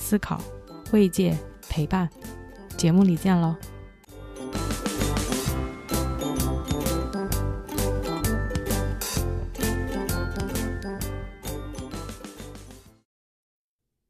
[0.00, 0.42] 思考、
[0.92, 2.08] 慰藉、陪伴，
[2.76, 3.54] 节目里见喽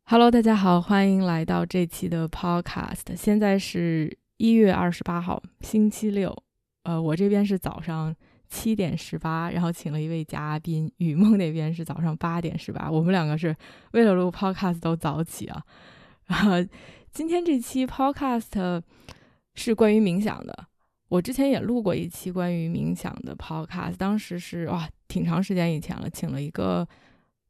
[0.04, 3.14] ！Hello，大家好，欢迎来到这期的 Podcast。
[3.16, 6.34] 现在是一月二十八号，星期六。
[6.84, 8.14] 呃，我这边是早上
[8.50, 12.90] 七点十八，然后请了一位嘉宾，雨梦那边是早上八点十八。
[12.90, 13.56] 我们两个是
[13.92, 15.62] 为了录 Podcast 都早起啊。
[16.26, 16.62] 啊，
[17.12, 18.82] 今天这期 podcast
[19.54, 20.66] 是关于冥想的。
[21.08, 26.86] 我之前也录过一期关于冥想的 podcast，当时是哇，挺长时间以前了，请了一个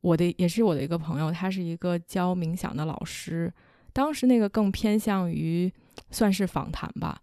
[0.00, 3.52] 我的，也是我的一个朋友，他是一个教冥想的老师。
[3.92, 5.70] 当时那个更偏向于
[6.10, 7.20] 算是访谈吧。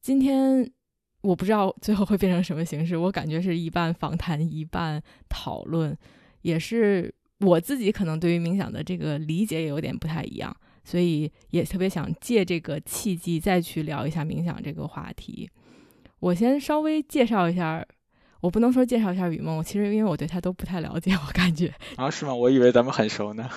[0.00, 0.70] 今天
[1.24, 5.96] 我不知道最后会变成什么形式，我感觉是一半访谈一半讨论，
[6.42, 10.54] 也是我自己可能对于冥想的这个理解也有点不太一样。
[10.84, 15.50] 所以也特别想借这个契机再去聊一下冥想这个话题。
[16.20, 17.82] 我先稍微介绍一下，
[18.44, 22.34] 我不能说介绍一下雨梦，其实因为我对他都不太了解， 我感觉啊是吗？
[22.34, 23.48] 我以为咱们很熟呢。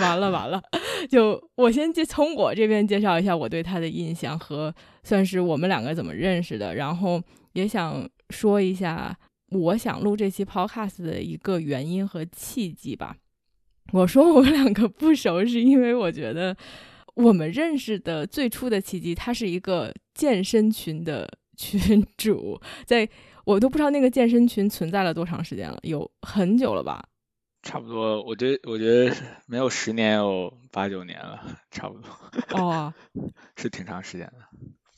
[0.00, 0.62] 完了完了，
[1.10, 9.14] 就我先介从我这边介绍一下我对他的印象和算是我们两个怎么认识的，然后也想说一下
[9.50, 13.14] 我想录这期 podcast 的一个原因和契机吧。
[13.92, 16.56] 我说我们两个不熟，是因为我觉得
[17.14, 23.08] 我们认识的最初的契机，他是一个健身群的 群主，在
[23.44, 27.06] 我都不知道那个健身群存在了多长时间了，有很久了吧？
[27.62, 29.14] 差不多，我觉得我觉得
[29.46, 31.40] 没有十年，有八九年了，
[31.70, 32.10] 差不多。
[32.58, 32.92] 哦，
[33.56, 34.34] 是挺长时间的。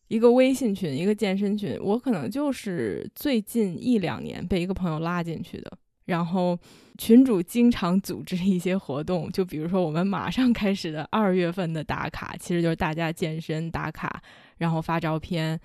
[0.08, 5.78] 一个微信群，一个健身群，我可能就是最近一两年被一个朋友拉进去的。
[6.06, 6.58] 然后
[6.96, 14.22] 群主经常组织一些活动，就比如说我们马上开始的二月份的打卡，其实就是大家健身打卡，
[14.58, 15.58] 然后发照片，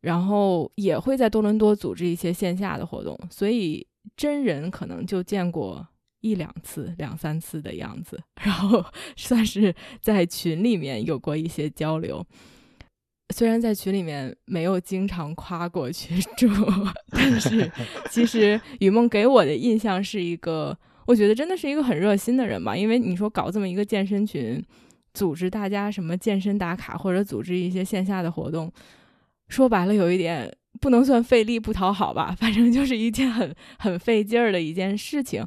[0.00, 3.86] 然后也会在多伦多组织一些线下的活动，所以
[4.16, 5.86] 真人可能就见过
[6.20, 8.84] 一两次、两三次的样子， 然后
[9.16, 12.24] 算是在群里面有过一些交流。
[13.34, 16.46] 虽然在群里面没有经常夸过群主，
[17.10, 17.72] 但是
[18.10, 22.76] 其实雨梦给我的印象是一个，我觉得真的是一个很热心的人吧。
[22.76, 24.62] 因为你说搞这么一个健身群，
[25.14, 28.70] 组织大家什么健身打卡，或者组织一些线下的活动，
[29.48, 35.46] 说白了有一点不能算费力不讨好吧，反正就是一件很很费劲儿的一件事情，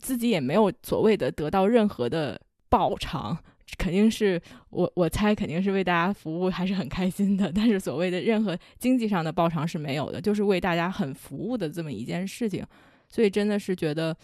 [0.00, 3.36] 自己也没有所谓的得到任何的报偿。
[3.78, 4.38] 肯定是
[4.68, 7.50] 我，我猜肯定是为大家服务，还是很开心的。
[7.50, 12.62] 但是所谓的任何经济上的报偿是没有的，就是为大家很服务的这么一件事情。
[13.08, 14.14] 所以真的是觉得，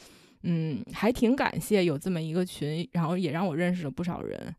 [0.42, 4.54] 嗯，还挺感谢有这么一个群，然后也让我认识了不少人。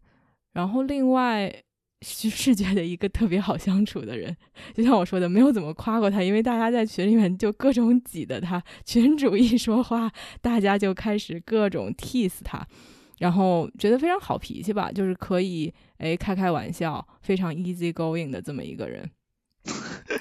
[0.54, 1.54] 然后另外
[2.02, 4.36] 是是觉得一个特别好相处的人，
[4.74, 12.66] 就像我说的，没有怎么夸过他，因为大家在群里面就各种挤的他，群主一说话，大家就开始各种 tease 他。
[13.20, 19.10] 然后觉得非常好脾气吧，就是可以哎开开玩笑，非常 easy going 的这么一个人，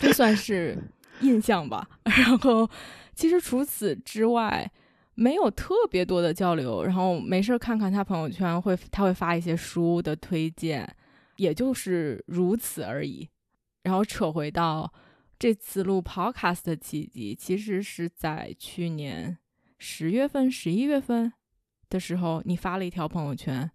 [0.01, 0.77] 这算是
[1.21, 1.89] 印象吧。
[2.05, 2.69] 然后
[3.15, 4.69] 其实除此之外
[5.19, 6.85] 没有特别多的交流。
[6.85, 10.89] 然后没事看看他朋友圈，会他会发一些书的推荐，
[11.37, 13.29] 也就是如此而已。
[13.83, 14.93] 然后扯回到
[15.39, 19.37] 这次录 podcast 的契机，其实是在去年
[19.79, 21.33] 十月份、十一月份。
[21.91, 23.71] 的时候，你发了一条朋友圈，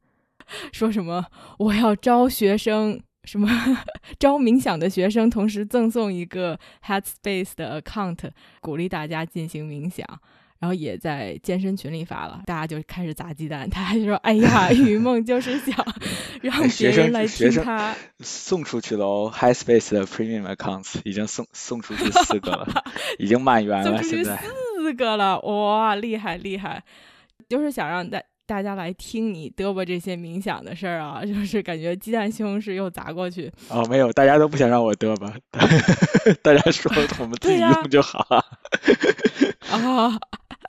[0.72, 1.26] 说什么
[1.58, 3.50] 我要招学生，什么
[4.20, 8.30] 招冥想的学生，同时赠送一个 Headspace 的 account，
[8.62, 10.08] 鼓励大家进行冥想。
[10.64, 13.70] 然后也在健身群里发了，大家就开始砸鸡蛋。
[13.70, 15.76] 他还说：“哎呀，雨 梦就是想
[16.42, 17.94] 让别人来听他
[18.24, 22.66] 送出去了哦 High Space 的 Premium accounts 已经送送出去四个了，
[23.20, 24.40] 已经满员了，现在
[24.78, 26.82] 四个了，哇，厉害厉害！”
[27.50, 33.52] 就是想让大大家来听你嘚啵这些冥想的事儿啊，就是感觉鸡蛋西红柿又砸过去。
[33.68, 35.30] 哦，没有，大家都不想让我嘚啵，
[36.42, 36.90] 大家说
[37.20, 38.46] 我们自己用就好了。
[39.72, 40.20] 啊，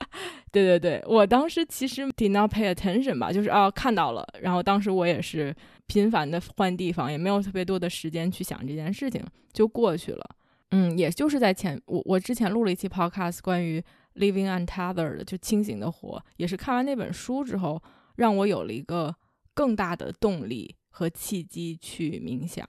[0.51, 5.55] 对对对，我当时其实 did not pay attention 吧，就是哦看到了，然后当时我也是
[5.87, 10.35] 频繁的换地方，也没有特别多的时间去想这件事情，就过去了。
[10.71, 13.83] 嗯，也就是在前我我之前录了一期 podcast 关于
[14.15, 17.81] living untethered 就清醒的活，也是看完那本书之后，
[18.15, 19.15] 让我有了一个
[19.53, 22.67] 更大的动力和契机去冥想，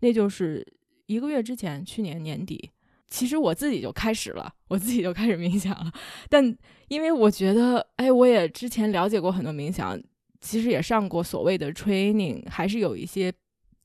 [0.00, 0.66] 那就是
[1.06, 2.70] 一个月之前，去年年底。
[3.10, 5.92] 其实我自己就开始了，我自己就开始冥想了。
[6.28, 6.56] 但
[6.88, 9.98] 因为我觉得，哎，我也之前了解过很多冥想，
[10.40, 13.32] 其实也上过所谓的 training，还是有一些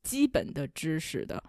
[0.03, 1.41] 基本的知识的。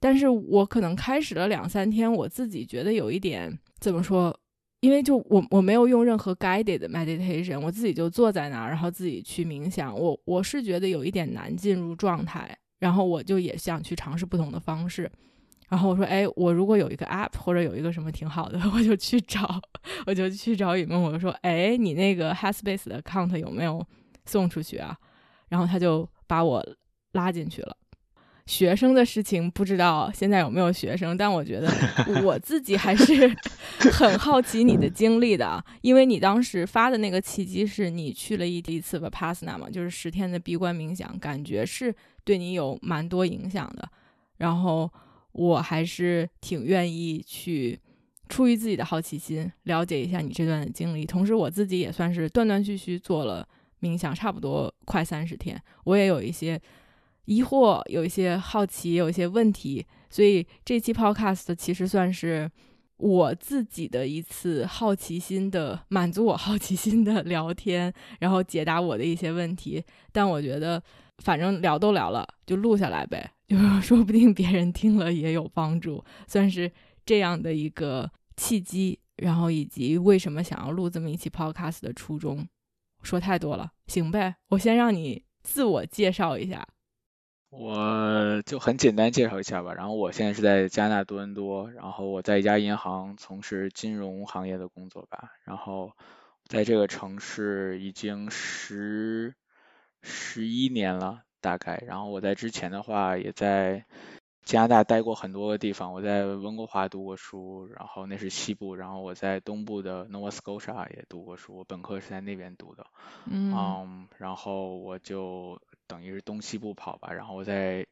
[0.00, 4.36] 但是我可能开始了两三天，我自己觉得有一点怎么说？
[4.80, 9.92] 因为就我我没有用任何 guided meditation，我自己就坐在那儿，然后自己去冥想。
[9.98, 15.10] 我我是觉得有一点难进入状态，然后我就也想去尝试不同的方式。
[15.68, 19.60] 然后我说，哎，我如果有一个 app 或者有一个什么挺好的， 我就去找，
[20.06, 23.86] 我就去找雨梦，我就说，哎，你那个 Headspace 的 account 有没有
[24.24, 24.96] 送出去啊？
[25.48, 26.66] 然后他就把我
[27.12, 27.76] 拉进去了。
[28.46, 31.70] 学生的事情不知道现在有没有学生，但我觉得
[32.24, 33.28] 我自己还是
[33.92, 41.94] 很好奇你的经历的，因为你当时发的那个契机是你去了一一次 Vipassana 嘛，就是十天的闭关冥想，感觉是
[42.24, 43.86] 对你有蛮多影响的，
[44.38, 44.90] 然后。
[45.38, 47.78] 我还是挺愿意去，
[48.28, 51.06] 出于自己的好奇心，了解一下你这段的经历。
[51.06, 53.48] 同时，我自己也算是断断续续做了
[53.80, 55.56] 冥想，差不多快三十天。
[55.84, 56.60] 我也有一些
[57.26, 59.86] 疑惑，有一些好奇，有一些问题。
[60.10, 62.50] 所以这期 Podcast 其实算是
[62.96, 69.84] 我自己的一次好奇心的满足，我好奇心的聊天，然后解答我的一些问题。
[70.10, 70.82] 但我觉得，
[71.18, 73.30] 反正聊都聊了，就录下来呗。
[73.46, 76.70] 就 说不定别人听了也有帮助，算是
[77.06, 82.46] 这样的一个契机，然后以及为什么想要录这么一期 podcast 的初衷。
[83.02, 86.66] 说太多了，行呗，我先让你自我介绍一下。
[87.50, 89.72] 我就很简单介绍一下吧。
[89.72, 95.30] 然后我现在是在加拿大多伦多，然后我在一家银行从事金融行业的工作吧。
[95.44, 95.92] 然后
[96.44, 99.34] 在这个城市已经十
[100.02, 101.22] 十一年了。
[101.40, 103.84] 大概，然后我在之前的话也在
[104.44, 112.84] 加拿大待过很多个地方，我在温哥华读过书，然后那是西部，然后我在东部的 Nova Scotia 也读过书，我本科是在那边读的，
[113.30, 117.86] 嗯，然后我就等于是东西部跑吧，然后我在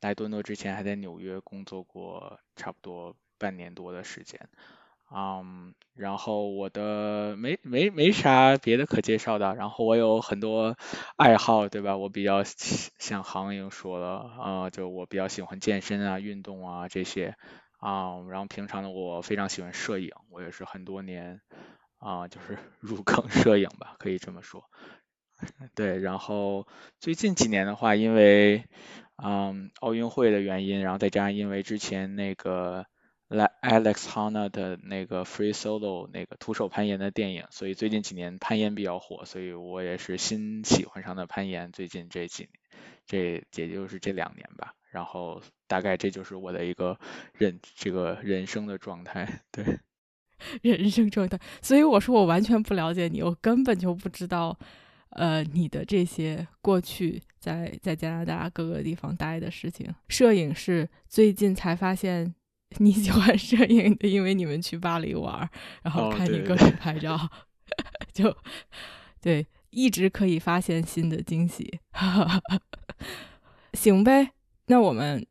[0.00, 4.48] 来多伦多之前还在纽约工作过差不多半年多的时间。
[5.14, 10.76] 嗯，然后我的没没没啥别的可介绍的，然后我有很多
[11.16, 11.96] 爱好，对吧？
[11.96, 17.36] 我比较像行英说了，啊，就我比较喜欢健身啊、运动啊这些，
[17.78, 21.40] 啊，然后平常呢，我非常喜欢摄影，我也是很多年
[21.98, 24.64] 啊，就是 入坑摄影吧，可以这么说。
[25.74, 26.66] 对，然后
[27.00, 28.64] 最近几年的话，因为
[29.22, 32.86] 嗯奥运会的原因，然后再加上因为之前那个。
[33.28, 41.70] 来 Alex Honnold 的那个 Free Solo 那个徒手攀岩的电影，所以最近几年攀岩比较火，所以我也是新喜欢上的攀岩。
[41.70, 44.72] 最近这几年，这也就是这两年吧。
[44.90, 46.98] 然后大概这就是我的一个
[47.34, 49.78] 人这个人生的状态，对，
[50.62, 51.38] 人生状态。
[51.60, 54.58] 所以我说我完全不了解你，我根本就不知道
[55.10, 59.94] 呃你的这些过去在在加拿大各个地方待的事情。
[60.08, 62.34] 摄影是最近才发现。
[62.76, 65.48] 你喜欢摄影的，因为你们去巴黎玩，
[65.82, 67.18] 然后看你各种拍照，
[68.12, 68.36] 就
[69.22, 71.80] 对，一直可以发现新的惊喜。
[73.72, 74.32] 行呗，
[74.66, 75.26] 那我们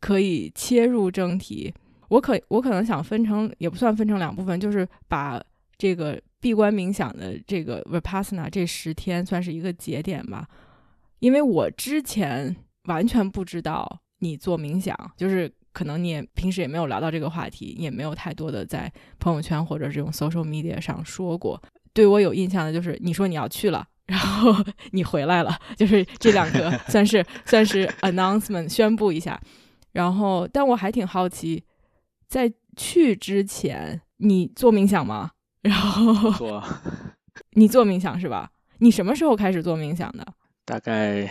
[0.00, 1.74] 可以切入正题。
[2.08, 5.42] 我可我可能想分成，也不算分成两部分，就是把
[5.76, 10.48] 这个闭关冥想的这个 Vipassana 这十天算是一个节点吧。
[11.18, 12.54] 因为我之前
[12.84, 15.52] 完全不知道你做冥想，就是。
[15.78, 21.62] 可能你也平时也没有聊到这个话题，也没有太多的在朋友圈或者这种 social media 上说过。
[21.92, 24.52] 对我有印象的就是你说你要去了，然后
[24.90, 29.40] 你回来了，就是这两个 算是算是 announcement 宣布一下。
[29.92, 31.62] 然后，但我还挺好奇，
[32.26, 35.30] 在去之前你做冥想吗？
[35.62, 36.64] 然后做，
[37.54, 38.50] 你做冥想是吧？
[38.78, 40.26] 你什么时候开始做冥想的？
[40.64, 41.30] 大概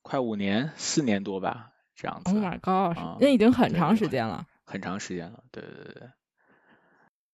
[0.00, 1.69] 快五年，四年多吧。
[2.00, 6.08] 这样子，Oh my God，那已经很长时间了，很长时间了，对对对对。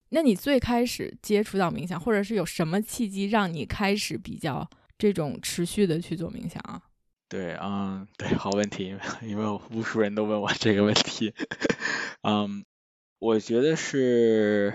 [0.08, 4.68] 那你最开始接触到冥想，或者是有什么契机让你开始比较
[4.98, 6.82] 这种持续的去做冥想啊？
[7.28, 11.32] 对，嗯， 对，好问题， 因为无数人都问我这个问题，
[12.22, 12.64] 嗯，
[13.20, 14.74] 我觉得是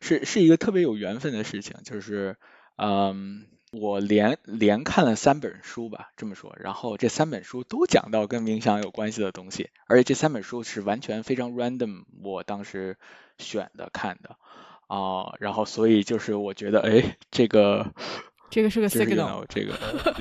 [0.00, 2.36] 是是一个特别有缘分的事情，就是
[2.76, 3.46] 嗯。
[3.72, 12.96] 我连连看了三本书吧，这么说，然后这三本书都讲到跟冥想有关系的东西，而且这三本书是完全非常 random，我当时
[13.38, 14.36] 选的看的
[14.88, 17.92] 啊，然后所以就是我觉得，哎，这个
[18.50, 19.78] 这个是个 signal，这个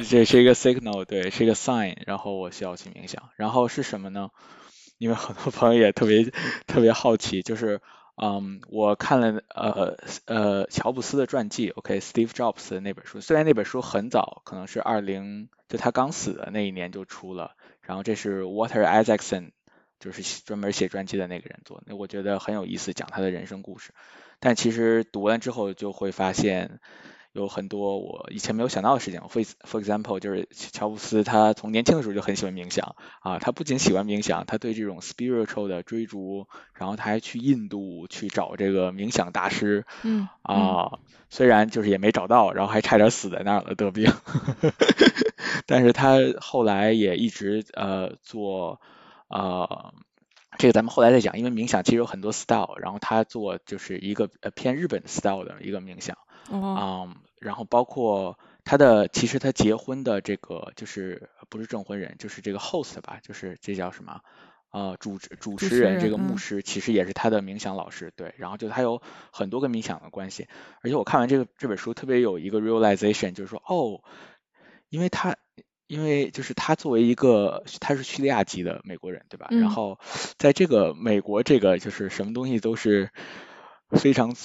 [0.08, 4.30] 这是一个 signal，对，是一个 sign，然后我需要去冥想，然后是什么呢？
[5.00, 6.24] 因为很多朋友也特别
[6.68, 7.82] 特别好奇，就是。
[8.22, 9.96] 嗯，我看了呃
[10.26, 19.52] 呃乔布斯的传记，OK，Steve Jobs 的那本书，虽然那本书很早，可能是二零就他刚死的那一年就出了，然后这是 Walter Isaacson，
[20.00, 23.94] 就是专门写传记的那个人做，那我觉得很有意思，讲他的人生故事，
[24.40, 26.80] 但其实读完之后就会发现。
[27.32, 29.22] 有很多我以前没有想到的事情。
[29.30, 44.12] For for example，就是乔布斯他从年轻的时候就很喜欢冥想啊，他不仅喜欢冥想，他对这种 spiritual 的追逐，然后他还去印度去找这个冥想大师，嗯啊，虽然就是也没找到，然后还差点死在那儿了得病，
[45.68, 48.82] 但是他后来也一直呃做
[49.28, 49.94] 呃，
[50.58, 56.18] 这个咱们后来再讲，因为冥想其实有很多 style，然后他做就是一个呃偏日本 style 的一个冥想。
[56.52, 64.22] 嗯，然后包括他的，其实他结婚的这个就是不是证婚人，就是这个 host 吧，就是这叫什么？
[64.72, 68.36] 呃，主持主持人这个牧师其实也是他的冥想老师，对。
[68.38, 69.02] 然后就他有
[69.32, 70.48] 很多个冥想的关系，
[70.82, 74.04] 而且我看完这个这本书特别有一个 realization，就是说哦，
[74.90, 75.38] 因为他
[75.88, 79.48] 因为就是他作为一个他是叙利亚籍的美国人，对吧？
[79.50, 80.00] 然后
[80.38, 83.10] 在这个美国这个就是什么东西都是
[83.90, 84.36] 非常。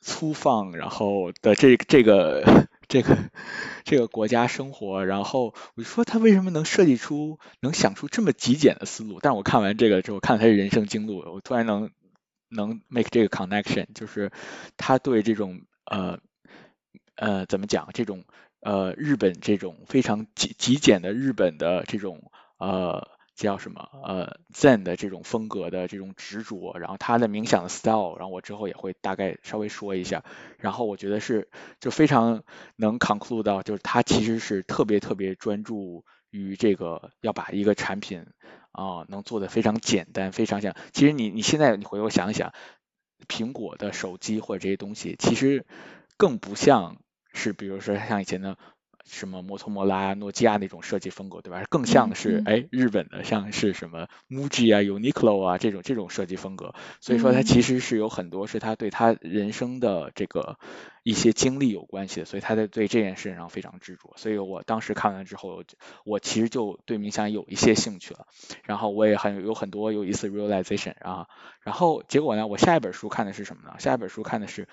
[0.00, 3.16] 粗放，然后的这这个 这个
[3.84, 9.18] 这个国家生活，然后我就说他为什么能设计出能想出这么极简的思路？
[9.20, 11.90] 但我看完这个之后，看了他的人生经路，我突然能
[12.48, 14.32] 能 make 这个 connection，就是
[14.76, 16.18] 他对这种呃
[17.16, 18.24] 呃怎么讲这种
[18.60, 23.06] 呃日本这种非常极极简的日本的这种呃。
[23.44, 23.88] 叫什么？
[24.04, 30.24] 呃，Zen 的这种风格的这种执着，然后他的冥想的 style，然后我之后也会大概稍微说一下。
[30.58, 31.48] 然后我觉得是
[31.80, 32.42] 就非常
[32.76, 38.26] 能 conclude 到，就是他其实是特别特别专注于这个要把一个产品
[38.72, 40.76] 啊能做的非常简单，非常像。
[40.92, 42.52] 其实你你现在你回头想想，
[43.26, 45.66] 苹果的手机或者这些东西，其实
[46.16, 46.98] 更不像
[47.32, 48.58] 是，比如说像以前的。
[49.10, 51.64] 什么摩托罗拉、诺基亚那种设计风格，对吧？
[51.68, 56.74] 更像是哎日本的，像是什么 MUJI 啊、Uniqlo 啊这种这种设计风格。
[57.00, 60.58] 所以说它其实是有很多是他对他人生的这个
[61.02, 64.12] 一些经历有关系的，所以他在对这件事上非常执着。
[64.16, 65.64] 所以我当时看完之后，
[66.04, 68.26] 我其实就对冥想有一些兴趣了。
[68.62, 71.26] 然后我也很有很多有意思 realization 啊。
[71.62, 73.74] 然后结果呢，我下一本书看的是什么呢？
[73.78, 74.68] 下一本书看的是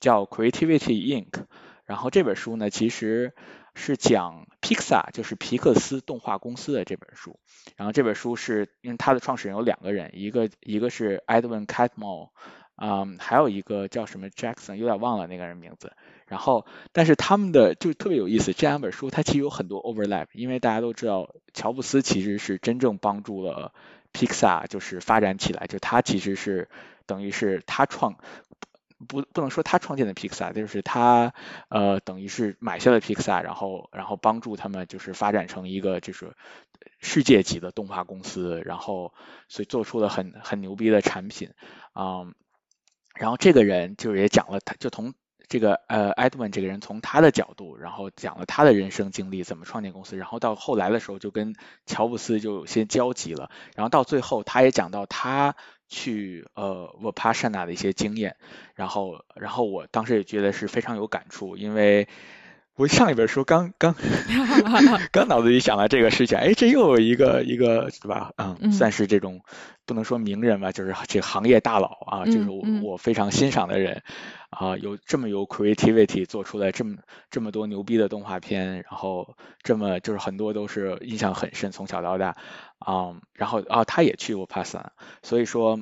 [0.00, 1.44] 叫 Creativity Inc。
[1.84, 3.32] 然后这本书呢，其实
[3.78, 7.38] 是讲 Pixar，就是皮克斯动画公司的这本书。
[7.76, 12.30] 然后这本书是因为它的创始人有两个人，一个一个是 Edwin Catmull，
[12.76, 15.92] 嗯，还有一个叫什么 Jackson，有点忘了那个人名字。
[16.26, 23.72] 然后，但是他们的就特别有意思，这两本书它其实有很多 overlap，因为大家都知道乔布斯其实是真正帮助了
[24.12, 26.68] Pixar 就是发展起来，就他其实是
[27.06, 28.18] 等于是他创。
[29.06, 31.32] 不不能说他创建的 Pixar，就是他
[31.68, 36.34] 呃等于是买下了 Pixar，然后然后帮助他们就是发展成一个就是
[36.98, 39.14] 世界级的动画公司，然后
[39.48, 41.50] 所以做出了很很牛逼的产品
[41.92, 42.26] 啊。
[43.14, 45.14] 然后这个人就是也讲了，他就从
[45.48, 51.54] 这个呃 Edwin 这个人从他的角度，然后讲了他的人生经历，怎么创建公司，然后到后来的时候就跟
[51.86, 55.54] 乔布斯就有些交集了，然后到最后他也讲到他。
[55.88, 58.36] 去呃我帕山纳的一些经验，
[58.74, 62.08] 然后然后我当时也觉得是非常有感触，因为
[62.78, 63.96] 我上一本书刚刚
[65.10, 68.30] 刚脑子里想到这个事情，哎，这又有一个一个是吧？
[68.36, 69.40] 嗯，算是这种
[69.84, 74.04] 不能说名人吧，就是这行业大佬啊，就是我我非常欣赏的人
[74.50, 76.98] 啊，有这么有 creativity 做出来这么
[77.32, 82.36] 这么多牛逼的动画片，然后这么就是很多都是印象很深，从小到大。
[82.78, 84.92] 啊，然后啊，他也去过帕萨，
[85.24, 85.80] 所以说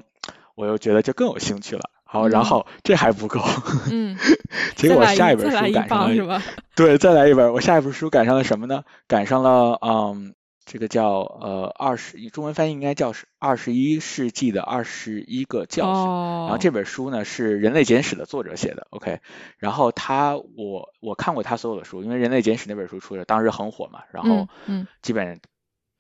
[0.55, 1.91] 我又觉得就更有兴趣了。
[2.09, 3.41] 好，然后这还不够，
[3.91, 4.17] 嗯，
[4.77, 6.41] 结果下一本书赶上了，
[6.77, 7.53] 对，再来一本。
[7.53, 8.85] 我下一本书赶上了什么呢？
[9.09, 10.35] 赶上了，嗯，
[10.65, 16.05] 这个叫呃二十，中文翻译应该叫是二十一世纪的二十一个教训。
[16.05, 19.19] 然后这本书呢是《人类简史》的作者写的，OK。
[19.59, 25.41] 然后他我我看过他所有的书，因为《人类简史》那本书出的当时很火嘛，然后嗯，基本。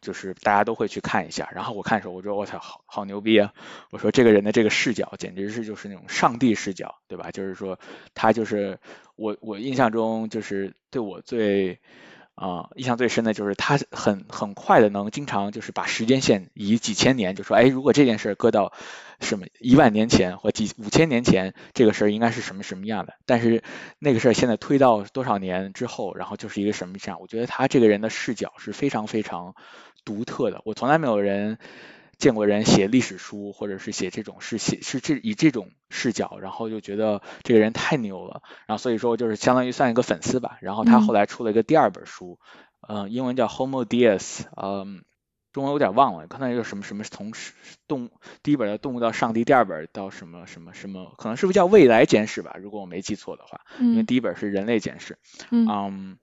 [0.06, 1.50] 就是大家都会去看一下。
[1.52, 3.52] 然后我看的时候，我说我操，好好牛逼啊！
[3.90, 7.30] 我说这个人的这个视角简直是就是那种上帝视角，对吧？
[7.32, 7.78] 就是说
[8.14, 8.78] 他就是
[9.16, 11.80] 我我印象中就是对我最。
[12.36, 18.72] 啊，印象最深的就是他很很快的能经常就是把时间线以几千年，就说，哎，如果这件事搁到
[19.20, 23.14] 什么一万年前或几五千年前，这个事儿应该是什么什么样的？
[23.24, 23.64] 但是
[23.98, 27.18] 那个事儿现在推到多少年之后，然后就是一个什么样？
[27.20, 29.54] 我觉得他这个人的视角是非常非常
[30.04, 31.58] 独特的，我从来没有人。
[32.18, 40.56] 见过人写历史书，或者是写这种是写是这以这种视角，然后就觉得这个人太牛了，然后所以说就是相当于算一个粉丝吧。
[40.60, 42.38] 然后他后来出了一个第二本书，
[42.88, 45.04] 嗯，英文叫 Homo Deus，嗯，
[45.52, 47.32] 中文有点忘了，可能有什么什么从
[47.86, 48.10] 动
[48.42, 52.56] 第一本的动物到上帝，第二本到什么什么什么，可能是不是叫未来简史吧？
[52.58, 55.18] 如果我没记错的话，因为第一本是人类简史，
[55.50, 56.18] 嗯。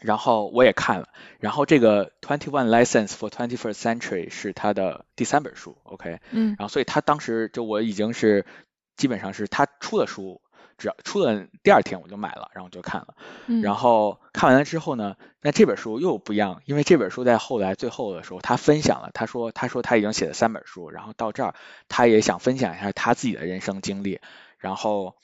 [0.00, 1.08] 然后我也看了，
[1.40, 8.46] 然后这个 Twenty One Lessons for Twenty First Century 是他的第三本书，OK，嗯，然后所以他当时就我已经是
[8.96, 10.40] 基本上是他出的书，
[10.76, 13.14] 只要出了第二天我就买了，然后就看了，
[13.62, 21.54] 然后看完了之后呢，那这本书又不一样，因为这本书在后来最后的时候他分享了，他说他说他已经写了三本书，然后到这儿
[21.88, 24.20] 他也想分享一下他自己的人生经历，
[24.58, 25.16] 然后。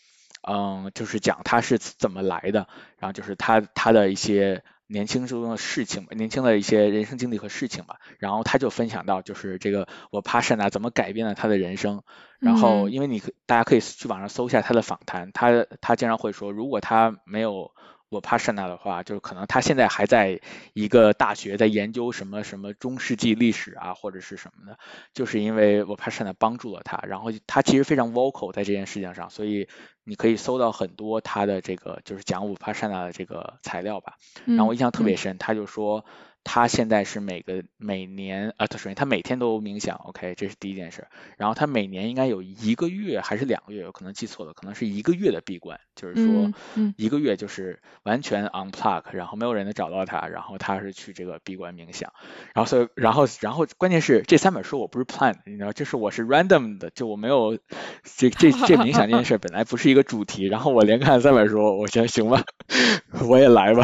[0.47, 7.97] 嗯，就是讲他是怎么来的，然后就是他他的一些年轻时候的事情，年轻的一些人生经历和事情吧。
[8.19, 12.03] 然后他就分享到，就是这个我帕善娜怎么改变了他的人生。
[12.39, 17.73] 然后因为你大家可以去网上搜一下他的访谈，他他经常会说，如果他没有。
[18.15, 20.41] 我帕什纳的话，就是可能他现在还在
[20.73, 24.79] 一个大学在研究什么什么中世纪历史啊，或者是什么的，
[25.13, 29.69] 就是因为我帕什纳帮助了他，然后他其实非常 vocal 在这件事情上，所以
[30.05, 34.15] 你可以搜到很多他的这个就是讲我帕什纳的这个材料吧。
[34.47, 36.05] 然后我印象特别深，他就说。
[36.45, 41.09] 他现在是每个每年啊，他首先他每天都冥想，OK，这是第一件事。
[41.39, 46.53] 然后他每年应该有一个月还是两个月，我可能记错了，可能是一个月的闭关，就是说
[46.97, 52.13] 一个月就是完全 unplug，然后没有人能找到他，然后他是去这个闭关冥想。
[52.55, 57.59] 然后所以然后然后关键是这三本书我不是 plan，你知道，就是我是 random 的，就我没有
[58.05, 62.45] 这这这冥想这件事本来不是一个主题，然后我连看三本书，我想行吧，
[63.27, 63.83] 我也来吧，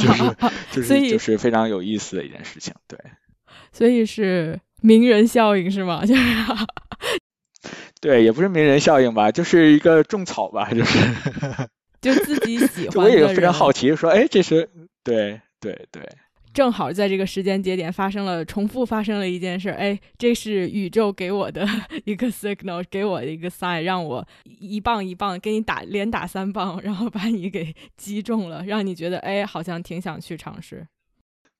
[0.00, 0.24] 就是
[0.72, 1.99] 就是就是非常有意思。
[2.00, 2.98] 思的一件事情，对，
[3.70, 6.02] 所以是名人效应是吗？
[6.06, 6.22] 就是，
[8.00, 10.98] 对，也不是名人效应吧，就是一个种草吧，就是，
[12.00, 13.04] 就自己喜 欢。
[13.04, 14.68] 我也非常好奇，说，哎，这是
[15.04, 16.02] 对对对，
[16.54, 21.64] 正好在这个时间节点发生了，重复发生了一件事，哎，这是宇宙给我的
[22.06, 30.86] 一个 signal，给我的一个 sign，让我一棒一棒给你打，连打三棒，然后把你给击中了，让你觉得，哎，好像挺想去尝试。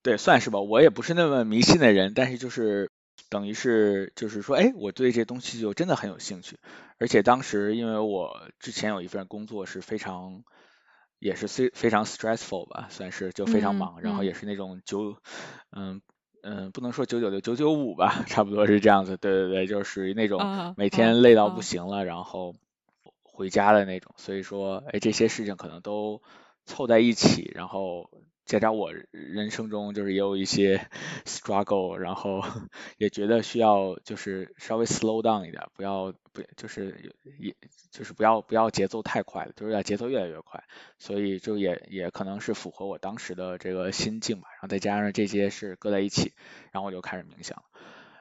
[0.02, 0.60] 对，算是吧。
[0.60, 2.90] 我也不是那么迷信的人，但是就是
[3.28, 6.58] 等于是就是说，哎，我对这东西就真的很有兴趣。
[6.98, 10.42] 而且当时因为我之前有一份工作是非常
[11.18, 15.16] 也是非非常 stressful 吧，算是就非常忙，然后也是那种九
[15.70, 16.00] 嗯
[16.42, 19.18] 嗯不能说九九六九九五吧，差不多是这样子。
[19.18, 22.54] 对对对，就是属于那种每天累到不行了，然后
[23.22, 24.14] 回家的那种。
[24.16, 26.22] 所以说，哎，这些事情可能都
[26.64, 28.08] 凑在一起，然后。
[28.58, 30.88] 加上我人生中就是也有一些
[31.24, 32.42] struggle，然后
[32.98, 37.54] 也觉得需要就是稍微 slow down 一点，不要不就是也
[37.92, 40.64] 就是不要不要节奏太快了，就是要节奏越来越快，
[40.98, 44.48] 所以就也也可能是符合我当时的这个心境吧。
[44.54, 46.32] 然后再加上这些是搁在一起，
[46.72, 47.62] 然后我就开始冥想，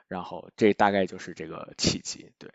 [0.07, 2.51] 然后这大概就是这个契机，对。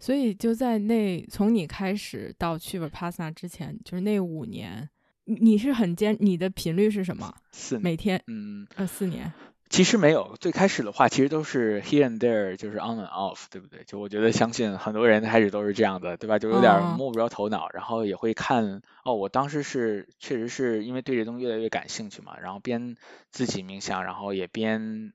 [0.00, 4.90] 所以就在那从你开始到去往 PAsa 之前，就是那五年。
[5.40, 7.34] 你是很坚，你的频率是什么？
[7.52, 9.32] 四每天，嗯，呃，四年。
[9.68, 13.84] 其实没有，最开始的话其实都是 here and there，就是 on and off，对不对？
[13.84, 16.40] 就我觉得相信很多人开始都是这样的，对吧？
[16.40, 22.96] 就有点摸不着头脑，然后也会看，哦，我当时是确实是因为对这东西越来越感兴趣嘛，然后边
[23.30, 25.12] 自己冥想，然后也边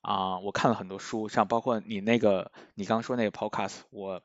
[0.00, 4.20] 啊，我看了很多书，像包括你那个你刚说那个 podcast，我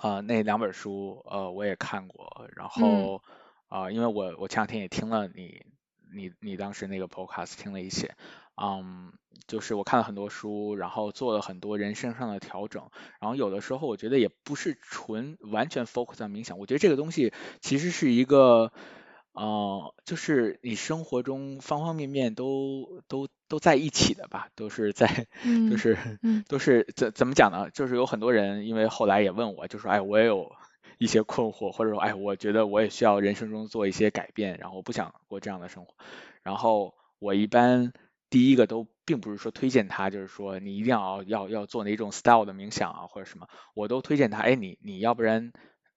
[0.00, 3.22] 啊那两本书呃我也看过，然后。
[3.70, 5.64] 啊，因为我我前两天也听了你
[6.12, 8.16] 你你当时那个 podcast 听了一些，
[8.60, 9.12] 嗯，
[9.46, 18.72] 就是我看了很多书，然后做了很多人生上的调整，然后有的时候我觉得也不是纯完全 focus 在冥想，我觉得这个东西其实是一个，
[19.34, 25.28] 呃，就是你生活中方方面面都都都在一起的吧，都是在，
[25.70, 25.96] 就是
[26.48, 27.70] 都是怎怎么讲呢？
[27.70, 30.50] 就是有很多人因为后来也问我，就说哎，我也有。
[31.00, 35.94] 一些困惑，或者说，哎，我觉得我也需要人生中做一些改变，然后我不想过这样的生活。
[36.42, 37.94] 然后我一般
[38.28, 45.52] 第一个都并不是说推荐他，就是说你一定要要要做哪种 style 的冥想啊或者什么，我都推荐他，哎，你你要不然。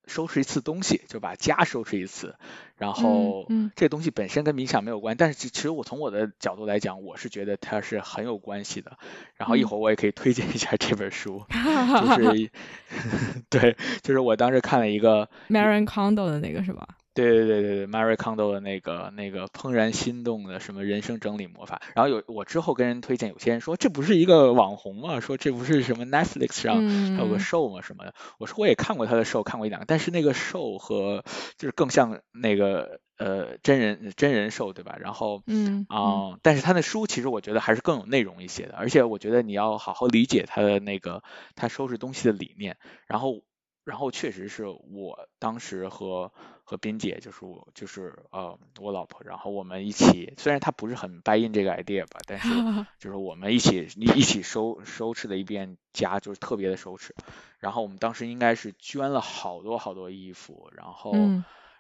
[0.06, 2.36] 收拾一次东西，就把家收拾一次，
[2.78, 8.98] 然后这东西本身跟冥想没有关，但是其实我从我的角度来讲，我是觉得它是很有关系的。
[9.36, 12.52] 然后一会儿我也可以推荐一下这本书， 就是
[13.50, 16.88] 对，就是我当时看了一个 Marin Kondo 的那个是吧？
[17.14, 25.20] 对对对对对，Mary Kondo 的那个那个怦然心动的什么人生整理魔法，然后有我之后跟人推荐，有些人说这不是一个网红嘛？
[25.20, 27.82] 说这不是什么 Netflix 上还有个 show 吗？
[27.82, 28.16] 什么的？
[28.40, 31.24] 我说我也看过他的 show，看过一两个，但是那个 show 和
[31.58, 34.96] 就是更像那个呃真人真人 show 对吧？
[35.00, 41.22] 然后嗯啊，但是他的书其实我觉得还是更有内容一些的，而且我觉得你要好好理解他的那个
[41.56, 43.44] 他收拾东西的理念，然后。
[43.84, 46.32] 然后确实是我当时和
[46.64, 52.48] 和斌姐，就是我就是呃我老婆，然后我们一起，虽然她不是很 buy in 这个 idea 吧，但是
[53.00, 57.14] 就是我们一起一一起收收拾了一遍家，就是特别的收拾。
[57.60, 61.14] 然后我们当时应该是捐了好多好多衣服，然后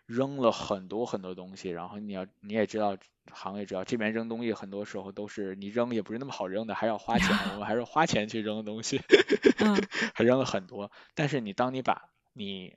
[0.05, 1.69] 扔了很多很多东西。
[1.69, 2.97] 然后你要你也知道。
[3.31, 9.01] 行业主要这边扔东西很多时候都是你扔也不是那么好扔的，还要花钱，我们还是花钱去扔东西，
[10.13, 10.91] 还扔了很多。
[11.15, 12.75] 但是你当你把你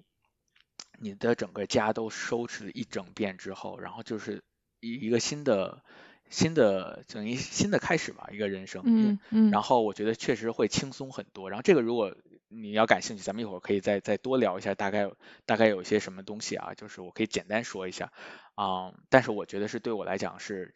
[0.99, 4.43] 你的整个家都收拾了一整遍之后，然后就是
[4.81, 5.83] 一一个新的
[6.31, 8.83] 新的等于新的开始吧，一个人生。
[8.87, 9.51] 嗯嗯。
[9.51, 11.51] 然后我觉得确实会轻松很多。
[11.51, 12.17] 然后这个如果
[12.49, 15.11] 你要感兴趣，咱们一会儿可以再再多聊一下，大概
[15.45, 16.75] 大概有一些什么东西啊？
[16.75, 18.13] 就是我可以简单说一下。
[18.55, 20.73] 啊，但是我觉得是对我来讲是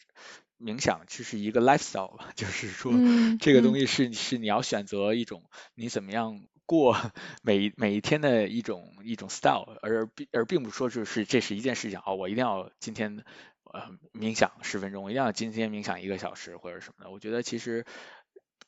[0.59, 2.93] 冥想，其实一个 lifestyle 吧， 就是说
[3.41, 6.97] 这个东西是是你要选择一种你怎么样过
[7.43, 13.25] 每每一天的一种一种 style，而并而并不说就是这是一件事情啊，我一定要今天
[13.65, 17.87] 呃冥想十分钟，一定要今天冥想一个小时或者什么的，我觉得其实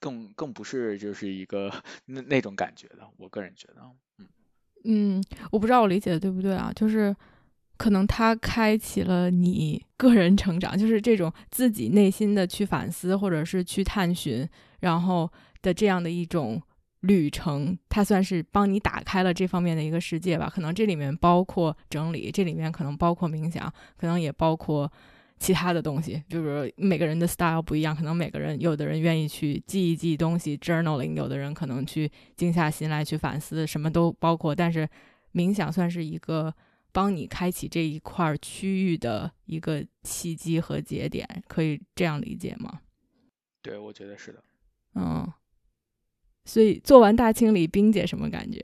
[0.03, 1.73] 更更不是就是一个
[2.07, 3.81] 那那种感觉的，我个人觉得，
[4.19, 4.27] 嗯
[4.85, 7.15] 嗯，我不知道我理解的对不对啊，就是。
[7.79, 14.49] 可能它开启了你个人成长，就是这种自己内心的去反思，或者是去探寻，
[14.81, 15.29] 然后
[15.62, 16.62] 的这样的一种
[17.01, 20.49] 旅程，它算是帮你打开了这方面的一个世界吧。
[20.55, 24.88] 可能这里面包括整理，这里面可能包括冥想，可能也包括
[25.42, 26.22] 其他的东西。
[26.28, 34.55] 就是每个人的 style 不一样，可能每个人有的人愿意去记一记东西，journaling，有的人可能去静下心来去反思，什么都包括。
[34.55, 34.88] 但是
[35.33, 36.55] 冥想算是一个。
[36.94, 42.81] 帮你开启这一块区域的一个契机和节点，可以这样理解吗？
[43.62, 44.44] 对，我觉得是的。
[44.96, 45.26] 嗯，
[46.44, 48.61] 所以做完大清理，冰姐什么感觉？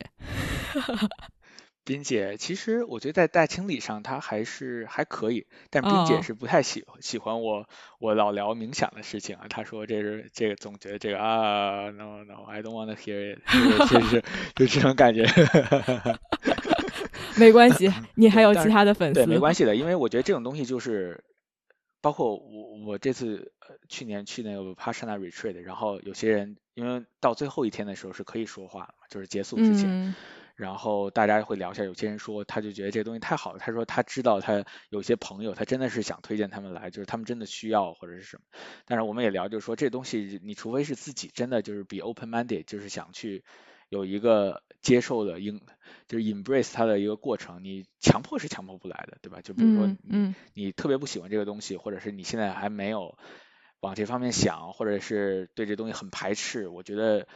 [1.88, 7.66] 冰姐，其实我觉得在大清理上，她还是还可以，但冰姐是不太喜喜欢我
[7.98, 9.46] 我老聊冥想的事情啊。
[9.48, 13.38] 她说这是这个总觉得这个啊，no no，I don't want to hear it，
[13.90, 14.22] 就是
[14.55, 15.24] 就这种感觉。
[17.40, 19.14] 没关系，你还有其他的粉丝。
[19.14, 21.24] 对，没关系的，因为我觉得这种东西就是，
[22.03, 30.14] 包括我我这次呃去年去那个 Passion Retreat，然后有些人因为到最后一天的时候是可以说话就是结束之前，
[30.58, 31.84] 然后大家会聊一下。
[31.84, 38.42] 有些人说他就觉得这个东西太好了，他说他知道他有些朋友他真的是想推荐他们来，就是他们真的需要或者是什么。
[38.84, 43.44] 但是我们也聊，就是说这东西你除非是自己真的就是比 open minded，就是想去。
[43.90, 45.62] 有一个接受的应
[46.08, 49.40] 就是 embrace 它的一个过程，你强迫是强迫不来的，对吧？
[49.40, 53.16] 就比如说，嗯，你特别不喜欢这个东西，或者是你现在还没有
[53.80, 57.26] 往这方面想，或者是对这东西很排斥，我觉得，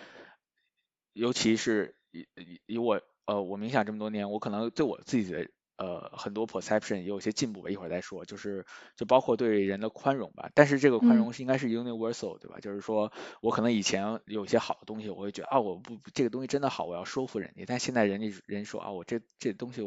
[1.15, 2.27] 尤其是以
[2.67, 5.49] 以我呃我冥想这么多年，我可能对我自己的。
[5.79, 8.25] 呃，很多 perception 也有些进步吧，一会儿再说。
[8.25, 12.59] 就是就包括对人的宽容吧，但是这个宽容是应该是 universal，对吧？
[12.61, 17.65] 就是说我可能以前有些好的东西，我会觉得啊，我不这个东西真的好，我要说服人家。
[17.67, 19.83] 但现在人家人说啊，我这这东西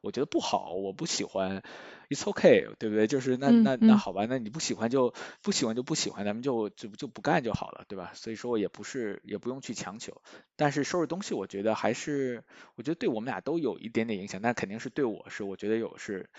[0.00, 1.62] 我觉得不好，我不喜欢
[2.08, 3.06] ，it's okay，对不对？
[3.06, 8.12] 就是那那那好吧，那你不喜欢就不喜欢就不喜欢，咱们就就就不干就好了，对吧？
[8.14, 10.22] 所以说也不是也不用去强求。
[10.56, 12.44] 但是收拾东西，我觉得还是
[12.76, 15.24] 我觉得对我们俩都有一点点影响，但肯定是对我。
[15.28, 16.30] 是我觉得有是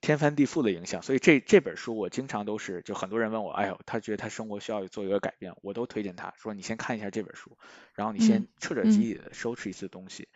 [0.00, 7.56] 天翻地覆的影响，所以这这本书我经常都是，就很多人问我，哎呦，他觉得他生活需要做一个改变，我都推荐他说你先看一下这本书，
[7.94, 10.28] 然后你先彻彻底底的收拾一次东西，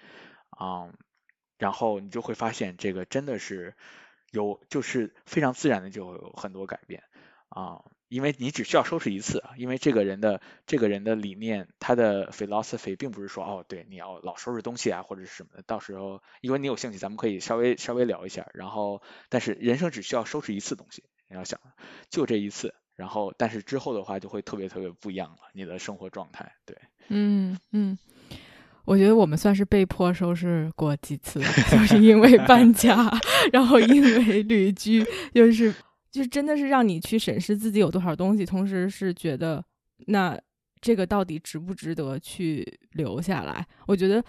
[0.60, 0.92] 嗯，
[1.58, 3.74] 然后你就会发现这个真的是
[4.34, 7.04] 有，就是非常自然的就有很多改变
[7.48, 7.84] 啊。
[8.08, 15.62] 因为你只需要收拾一次，因为这个人的这个人的理念，他的 philosophy 并不是说哦，对，你要老收拾东西啊，或者是什么的。
[15.62, 18.48] 到时候，因为你有兴趣，咱们可以稍微稍微聊一下。
[18.54, 21.60] 然后，但是人生只需要收拾一次东西，你要想，
[22.08, 22.74] 就这一次。
[22.94, 27.98] 然后但是之后的话就会特别特别不一样了，你的生活状态，对，嗯嗯。
[28.84, 33.10] 我觉得我们算是被迫收拾过几次，就是因为搬家，
[33.50, 35.74] 然后因为旅居，就是
[36.10, 39.64] 就真的是让你去审视自己有多少东西，同时是觉得
[40.06, 40.38] 那
[40.82, 43.66] 这个到底值不值得去留下来？
[43.86, 44.22] 我觉得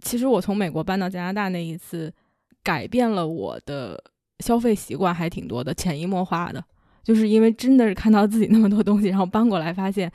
[0.00, 2.10] 其实我从美国搬到加拿大那一次，
[2.62, 4.02] 改变了我的
[4.38, 6.64] 消费习惯还挺多的，潜移默化的，
[7.04, 10.10] 就是因为真的是看到自己那么多东西，然后搬过来发现。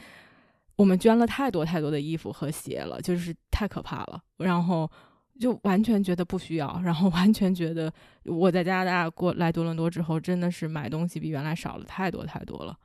[0.76, 4.22] 我们捐了太多太多的衣服和鞋了，就是太可怕了。
[4.38, 4.90] 然后
[5.40, 7.94] 就完全觉得不需要，然后完全觉得
[8.26, 12.78] 我在加拿大过来多伦多之后，真的是买东西比原来少了太多太多了。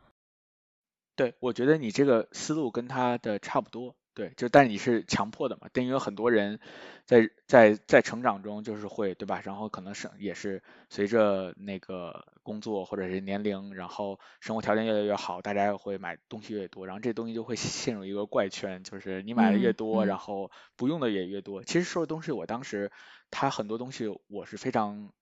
[1.16, 3.96] 对，我觉得你这个思路跟他的差不多。
[4.18, 5.68] 对，就但你是强迫的嘛？
[5.72, 6.58] 但因为很多人
[7.04, 9.40] 在在在成长中就是会对吧？
[9.44, 21.62] 然后可能是也是随着那个工作或者是年龄，然后生活条件越来越好，大家也会买东西越多，然后这东西就会陷入一个怪圈，就是你买的越多，然后不用的也越多。
[21.62, 22.90] 其实说的东西，我当时
[23.30, 25.12] 他很多东西我是非常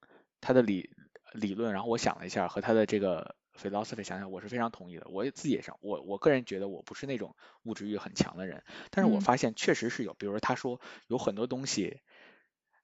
[0.40, 0.88] 他的理
[1.34, 3.36] 理论，然后我想了一下和他的这个。
[3.56, 5.06] Philosophy 想想，我是非常同意的。
[5.08, 10.14] 我自己也上，我我个人觉得我不是那种物质欲很强的人，但是我发现确实是有。
[10.14, 12.00] 比如说他说有很多东西，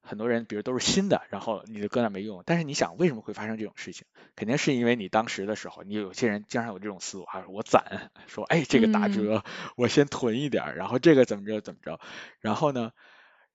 [0.01, 2.43] 很多人比如都是新的，然后你就搁那没用。
[2.45, 4.05] 但是你想为什么会发生这种事情？
[4.35, 9.43] 肯定是因为你当时的时候，你有些人经常有这种思路，还是我攒，说哎这个打折，
[9.77, 11.99] 我先囤一点，然后这个怎么着怎么着，
[12.39, 12.91] 然后呢，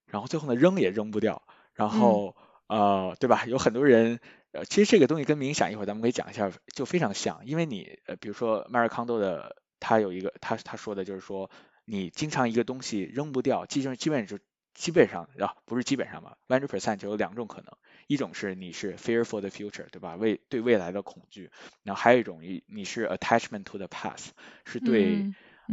[0.07, 1.42] 然后最后呢扔也扔不掉，
[1.74, 2.35] 然后
[2.68, 3.44] 呃对吧？
[3.46, 4.20] 有很多人。
[4.50, 11.50] 呃，其实这个东西跟冥想一会儿咱们可以讲一下，就非常像，因为你呃，比如说迈尔康多的，他有一个他他说的就是说，
[11.85, 14.38] 你经常一个东西扔不掉，基本基本就
[14.72, 17.76] 基本上啊，不是基本上吧，one hundred percent 就有两种可能，
[18.07, 20.16] 一种是你是 fear for the future，对吧？
[20.16, 21.50] 为对未来的恐惧，
[21.83, 24.28] 然后还有一种你你是 attachment to the past，
[24.64, 25.31] 是对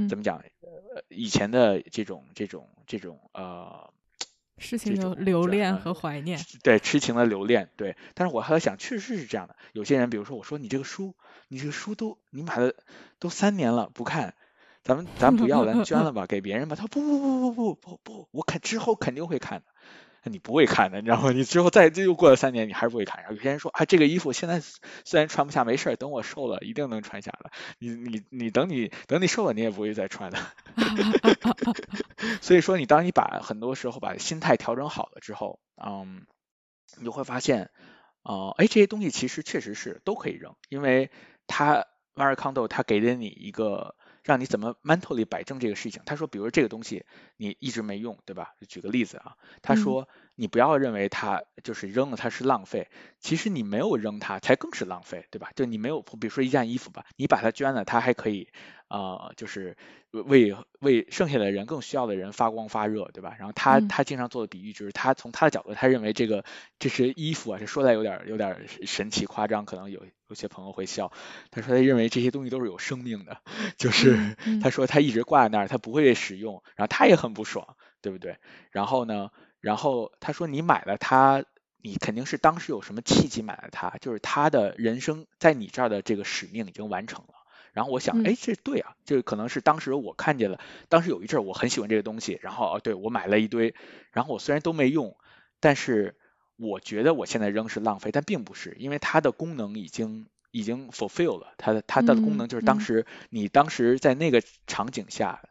[0.10, 3.89] 怎么讲呃以前的这种这种这种呃。
[4.57, 7.97] 事情的留恋和怀念，对痴情的留恋，对。
[8.13, 9.55] 但是我后来想，确实是这样的。
[9.73, 11.15] 有些人，比如说我说你这个书，
[11.49, 12.73] 你这个书都你买了
[13.19, 14.33] 都三年了，不看，
[14.83, 16.75] 咱们咱不要，咱捐了吧，给别人吧。
[16.75, 19.65] 他不不不不不不不，我肯之后肯定会看的。
[20.31, 21.31] 你不会看的，你知道吗？
[21.31, 23.21] 你之后再这又过了三年，你还是不会看。
[23.21, 24.61] 然后有些人说啊，这个衣服现在
[25.03, 27.51] 虽然穿不下，没事儿，等我瘦了，一定能穿下来。
[27.79, 30.39] 你你你等你等你瘦了，你也不会再穿的。
[32.41, 36.25] 所以说，你当你把很多时候把心态调整好了之后，嗯，
[36.97, 37.69] 你就会发现，
[38.23, 41.11] 哦，哎，这些东西其实确实是都可以扔，因为
[41.47, 41.85] 他
[42.15, 43.95] Marie Kondo 他给了你一个。
[44.25, 46.01] 让你怎么 mentally 摆正这个事情？
[46.05, 47.05] 他说，比如这个东西
[47.38, 48.55] 你一直没用，对吧？
[48.67, 55.51] 举个例子啊，他说你不要认为它就是扔了它是浪费，其实你没有扔它才更是浪费，对吧？
[55.55, 58.49] 就你没有，比如说一件衣服吧，你把它捐了，它还可以。
[58.88, 59.75] 呃，就是
[60.11, 63.35] 为为剩下的人更需要的人发光发热，对吧？
[63.39, 66.45] 然后他他经常做的比喻就是，他从他的角度，他认为这个
[66.77, 71.11] 这是衣服啊，这说来有点有点神奇夸张，可能有有些朋友会笑。
[71.51, 73.41] 他说他认为这些东西都是有生命的，
[73.77, 78.38] 就是他说他一直挂在那儿，他不会使用，然后他也很不爽，对不对？
[78.71, 81.43] 然后呢，然后他说你买了它，
[81.81, 87.33] 你肯定是当时有什么契机买了它，就是他的人生在你这儿的这个使命已经完成了。
[87.73, 93.75] 然后我想，哎，这对啊，这可能是当时我看见了，当时有一阵我很喜欢这个东西，然后哦，对我买了一堆，
[94.11, 95.17] 然后我虽然都没用，
[95.59, 96.15] 但是
[96.55, 105.41] 我觉得我现在扔是浪费，但并不是，因为它的功能已经已经 fulfill 了，它的它的功能就是当时你当时在那个场景下，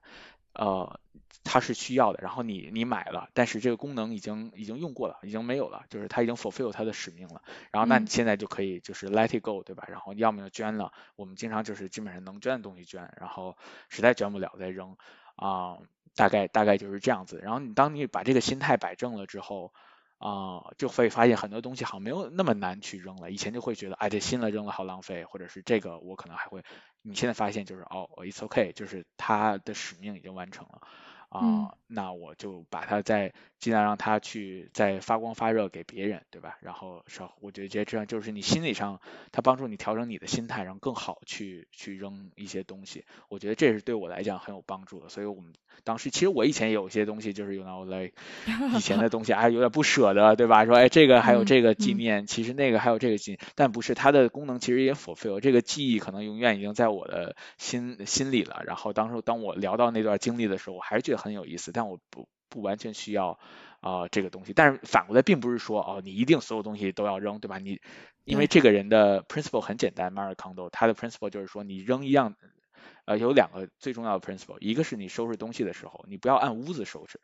[0.52, 1.00] 呃。
[1.46, 7.42] 它是需要的，然后你你买了，但是这个功能已经已经用过了，已经没有了，就是它已经 fulfill 它的使命了。
[7.70, 9.84] 然后那你现在就可以就是 let it go，对吧？
[9.90, 13.58] 然后要么就捐了，我们经常就是基本上能捐的东西捐，然后
[13.90, 14.96] 实在捐不了再扔
[15.36, 15.76] 啊，
[16.16, 17.40] 大概大概就是这样子。
[17.42, 19.74] 然后你当你把这个心态摆正了之后
[20.18, 23.30] 啊，就会发现很多东西好像没有那么难去扔了。
[23.30, 26.62] 以前就会觉得哎这新了扔了好浪费，或者是这个我可能还会，
[27.02, 30.80] 你现在发现就是哦 it's okay，就是它的使命已经完成了。
[31.28, 36.58] 啊，那我就把它再尽量让它去再发光发热给别人，对吧？
[36.60, 39.00] 然后少，我觉得这这样就是你心理上，
[39.32, 43.04] 它帮助你调整你的心态，然后更好去去扔一些东西。
[43.30, 45.08] 我觉得这是对我来讲很有帮助的。
[45.08, 48.12] 所以我们当时其实我以前有一些东西就是有那种类
[48.76, 50.66] 以前的东西，哎，有点不舍得，对吧？
[50.66, 58.62] 说哎这个还有这个纪念，其实那个还有这个纪，但不是它的功能其实也 fulfill 这个记忆可能永远已经在我的心心里了。
[58.66, 61.24] 然后当时当我聊到那段经历的时候，我还是觉得。
[61.24, 63.38] 很有意思，但我不不完全需要
[63.80, 64.52] 啊这个东西。
[64.52, 67.58] 但是反过来，并不是说哦，你一定所有东西都要扔，对吧？
[67.58, 67.80] 你
[68.24, 72.34] 因为这个人的 principle 很简单 m a r i Kondo 他的 principle 就是说，你扔一样，
[73.04, 77.20] 呃，有两个最重要的 principle，一个是你收拾东西的时候，你不要按屋子收拾。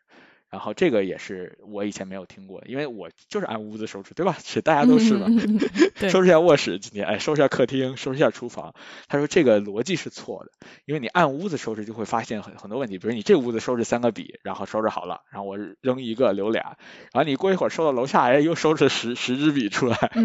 [0.50, 4.36] 然后这个也是我以前没有听过，因为我就是按屋子收拾，对吧？
[4.42, 5.28] 是大家都是嘛。
[6.10, 8.74] 收拾一下卧室，今天哎，收拾一下客厅，收拾一下厨房。
[9.08, 10.50] 他说这个逻辑是错的，
[10.84, 16.76] 因为你按屋子收拾就会发现很很多问题，比如你这屋子收拾三个笔，然后收拾好了，然后我扔一个留俩，
[17.12, 19.96] 然后你过一会儿收到楼下，哎，又收拾十十支笔出来。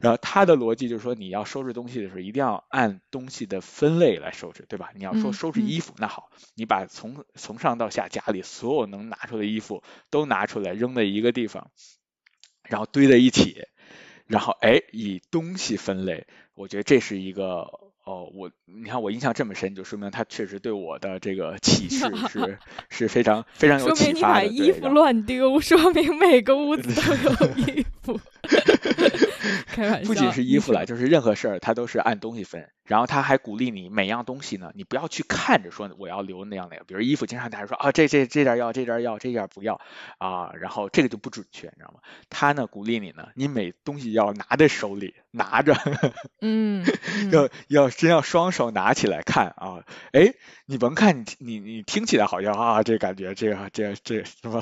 [0.00, 4.90] 然后他的逻辑就是说，你要收拾东西的时候，一定要按东西的分类来收拾，对吧？
[4.94, 11.70] 你要说收拾衣服，那好，你把从从上到下家里所有能拿出的衣服都拿出来扔在一个地方，
[12.68, 13.64] 然后堆在一起，
[14.26, 17.68] 然后哎以东西分类，我觉得这是一个
[18.04, 24.46] 哦，我你看我印象这么深，就说明他确实对我的这个启示是 是非常非常有启发的。
[24.46, 28.20] 说明你把衣服乱丢， 说明每个屋子都有衣服。
[30.04, 32.68] 不仅是衣服了， 就是任何事儿，他都是按东西分。
[32.84, 36.82] 然后他还鼓励你每样东西呢，你不要去看着说我要留那样那个。
[36.82, 39.80] 比如衣服，经常大家说啊，这这这件要，这件要，这件不要
[40.18, 42.00] 啊，然后这个就不准确，你知道吗？
[42.30, 45.76] 他呢鼓励你呢，你每东西要拿在手里拿着，
[46.40, 46.84] 嗯，
[47.30, 50.34] 要要真要双手拿起来看啊，哎，
[50.66, 54.60] 你甭看你你你听起来好像啊，这感觉这个这这什么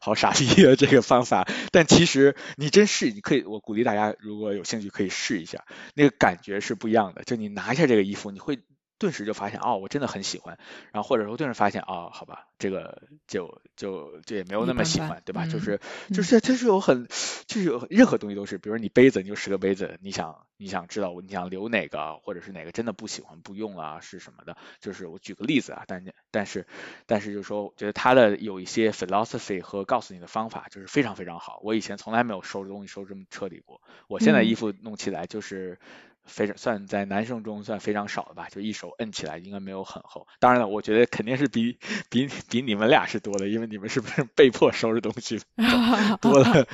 [0.00, 7.56] 好傻逼啊这个方法，但其实你真是，你可以，我鼓励大家如如果有兴趣可以试一下，那个感觉是不一样的，就你。
[7.56, 8.58] 拿一下这个衣服，你会
[8.98, 10.58] 顿时就发现，哦，我真的很喜欢。
[10.92, 15.46] 然后或者说顿时发现，哦，好吧，这个就就就也没有那么喜欢，对吧？
[15.46, 15.80] 就是
[16.12, 17.06] 就是就是有很
[17.46, 24.56] 就是有任何东西都是，比如你杯子，你就十个杯子，你想你想知道你想留哪个，或者是哪个真的不喜欢不用了是什么的？
[24.80, 26.66] 就是我举个例子啊，但但是
[27.06, 31.60] 但是就是说，我觉得他的有一些 philosophy 和告诉你的方法就是非常非常好。
[31.62, 33.82] 我以前从来没有收拾东西收这么彻底过。
[34.08, 35.78] 我现在衣服弄起来就是。
[36.26, 40.26] 非常算在男生中算非常少的吧，就一手摁起来应该没有很厚。
[40.40, 41.78] 当然了，我觉得肯定是比
[42.10, 45.40] 比比你们俩是多的，因为你们是不是被迫收拾东西
[46.20, 46.66] 多了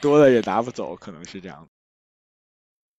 [0.00, 1.68] 多了也拿不走，可能是这样。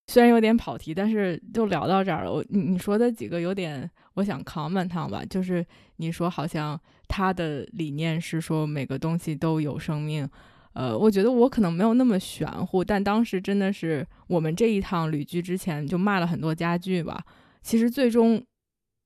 [0.07, 2.31] 虽然有点跑题，但是就聊到这儿了。
[2.31, 10.29] 我你你说的几个有点，我想 comment 他吧，就是你说好像他的理念是说每个东西都有生命。
[10.75, 17.23] 呃，我觉得我可能没有那么玄乎，但当时真的是我们这一趟旅居之前就卖了很多家具吧。
[17.63, 18.45] 其实最终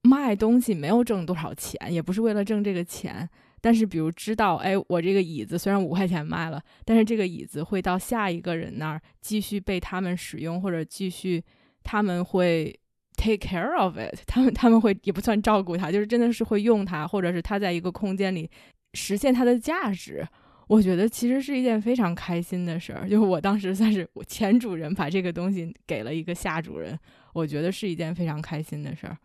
[0.01, 3.29] 卖东西没有挣多少钱，也不是为了挣这个钱。
[3.61, 11.43] 但是比如知道，哎，我这个椅子虽然五块钱卖了，但是这个椅子会到下一个人那儿继续被他们使用，或者继续
[11.83, 12.73] 他们会
[13.15, 18.49] take care of it，他们他们会也不算照顾它，就是真的是会用它，或者是它在一个空间里
[18.95, 20.27] 实现它的价值。
[20.69, 26.97] 我觉得其实是一件非常开心的事儿，就是我当时算是前主人把这个东西给了一个下主人，
[27.33, 29.17] 我觉得是一件非常开心的事儿。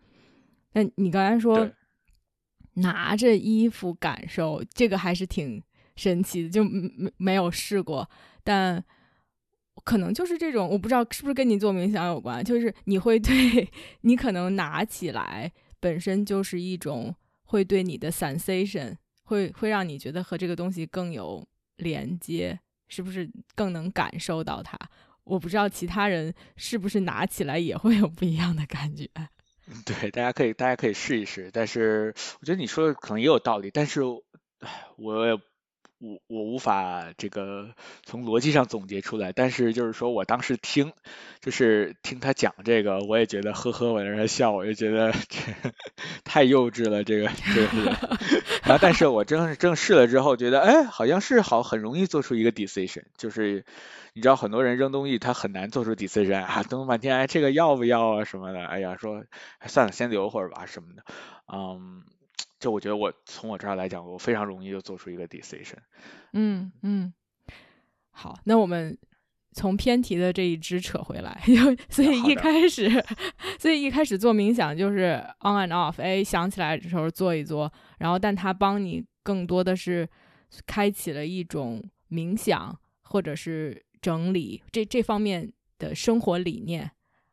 [0.73, 1.69] 那你刚才说
[2.73, 5.61] 拿着衣服感受，这个还是挺
[5.95, 8.09] 神奇的，就没没有试过，
[8.43, 8.83] 但
[9.83, 13.69] 可能就是这种，我不知道是不是跟你做冥想有关，就是你会对
[14.01, 18.95] 你可能拿起来本身就是一种会对你的 sensation。
[19.25, 24.79] 会会让你觉得和这个东西更有连接，是不是更能感受到它？
[25.25, 29.09] 我不知道其他人是不是拿起来也会有不一样的感觉。
[29.85, 34.01] 对，大家可以大家可以试一试，但是我觉得你说的可能也有道理，但是
[34.95, 35.39] 我也。
[35.99, 37.69] 我我无法这个
[38.03, 40.91] 从逻辑上总结出来，但是就是说我当时听，
[41.39, 45.39] 就是听他讲这个，我也觉得呵呵，我在那笑，我就觉得 这
[46.25, 47.91] 太幼稚了，这个这个。
[48.63, 53.63] 然后，但是我正正试了之后，觉得哎，好像是好，很容易做出一个 decision，就是
[54.13, 59.23] 你知道很多人扔东西他很难做出 decision 啊，等半天哎，这个要不要啊什么的，哎呀，说
[59.65, 61.03] 算了，先留会儿吧什么的，
[61.53, 62.03] 嗯。
[62.65, 65.77] 就我觉得我从我这儿来讲，我非常容易就做出一个 decision。
[66.33, 67.13] 嗯嗯，
[68.09, 68.97] 好，那我们
[69.51, 71.39] 从偏题的这一支扯回来，
[71.89, 72.89] 所以一开始，
[73.59, 80.09] 所以一开始做冥想就是 on and off，哎，想起来的时候做一做，然后但它帮你更多的是
[80.65, 86.89] 开启了一种冥想或者是整理这这方面的生活理念。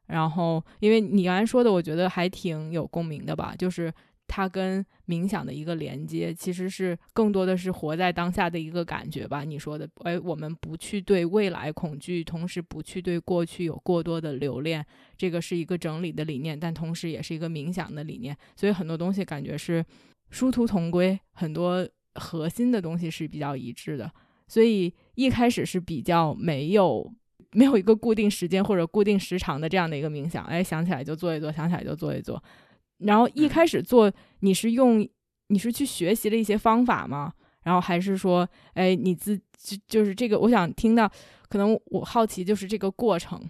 [0.08, 3.90] 然后因为你刚才说的，我觉得还挺有共鸣的吧，就是。
[4.34, 9.44] 它跟冥想的一个连接，其实是更多的是活在当下的一个感觉吧。
[9.44, 14.82] 你说的，哎，我们不去对未来恐惧，同时不去对过去有过多的留恋，
[15.18, 18.34] 这个是一个整理的理念，但同时也是一个冥想的理念。
[18.56, 19.84] 所以很多东西感觉是
[20.30, 24.10] 殊途同归，很多核心的东西是比较一致的。
[24.48, 27.12] 所以一开始是比较没有
[27.50, 32.42] 没有一个固定时间或者固定时长的这样的一个冥想，哎，想起来就做一做，想起来就做一做。
[33.04, 35.08] 然后一开始做，你是用
[35.48, 37.32] 你是去学习了一些方法吗？
[37.62, 41.10] 然后还是说，哎，你自就就是这个，我想听到，
[41.48, 43.40] 可能我好奇就是这个过程。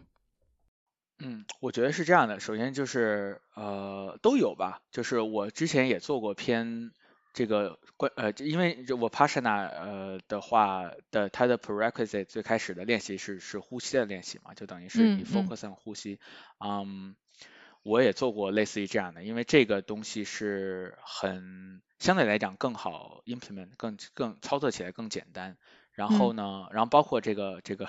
[1.18, 2.40] 嗯，我觉得是这样的。
[2.40, 6.90] 首先就是呃都有吧，就是我之前也做过偏
[7.32, 16.18] 这个关呃，因为我 Pasana 呃的话的它的 prerequisite 最开始的练习是是呼吸的练习嘛，就等于是你 focus on 呼吸。
[16.58, 17.14] 嗯，
[17.82, 25.56] 我也做过类似于这样的，因为这个东西是很相对来讲更好 implement，更更操作起来更简单。
[25.92, 27.86] 然后呢，然后包括这个这个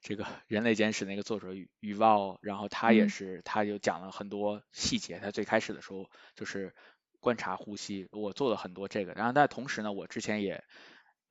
[0.00, 5.20] 这个人类简史那个作者宇旺，然后他也是，他就讲了很多细节。
[5.20, 6.74] 他最开始的时候就是
[7.20, 9.12] 观察呼吸，我做了很多这个。
[9.12, 10.64] 然后但同时呢，我之前也，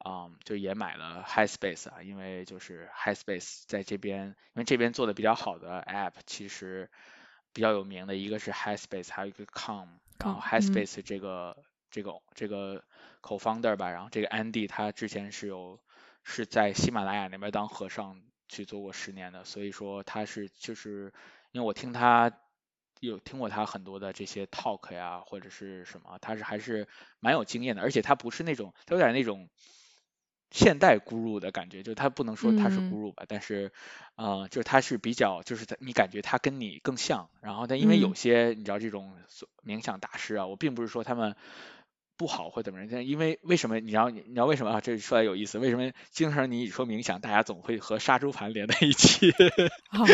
[0.06, 6.90] 嗯，就也买了 High Space 啊，因为就是 High Space 在这边，因为这边做的比较好的 App，其实
[7.54, 9.88] 比较有名的一个是 High Space，还有一个 Com，
[10.20, 11.56] 然后 High Space 这个
[11.90, 12.84] 这个这个
[13.22, 15.80] Co-founder 吧，然后这个 Andy 他之前是有。
[16.26, 21.12] 是在喜马拉雅那边当和尚去做过十年的，所以说他是就是
[21.52, 22.32] 因为我听他
[23.02, 26.88] 有听过他很多的这些 talk 呀或者是什么，他是还是
[27.20, 29.50] 蛮有经验的，而且他不是那种他有点那种
[30.54, 33.74] 现代 guru 的感觉，就是他不能说他是 guru 吧，但是
[34.16, 39.12] 呃就是他是比较就是你感觉他跟你更像，然后但因为有些你知道这种
[39.66, 41.36] 冥想大师啊，我并不是说他们。
[42.16, 43.04] 不好或怎么样？
[43.04, 43.80] 因为为什么？
[43.80, 44.80] 你知道你知道为什么啊？
[44.82, 45.58] 这说来有意思。
[45.58, 49.32] 为什么经常你一说冥想，大家总会和杀猪盘连在一起？
[49.90, 50.06] 啊，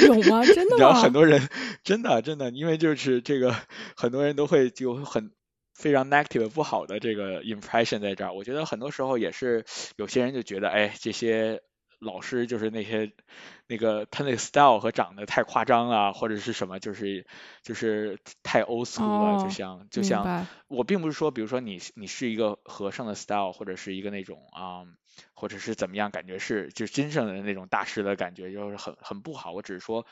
[0.00, 0.44] 有吗？
[0.52, 0.80] 真的吗？
[0.80, 1.48] 然后很多人
[1.84, 3.54] 真的真的，因为就是这个，
[3.96, 5.30] 很多人都会就很
[5.74, 8.32] 非常 negative 不好的这个 impression 在这儿。
[8.32, 9.66] 我觉得很多时候也是
[9.96, 11.62] 有些人就觉得，哎，这些。
[12.00, 13.12] 老师就是那些
[13.66, 17.24] 那个他那个 style 和长得太夸张啊，或者是什么，就是
[17.62, 24.84] 就是太 old school 了，就像就像我并不是说，比如说你你是一个和尚的 style，或者是一个那种啊，
[25.32, 29.52] 或者是怎么样，感觉是就真正的那种大师的感觉，就是很很不好。
[29.52, 30.04] 我只是说，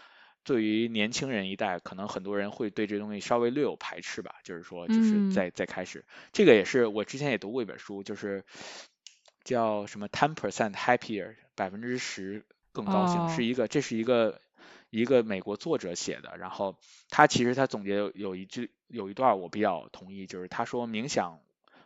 [0.44, 8.44] 对于年轻人一代，可能很多人会对这东西稍微略有排斥吧，就是说就是在在开始，这个也是我之前也读过一本书，就是。
[9.44, 14.40] 叫什么 ten percent happier 百分之十更高兴，是一个这是一个
[14.88, 16.78] 一个美国作者写的，然后
[17.10, 21.40] 他其实他总结有一句有一段我比较同意，就是他说冥想。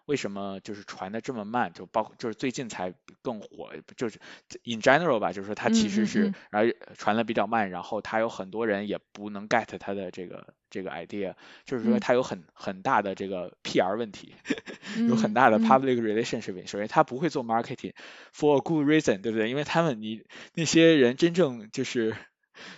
[0.07, 1.73] 为什么就是传的这么慢？
[1.73, 4.19] 就包括就是最近才更火，就是
[4.65, 11.35] in general 吧，就是说它其实是然后传的比较慢，然后它有很多人也不能 get 它的这个这个 idea，
[11.65, 14.35] 就是说它有很很大的这个 PR 问题，
[15.09, 16.67] 有很大的 public relationship。
[16.67, 17.93] 首先，他不会做 marketing
[18.35, 19.51] for a good reason，对不对？
[19.51, 22.17] 因为他们你那些人真正就是。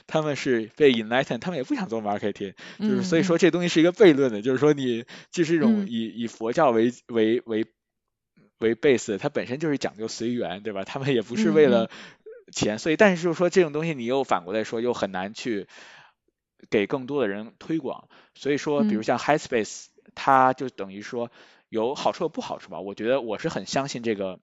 [0.07, 7.67] 他们是被 enlightened，他们也不想做 marketing，就是所以说这东西是一个悖论的，就是说你这是一种以以佛教为为为
[8.59, 10.85] 为 base，它本身就是讲究随缘，对吧？
[10.85, 11.91] 他们也不是为了
[12.53, 15.67] 钱，所以但是就是说这种东西你又反过来说又很难去
[16.71, 21.31] 给更多的人推广，所以说比如像 High Space，它就等于说
[21.69, 22.81] 有好处有不好处吧。
[22.81, 24.41] 我觉得我是很相信这个。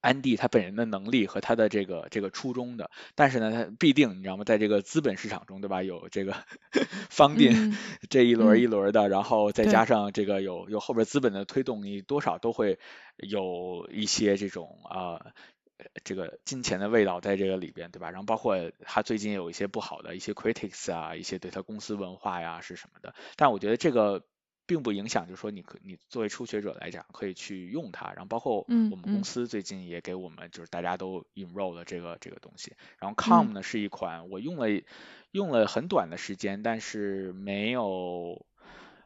[0.00, 4.44] 安迪他本人的能力和他的这个这个初衷的，但是呢，他必定你知道吗？
[4.44, 5.82] 在这个资本市场中，对吧？
[5.82, 6.34] 有这个
[7.10, 7.76] 方定
[8.08, 12.78] 这一轮一轮的，然后再加上这个有有后边资本的推动，你多少都会
[13.16, 15.20] 有一些这种啊
[16.04, 18.10] 这个金钱的味道在这个里边，对吧？
[18.10, 24.22] 然后包括他最近有一些不好的一些 critics 啊，一些对他公司文化呀是什么的，但我觉得这个。
[24.70, 28.06] 并不影响，就是说你可你作为初学者来讲，可以去用它。
[28.12, 32.74] 然后包括我们公司最近也给我们就是大家都 enroll 了这个这个东西。
[33.00, 34.68] 然后 Com 呢是一款我用了
[35.32, 38.46] 用了很短的时间，但是没有。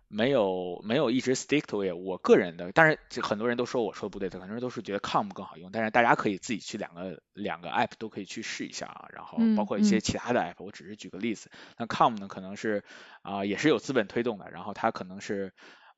[0.08, 12.84] 没有没有一直 stick to it，我个人的，但是很多人都说我说的不对，很多人都是觉得 com 更好用，但是大家可以自己去两个两个 app 都可以去试一下啊，然后包括一些其他的 app，我只是举个例子，那 com 呢可能是
[13.22, 15.52] 啊也是有资本推动的，然后它可能是。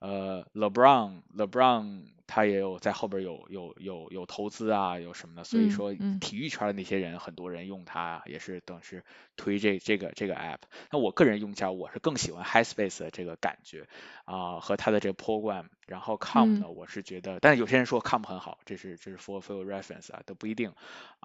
[0.06, 9.02] 呃，LeBron，LeBron 他也有在后边有有有有投资啊，有什么的，所以说体育圈的那些人，很多人用它也是等是
[9.36, 10.58] 推这这个这个 app。
[10.92, 13.88] 那我个人用起来，我是更喜欢 High Space 的这个感觉
[14.26, 15.64] 啊，和它的这个 program。
[15.88, 20.72] 然后 Com 呢，我是觉得，但是有些人说 Com 很好，这是这是 for for reference 啊，都不一定。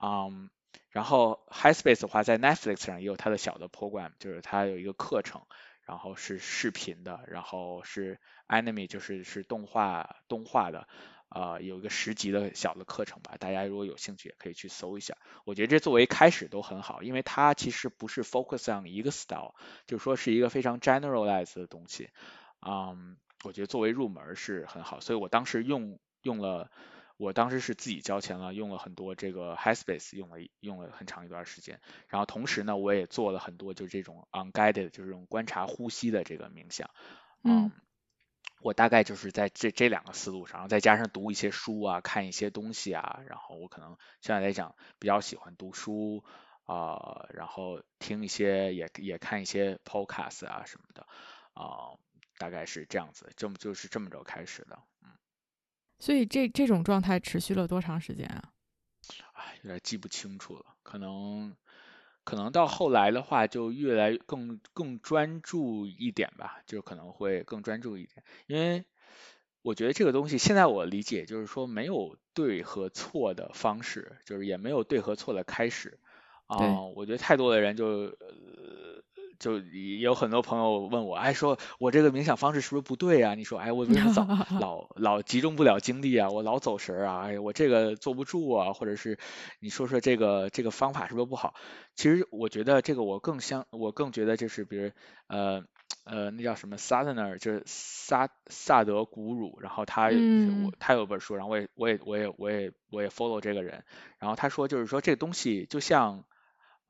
[0.01, 0.49] 嗯，
[0.89, 5.41] 然后 High Space 的话，在 Netflix 上也有它的小的 program，就是它有一个课程。
[5.92, 8.18] 然后是视频的，然后是
[8.48, 10.88] anime 就是是动画动画的。
[11.28, 15.18] 呃，有一个十级的小的课程吧，大家如果有兴趣也可以去搜一下。
[15.44, 19.54] 我觉得这作为开始都很好，因为它其实不是 focus on 一个 style，
[19.86, 22.10] 就说是一个非常 generalized 的东西。
[22.66, 26.72] 嗯，我觉得作为入门是很好，所以我当时用用了，
[27.22, 31.80] 我当时是自己交钱了，用了很多这个 Headspace，用了用了很长一段时间。
[32.07, 36.89] 然后同时呢，我也做了很多就这种 unguided，就是这种观察呼吸的这个冥想。
[37.43, 37.72] 嗯。
[38.63, 46.24] 我大概就是在这这两个思路上，然后再加上读一些书啊，看一些东西啊，然后我可能现在来讲比较喜欢读书
[46.65, 51.07] 啊，然后听一些也也看一些 podcast 啊什么的
[51.53, 51.97] 啊，
[52.38, 55.09] 大概是这样子，这么就是这么着开始的，嗯。
[56.02, 58.52] 所以这这种状态持续了多长时间啊？
[59.34, 61.56] 哎，有点记不清楚了，可能。
[62.24, 68.86] 可能到后来的话，就越来更更专注一点吧，就可能会更专注一点，因为
[69.64, 75.99] 我觉得这个东西现在我理解就是说没有对和错的方式，就是也没有对和错的开始
[76.45, 78.16] 啊，我觉得太多的人就呃。
[79.42, 83.34] 就有很多朋友问我，哎，说我这个冥想方式是不是不对啊？
[83.34, 86.30] 你说，哎，我为什么 老老老集中不了精力啊？
[86.30, 87.24] 我老走神啊？
[87.26, 88.74] 哎，我这个坐不住啊？
[88.74, 89.18] 或者是
[89.60, 91.56] 你说说这个这个方法是不是不好？
[91.96, 94.92] 其实我觉得这个我更相，我更觉得就是，比如
[95.26, 95.64] 呃
[96.06, 103.84] 呃，那叫什么萨德纳，就是萨萨德古鲁，然后他我他有本书，然后我也我也我也我也我也 follow 这个人，
[104.20, 106.26] 然后他说就是说这个东西就像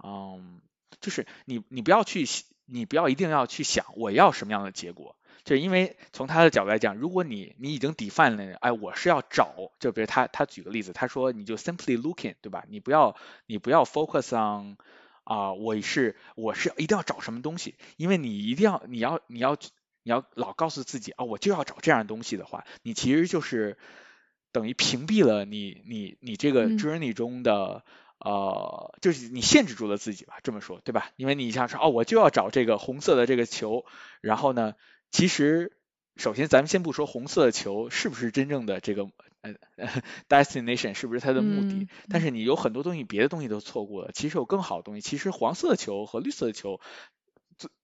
[0.03, 0.59] 嗯。
[0.99, 2.25] 就是你，你不要去，
[2.65, 12.65] 你不要一定要去想我要什么样的结果，就是因为从他的角度来讲，如果你你已经 define 了，哎，我是要找，就比如他他举个例子，他说你就 simply looking，对吧？
[12.69, 13.15] 你不要
[13.45, 14.77] 你不要 focus on
[15.23, 19.55] 啊，我是我是一定要找什么东西，因为你一定要你要你要
[20.03, 23.77] 你要老告诉自己啊，我就要找这样的东西的话，你其实就是
[24.51, 27.83] 等于屏蔽了你你你这个 journey 中的。
[28.23, 31.09] 呃，就是你限制住了自己吧，这么说对吧？
[31.15, 33.83] 因为你想说，哦，我就要找这个红色的这个球，
[34.21, 34.75] 然后呢，
[35.09, 35.75] 其实
[36.17, 39.09] 首先咱们先不说红色的球是不是真正的这个
[39.41, 39.55] 呃
[40.29, 46.79] destination，是不是它的目的，但是你有很多东西，别的东西都错过了，其实有更好的东西，其实黄色的球和绿色的球，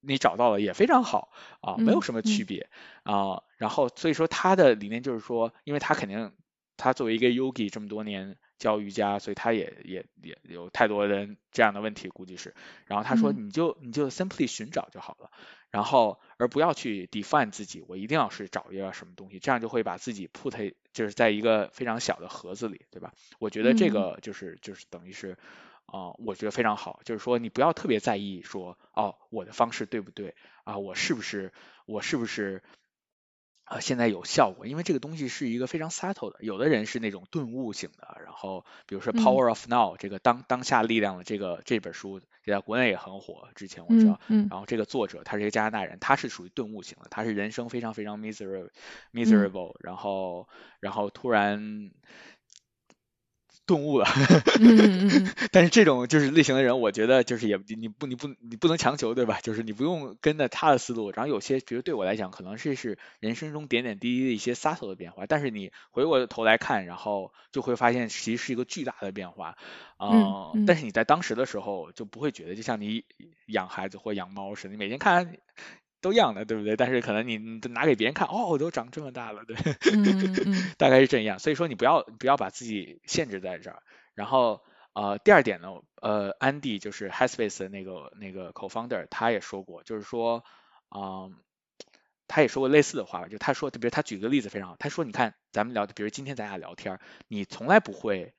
[0.02, 1.32] 你找到了也非常好
[1.62, 2.70] 啊，没有什么区别
[3.02, 3.42] 啊。
[3.58, 6.32] 然后所以说他的理念就是说，因为他肯定
[6.78, 8.38] 他作为一个 yogi 这么多年。
[8.58, 12.54] 教瑜伽，所以他也也也有太多人这样的问题，估计是。
[12.86, 15.32] 然后他说，你就你就 simply 寻找就好了，
[15.70, 23.14] 然后而不要去 define 自己，我一定要是找一个什么东西，这样就会把自己 put 就是在一个非常小的盒子里，对吧？
[23.40, 25.38] 我觉得这个就是就是等于是
[25.86, 30.78] 啊，我觉得非常好，就是说你不要特别在意说哦，我的方式对不对啊？
[30.78, 31.54] 我是不是
[31.86, 32.64] 我是不是？
[33.68, 36.38] 啊，现在有效果，因为这个东西是一个非常 subtle 的。
[36.40, 43.50] 有的人是那种顿悟型的，然后比如说 Power of Now 这个当当下力量的这个这本书，在国内也很火。
[43.56, 48.70] 之前我知道，然后这个作者他是一个加拿大人，他是属于顿悟型的，他是人生非常非常 miserable
[49.14, 50.48] miserable，然后
[50.80, 51.92] 然后突然。
[53.68, 54.08] 顿悟了，
[55.52, 59.40] 但是这种就是类型的人，我觉得就是也你不你不你不能强求，对吧？
[59.44, 61.12] 就是你不用跟着他的思路。
[61.12, 69.58] 然后有些，比如对我来讲，可能是是人生中点点滴滴的一些 subtle 的变化，但是你回过头来看，然后就会发现其实是一个巨大的变化。
[70.00, 73.04] 嗯，但是你在当时的时候就不会觉得，就像你
[73.48, 75.38] 养孩子或养猫似的，你每天看。
[76.08, 76.78] 都一样的，对不对？
[76.78, 77.38] 但是可能你
[77.70, 79.58] 拿给别人看，哦，我都长这么大了，对，
[80.78, 81.38] 大概是这样。
[81.38, 83.84] 所以说你不要不要把自己限制在这儿。
[84.14, 84.62] 然后
[84.94, 85.70] 呃，第二点呢，
[86.02, 90.46] 呃，安迪就是 Headspace 的那个那个 co-founder，他也说过，就是说，
[90.96, 91.36] 嗯，
[92.28, 98.34] 他也说过类似的话吧，就他说，比如他举个例子非常好，他说，你看咱们聊的，比如今天咱俩聊天，你从来不会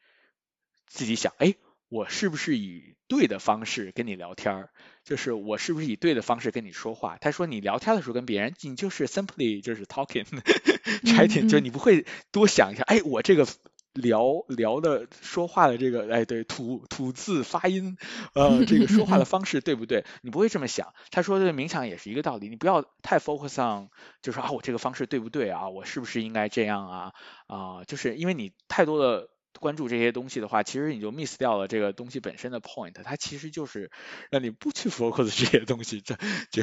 [0.86, 1.54] 自己想，哎。
[1.89, 4.70] 我是不是以对的方式跟你聊天儿？
[5.05, 7.16] 就是我是不是以对的方式跟你说话？
[7.18, 13.47] 他说你聊天的时候跟别人，你就是 simply 就是 talking，chatting， 就你不会多想一下，哎，我这个
[13.95, 17.97] 聊聊的说话的这个，哎，对，吐吐字发音，
[18.34, 20.05] 呃，这个说话的方式对不对？
[20.20, 20.93] 你不会这么想。
[21.11, 23.89] 他说的冥想也是一个道理，你不要太 focus on，
[24.20, 25.70] 就说啊，我这个方式对不对啊？
[25.70, 27.12] 我是不是应该这样啊？
[27.47, 29.30] 啊，就是因为你太多的。
[29.59, 33.90] 关注这些东西的话，其实你就 miss 掉了这个东西本身的 point，它其实就是
[34.30, 36.16] 让你不去 focus 这些东西，这
[36.50, 36.62] 这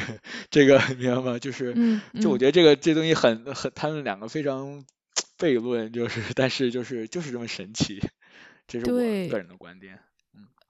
[0.49, 1.39] 这个明白吗？
[1.39, 1.75] 就是，
[2.21, 4.85] 就我觉得这个这东西很很，他们两个非常
[5.37, 8.01] 悖论，就是，但是就是就是这么神奇，
[8.67, 8.97] 这是我
[9.29, 9.99] 个人的观点。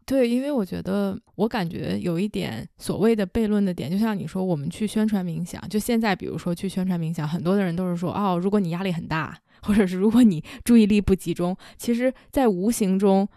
[0.05, 13.27] 对，因为我觉得，我感觉有一点所谓的悖论的点，就像你说，我们去宣传冥想，就现在，比如说去宣传冥想，很多的人都是说，哦，如果你压力很大，或者是如果你注意力不集中，其实，在无形中，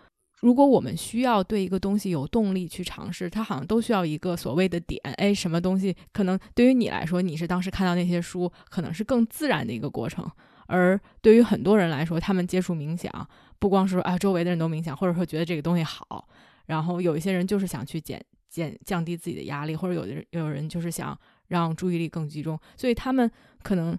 [0.41, 10.31] 如果我们需要对一个东西有动力去尝试，它好像都需要一个所谓的点，哎，什么东西可能对于你来说，你是当时看到那些书，可能是更自然的一个过程，
[10.67, 13.11] 而对于很多人来说，他们接触冥想，
[13.59, 16.29] 不光是啊，周围的人都冥想，或者说觉得这个东西好。
[16.69, 23.31] 然后有一些人就是想去减减降低自己的压力，或者有的人有人就是想让注意力更集中，所以他们
[23.63, 23.99] 可能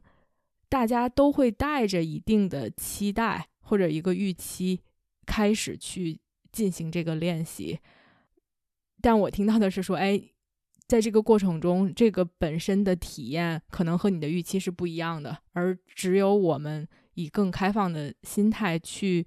[0.69, 4.81] 大家都会带着一定的期待或者一个预期
[5.25, 6.19] 开始去
[6.51, 7.79] 进行这个练习。
[9.01, 10.21] 但我听到的是说，哎，
[10.85, 19.25] 在这个过程中，这个本身的体验可能和你的预期是不一样的，而只有我们以更开放的心态去。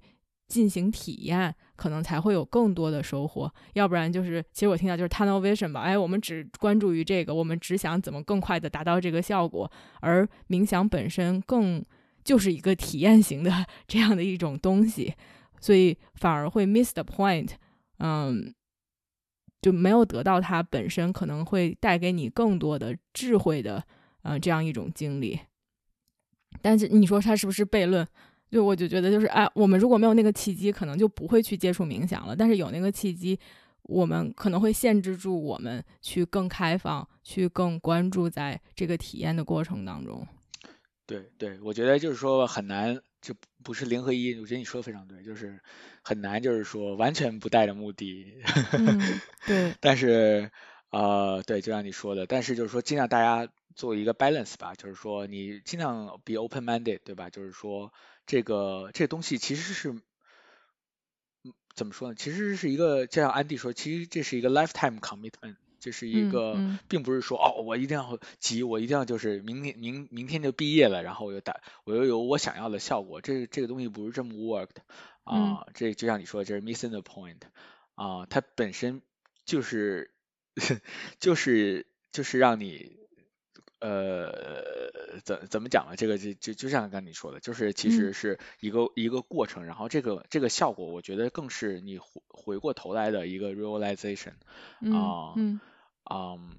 [0.53, 3.51] 进行体验，可能才会有更多的收获。
[3.73, 5.81] 要不然就是，其实我听到就是 tunnel vision 吧。
[5.81, 11.83] 哎，我们只关注于这个，我们只想怎么更快的达到这个效果，而冥想本身更
[12.23, 15.15] 就是一个体验型的 这样的一种东西，
[15.59, 17.53] 所以反而会 miss the point。
[17.97, 18.53] 嗯，
[19.59, 23.83] 就没有得到它本身可能会带给你更多的智慧的，
[24.21, 25.39] 嗯，这样一种经历。
[26.61, 28.07] 但是你说它是不是悖论？
[28.53, 32.35] 就我就觉得就是哎，我们如果没有那个契机，可能就不会去接触冥想了。
[32.35, 33.39] 但是有那个契机，
[33.81, 40.23] 我们可能会限制住我们去更开放，去更关注在这个体验的过程当中。
[41.07, 43.33] 对对，我觉得就是说很难，就
[43.63, 44.39] 不是零和一。
[44.39, 45.59] 我觉得你说的非常对，就是
[46.03, 48.35] 很难，就是说完全不带着目的。
[49.47, 49.73] 对。
[49.79, 50.51] 但是
[50.91, 57.31] 呃，对，就像你说的，但是就是说尽量大家做一个 balance 吧，就是说你尽量 be open minded，对吧？
[57.31, 57.91] 就是说。
[58.25, 59.91] 这个这东西其实是，
[61.43, 62.15] 嗯，怎么说呢？
[62.15, 66.53] 其实是一个，就像安迪说，其实这是一个 lifetime commitment，这是一个，
[66.87, 74.77] 并不是说哦，我一定要急，我一定要就是明天明明天就毕业了，然后我又打，我又有我想要的效果，这这个东西不是这么 worked
[75.23, 75.67] 啊。
[75.73, 77.41] 这就像你说，这是 missing the point
[77.95, 79.01] 啊，它本身
[79.45, 80.11] 就是
[81.19, 83.02] 就是就是让你。
[83.83, 85.97] 呃，怎怎么讲呢？
[85.97, 94.35] 这个就就就像刚你说的，就是其实是一个一个过程，然后这个这个效果，我觉得更是你回回过头来的一个 realization
[94.95, 95.59] 啊，嗯，
[96.09, 96.55] 嗯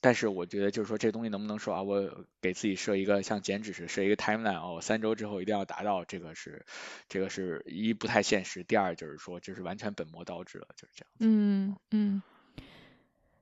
[0.00, 6.66] 但是我觉得就是说这东西能不能说啊，我给自己设一个像减脂似的设一个 timeline 哦，三周之后一定要达到，这个是
[7.08, 11.18] 这个是一不太现实，第二就是说就是完全本末倒置了，就是这样子。
[11.20, 12.22] 嗯嗯。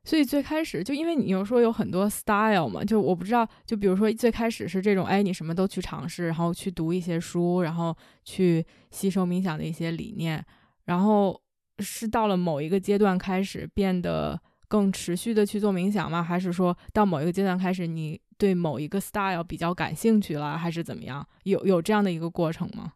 [0.06, 7.94] 所以最开始就因为你又说有很多 style 嘛，就我不知道，就比如说最开始是这种，哎，你什么都去尝试，然后去读一些书，然后
[8.24, 10.42] 去吸收冥想的一些理念，
[10.84, 11.38] 然后
[11.80, 16.22] 是到了某一个阶段开始变得更持续的去做冥想吗？
[16.22, 21.26] 还是说到某一个阶段开始你对某一个 style 比较感兴趣了，还是怎么样？
[21.42, 22.92] 有有这样的一个过程吗？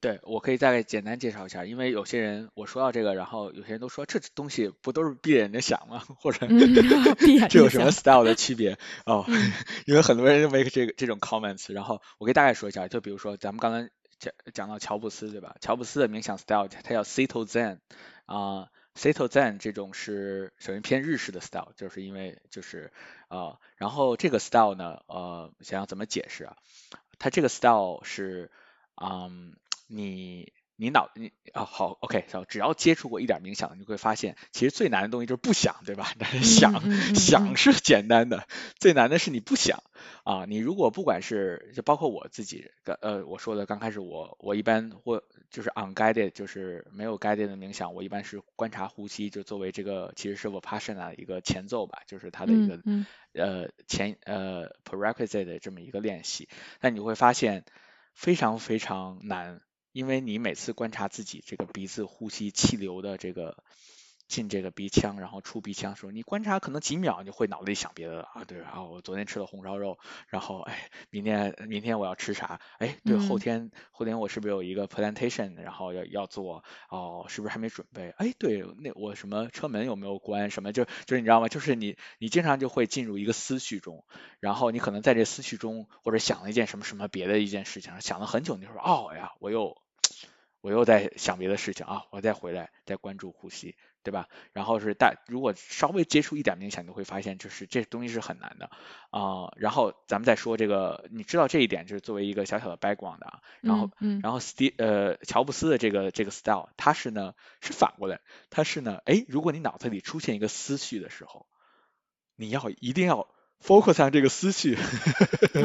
[0.00, 6.04] 对，我可以大概简单介绍一下，因为有些人我说到这个，然后有些人都说这东西不都是闭着眼睛想吗？
[6.20, 6.46] 或者
[7.50, 8.78] 这有什么 style 的区别？
[9.04, 9.24] 哦，
[9.86, 15.56] 因为很多人 make 这个这种 comments，然后我可以大概说一下，就比如说咱们刚才讲讲到乔布斯对吧？
[15.60, 17.78] 乔布斯的冥想 style，他叫 Seto Zen
[18.26, 22.92] 啊，Seto Zen 这种是属于偏日式的 style，就是因为就是
[23.28, 26.56] 啊，然后这个 style 呢，呃，想要怎么解释啊？
[27.18, 28.50] 它这个 style 是
[28.94, 29.56] 嗯。
[29.90, 36.12] 你你脑你啊好 OK，只要接触过一点冥想，你会发现其实最难的东西就是不想，对吧？
[36.18, 38.46] 但是想想是简单的，
[38.78, 39.82] 最难的是你不想
[40.24, 40.46] 啊。
[40.46, 42.70] 你如果不管是就包括我自己，
[43.02, 52.80] 呃，我说的刚开始我我一般或就是 unguided，就是没有 guided 的冥想，我一般是观察呼吸，就作为这个其实是 vipassana 一个前奏吧，就是它的一个
[53.34, 56.48] 呃前呃 prerequisite 的这么一个练习。
[56.78, 57.64] 但你会发现
[58.14, 59.60] 非常非常难。
[59.92, 63.62] 因为你每次观察自己这个鼻子呼吸气流的这个
[64.30, 72.60] 进这个鼻腔，然后出鼻腔的时候，你观察可能几秒，你会脑子里想别的啊，对啊，我昨天吃了红烧肉，然后哎，明天明天我要吃啥？
[72.78, 76.64] 哎，对，后天后天我是不是有一个 presentation，然后要要做？
[76.88, 78.10] 哦，是不是还没准备？
[78.16, 80.48] 哎，对，那我什么车门有没有关？
[80.48, 81.48] 什么就就是你知道吗？
[81.48, 84.04] 就是你你经常就会进入一个思绪中，
[84.38, 89.76] 然后你可能在这思绪中或者想了一件什么什么别的一件事情，想了很久，你说哦呀，我又。
[90.62, 94.28] 我又在想别的事情啊，我再回来再关注呼吸，对吧？
[94.52, 98.70] 然后是大，如果稍微接触一点冥想，你会发现就是这东西是很难的
[99.10, 99.52] 啊。
[99.56, 103.40] 然后咱们再说这个，你知道这一点就是作为一个小小的 background 啊。
[103.60, 103.90] 然后，
[104.22, 111.46] 然后 Steve 呃乔布斯的这个这个 style，他是呢是反过来，他是呢，哎，如果你脑子里出现一个思绪的时候，
[112.36, 113.28] 你要一定要
[113.62, 114.78] focus 上这个思绪，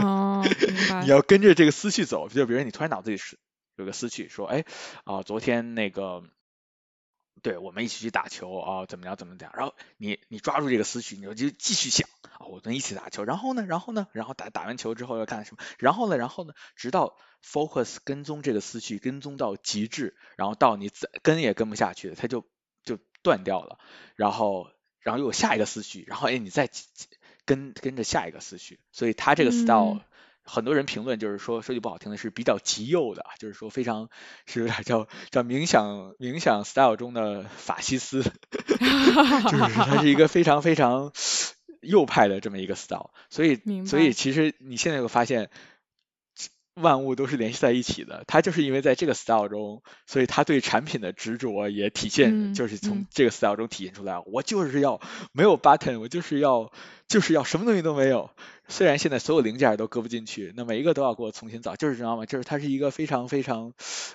[0.01, 1.01] 哦，明白。
[1.05, 3.37] 你要跟着这个思绪走，就比如你突然脑子里是。
[3.77, 4.63] 有个思绪说，哎，
[5.03, 6.23] 啊，昨天那个，
[7.45, 9.53] 对我们一起去打球啊，怎么样，怎么样？
[9.55, 15.63] 然后你你抓住这个思绪，你就就继续想啊，我们一起打球，然后呢，然后呢，然后打打完球之后要干什么？
[15.77, 22.47] 然后呢，然后呢，直到 focus 跟踪这个思绪，跟踪到极致，然后到你怎跟也跟不下去，它就
[22.83, 23.77] 就断掉了。
[24.15, 24.71] 然后
[25.01, 26.67] 然后又有下一个思绪，然后哎，你再
[27.45, 30.01] 跟跟着下一个思绪，所以它这个 style。
[30.45, 34.09] 很多人评论就是说，说句不好听的是比较极右的，就是说非常
[34.45, 41.11] 是有点叫叫冥想冥想 style 中的法西斯， 就是它是一个非常非常
[41.81, 45.49] 右派的这么一个 style，所以所以其实你现在会发现。
[46.75, 54.21] 万物都是联系在一起的，他就是因为在这个 style 中，所以他对产品的执着也体现，就是从这个 style 中体现出来。
[54.25, 54.99] 我就是要
[55.31, 56.73] 没有 button，我就是要
[57.07, 58.29] 就是要什么东西都没有。
[58.67, 62.25] 虽然现在所有零件都搁不进去，那每一个都要给我重新造，就是知道吗？
[62.25, 63.71] 就是它是一个非常非常，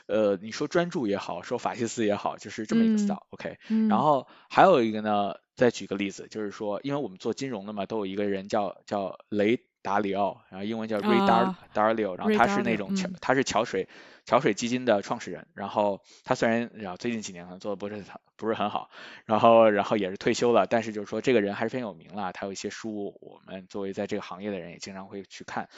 [0.07, 3.23] 呃，你说专注也好，说法西斯也好，就是这么一个 style。
[3.31, 3.57] OK，
[3.89, 9.61] 然后还有一个呢，再举个例子，就是说，因为我们做金融的嘛，都有一个人叫叫雷。
[9.83, 13.89] 达里奥，然后英文叫 Ray Dar Dalio，然后他是那种桥，他是桥水
[14.25, 18.05] 桥水基金的创始人，然后他虽然然后最近几年可能做的不是
[18.37, 18.91] 不是很好，
[19.25, 25.69] 然后然后也是退休了，但是就是说这个人还是非常有名了，他有一些书，我们作为在这个行业的人也经常会去看，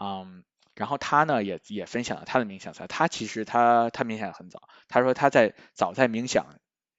[0.00, 0.44] 嗯，
[0.74, 6.46] 然后他呢也也分享了他的冥想，他其实他他冥想很早，他说他在早在冥想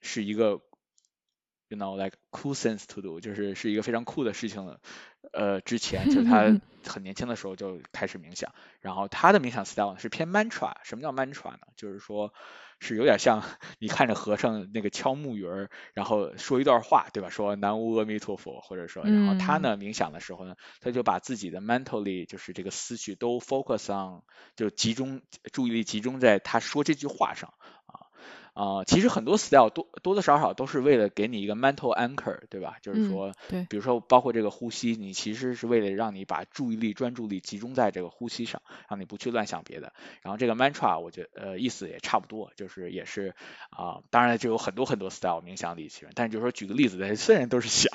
[0.01, 0.62] 是一个。
[1.72, 4.82] You know, like cool sense to do，就是是一个非常酷的事情了。
[5.34, 10.74] 呃，之前就是他很年轻的时候就开始冥想，然后他的冥想 style 是偏 mantra。
[10.84, 11.59] 什么叫 mantra 呢？
[11.76, 12.34] 就是说
[12.80, 13.43] 是有点像
[13.80, 17.30] 你看着和尚那个敲木鱼儿，然后说一段话，对吧？
[17.30, 24.22] 说南无阿弥陀佛，或者说，然后他呢冥想的时候呢，他就把自己的 mentally 就是这个思绪都 focus on，
[24.55, 27.53] 就集中注意力集中在他说这句话上。
[28.60, 32.76] 啊，其实很多 style 多多多少少都是为了给你一个 mental anchor，对吧？
[32.82, 39.93] 就是说，对，比如说包括这个呼吸，你其实是为了让你把注意力、专注力集中在这个呼吸上，让你不去乱想别的。
[40.22, 43.34] 然后这个 mantra，我觉得呃意思也差不多，就是也是
[43.70, 47.89] 啊，当然就有很多很多 style 冥想里其实，但是就是说举个例子， 虽然都是想，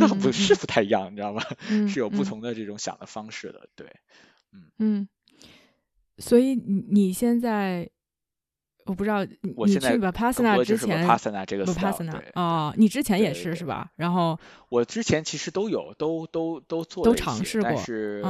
[0.00, 1.42] 但不是不太一样，你知道吗？
[1.86, 3.94] 是有不同的这种想的方式的，对，
[4.54, 5.08] 嗯嗯，
[6.16, 7.90] 所以你你现在。
[8.84, 13.90] 我不知道你你去 Vipassana 之前，Vipassana 这个 Vipassana 哦，你之前也是是吧？
[13.96, 18.24] 然后我之前其实都有，都都都做都尝试过，但是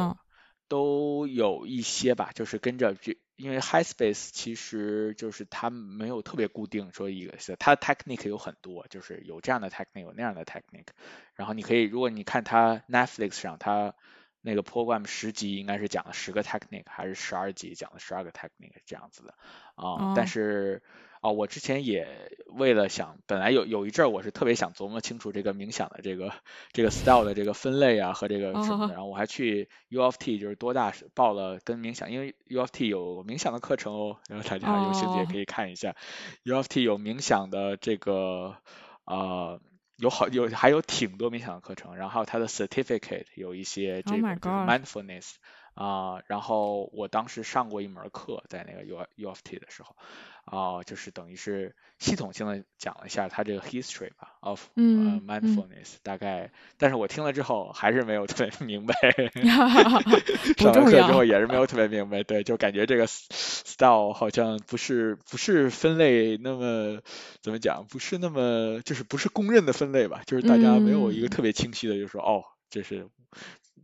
[0.68, 10.88] 都有一些吧，就是跟着这，因为 High Space 其实就是它没有特别固定说一个，它的 technique 有很多，就是有这样的 technique，有那样的 technique，
[11.34, 13.94] 然后你可以，如果你看它 Netflix 上它。
[14.43, 19.34] 那个 program 十级应该是讲了十个 technique，还是十二级讲了十二个 technique 这样子的
[19.76, 20.12] 啊？
[20.16, 20.82] 但是
[21.20, 26.32] 啊，我之前也为了想，本来有有一阵儿我是特别想琢磨清楚这个冥想的这个
[26.72, 35.95] 这个 style 的这个分类啊和这个什么的，然后我还去 U of T 就是多大报了跟冥想，因为 U of T 有冥想的课程哦，然后大家有兴趣也可以看一下
[36.43, 38.57] ，U of T 有冥想的这个
[39.05, 39.61] 啊。
[40.03, 45.34] 有好有还有挺多冥想的课程，然后它的 certificate 有一些这个 mindfulness
[45.75, 49.97] 啊，然后我当时上过一门课，在那个 U U of T 的时候。
[50.45, 58.93] 啊，就是等于是系统性的讲了一下它这个 history 吧，of mindfulness 大概，但是我听了之后还是没有特别明白，
[60.59, 67.01] 上完课之后也是没有特别明白，对，就感觉这个 style 好像不是不是分类那么
[67.41, 73.09] 怎么讲，不是那么就是不是公认的分类吧，就是大家没有一个特别清晰的，就是说哦，这是。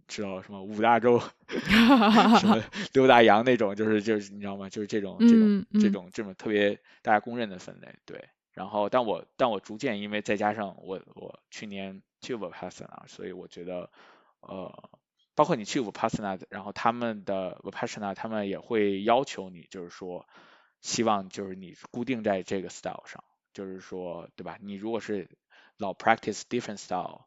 [0.08, 1.20] 知道什么五大洲，
[2.40, 4.68] 什么六大洋那种，就是就是你知道吗？
[4.70, 8.28] 就是这种这种这种这种特别大家公认的分类，对。
[8.52, 13.88] 然后，但我但我逐渐因为再加上我我去年去 Vipassana，所以我觉得
[14.40, 14.90] 呃，
[15.36, 20.26] 包括你去 Vipassana，然后他们的 Vipassana 他们也会要求你，就是说
[20.80, 24.58] 希望就是你固定在这个 style 上，就是说对吧？
[24.60, 25.28] 你如果是
[25.76, 27.26] 老 practice different style。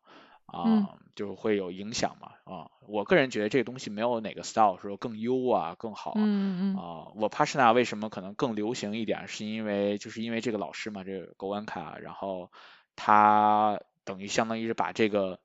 [0.51, 2.69] 啊，就是会有影响嘛啊。
[2.87, 7.07] 我个人觉得这个东西没有哪个 style 说更优啊更好嗯嗯啊。
[7.15, 12.51] 我 Pasna 为什么可能更流行一点，是因为就是因为这个老师嘛，这个 Goenka，然后
[12.95, 15.39] 他等于相当于是把这个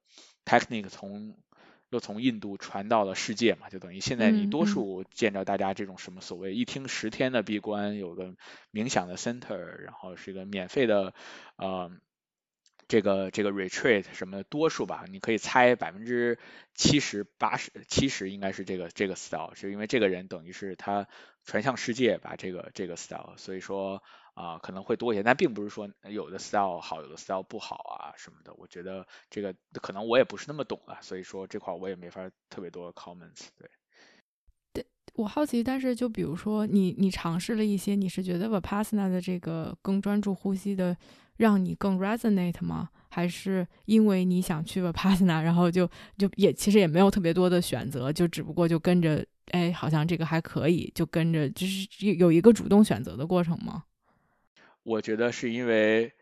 [0.45, 1.37] technique 从
[1.91, 8.35] 又从印度传到了世界嘛，就等于现在你多数见着大家这种什么所谓一听十天的闭关，有个
[8.73, 11.15] 冥想的 center，然后是一个免费的
[11.57, 11.93] 呃
[12.89, 16.39] 这个这个 retreat 什么的，多数吧，你可以猜百分之
[16.75, 21.09] 七十八十七十应该是这个这个 style，是因为这个人等于是他
[21.45, 24.03] 传向世界把这个这个 style，所以说。
[24.37, 28.53] 啊，可能会多一些，但并不是说有的 style 好，有的 style 不好啊什么的。
[28.59, 33.47] 我觉得这个可能我也不是那么懂了，所以说这块我也没法特别多 comments。
[33.57, 33.71] 对，
[34.75, 40.95] 对我好奇，但是就比如说你你尝试了一些，你是觉得 vipassana 的这个更专注呼吸的
[41.37, 42.91] 让你更 resonate 吗？
[43.09, 53.85] 还是因为你想去 vipassana，然后就就也其实也没有特别多的选择，就只不过就跟着，哎，好像这个还可以，就跟着，就是有一个主动选择的过程吗？
[54.83, 56.13] 我觉得是因为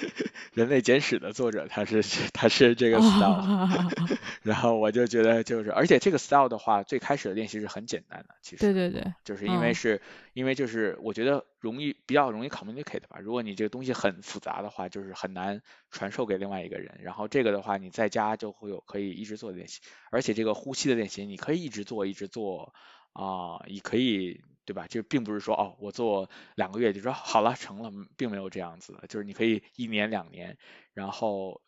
[0.54, 3.68] 人类简史的作者他是 他是这个 style，
[4.42, 10.00] 然后我就觉得就是，而且这个 style 的话，最开始的练习是很简单的，其实对对对，就是因为是
[10.32, 16.98] 因为就是我觉得容易比较容易 communicate 吧，如果你这个东西很复杂的话，就是很难传授给另外一个人。
[17.02, 19.80] 然后这个的话，你在家就会有可以一直做的练习，
[20.10, 22.74] 而且这个呼吸的练习你可以一直做一直做
[23.12, 24.40] 啊，也可以。
[24.64, 24.86] 对吧？
[24.88, 29.06] 就并不是说哦，我做两个月就说好了成了，并没有这样子的。
[29.08, 30.58] 就是你可以一年两年，
[30.94, 31.60] 然后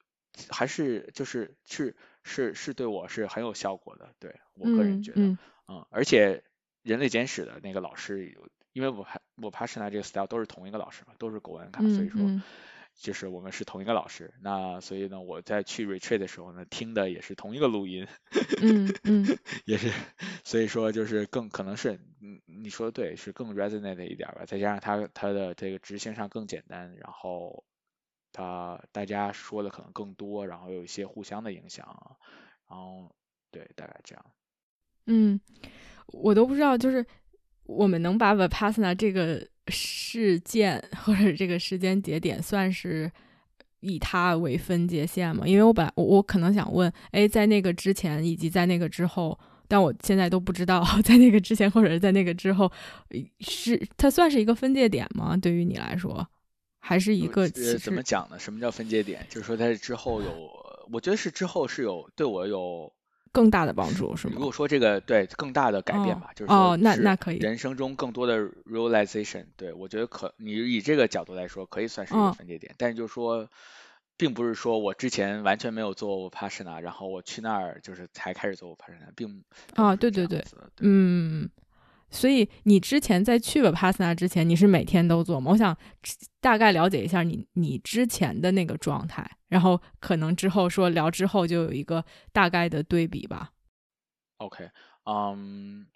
[0.49, 4.15] 还是就是是是是对我是很有效果的。
[4.19, 5.21] 对我个人觉得，
[5.69, 6.45] 嗯，而且
[6.83, 8.39] 人类简史的那个老师，
[8.73, 12.21] 因为我还我怕是拿这个 style 都是同一个老师嘛，都是狗文卡，所以说。
[12.95, 18.07] 就是我们是同一个老师，那所以呢，我在去 retreat 的时候呢，听的也是同一个录音，
[18.63, 19.27] 嗯嗯，
[19.67, 19.91] 也是，
[20.45, 27.65] 所以说就是更可能是，嗯，你说的对，是更 resonate 一点吧，再加上它它的这个执行上更简单，然后
[28.33, 32.17] 它大家说的可能更多，然后有一些互相的影响，
[32.69, 33.15] 然后
[33.51, 34.25] 对，大概这样。
[35.07, 35.41] 嗯，
[36.07, 37.05] 我都不知道，就是
[37.65, 39.49] 我们能把 vipassana 这个。
[39.69, 43.11] 事件或者这个时间节点算是
[43.81, 45.47] 以它为分界线吗？
[45.47, 49.39] 因为我本我我可能想问，哎，在那个之前以及在那个之后，
[49.69, 52.71] 但我现在都不知道 在那个之前或者是在那个之后，
[53.41, 55.37] 是它算是一个分界点吗？
[55.37, 56.27] 对于你来说，
[56.81, 58.39] 还是一个怎么讲呢？
[58.39, 59.27] 什么叫分界点？
[59.29, 60.51] 就是说在之后有，
[60.93, 62.93] 我觉得是之后是有对我有。
[63.33, 64.35] 更大的帮助是吗？
[64.37, 72.75] 如果说这个对更大的改变吧，就是哦，那那可以，人生中更多的 realization，对我觉得可你以这个角度来说，可以算是一个分界点。
[72.79, 73.49] 但是就是说，
[74.17, 79.43] 并不是说我之前完全没有做 Vipassana，然后我去那儿就是才开始做 Vipassana，并
[79.75, 80.45] 啊，对对对，
[80.81, 81.49] 嗯。
[82.13, 85.51] 所以你之前在去 Vipassana 之前，你是每天都做吗？
[85.51, 85.77] 我想
[86.41, 93.51] 大概了解一下你你之前的那个状态，然后可能之后说聊之后就有一个大概的对比吧。
[94.37, 94.69] OK，
[95.07, 95.87] 嗯，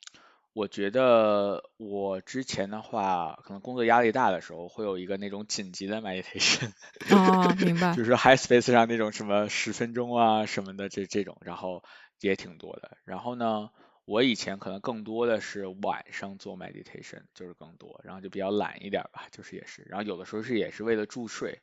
[0.54, 6.70] 我觉得我之前的话，可能工作压力大的时候，会有一个那种紧急的 meditation。
[7.10, 7.94] 哦，明白。
[7.94, 11.82] 就是 High Space 上那种什么十分钟啊什么的这这种，然后
[12.20, 12.96] 也挺多的。
[13.04, 13.68] 然后呢？
[14.07, 21.61] 我以前可能更多的是晚上做 meditation，就是更多，然后就比较懒一点吧，就是也是，然后有的时候是也是为了助睡，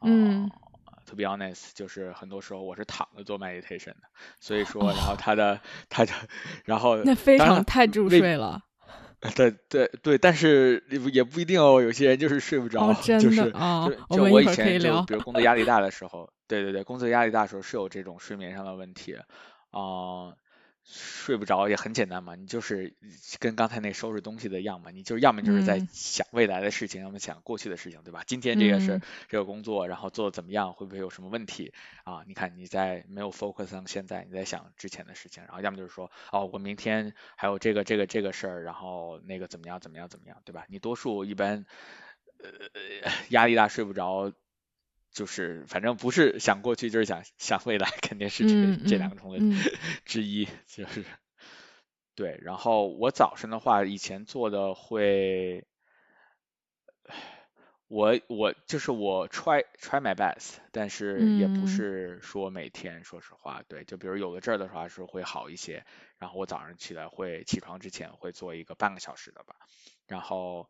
[0.00, 0.50] 嗯
[1.06, 4.02] ，to be honest，就是很多时候我是躺着做 meditation 的，
[4.40, 6.12] 所以说，然后他的他的，
[6.64, 8.60] 然后那非常太助睡了，
[9.36, 19.16] 对对对，但是也不一定哦，有些人就是睡不着，就是就就我以前就比如工作压力大的时候，对对对，工作压力大的时候是有这种睡眠上的问题，
[19.70, 20.34] 啊。
[20.86, 22.94] 睡不着也很简单嘛，你就是
[23.38, 28.22] 跟刚才那收拾东西的样嘛，你就要么就是在想未来的事情，要么想过去的事情，对吧？
[28.26, 31.72] 今天这个是这个工作，然后做的怎么样，会不会有什么问题
[32.04, 32.22] 啊？
[32.26, 40.66] 你看你在没有 focus on 现在，你在想之前的事情，然后要么就是说，哦，我明天还有这个这个这个事儿，然后那个怎么样怎么样怎么样，对吧？
[40.68, 41.64] 你多数一般
[42.38, 44.32] 呃压力大睡不着。
[45.14, 49.70] 就是反正不是想过去，就是想想未来，肯定是这这两个中的
[50.04, 50.46] 之一。
[50.66, 51.04] 就是
[52.16, 55.64] 对，然后我早晨的话，以前做的会，
[57.86, 65.86] 我我就是我 try try my best，但是也不是说每天，说实话，对，就比如有了这儿的话是会好一些。
[66.18, 69.54] 然后我早上起来会起床之前会做一个半个小时的吧，
[70.08, 70.68] 然后。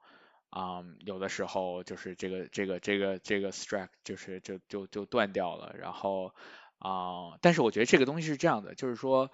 [0.54, 6.32] 啊，有的时候就是这个这个这个这个 strike 就是就就就断掉了，然后
[6.78, 9.32] 啊，但是我觉得这个东西是这样的，就是说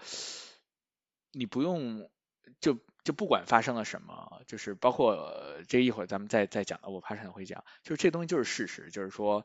[1.30, 2.08] 你不用
[2.62, 9.44] 就就不管发生了什么，就是包括这一会儿咱们再再讲的，我怕可能会讲，就是这东西就是事实，就是说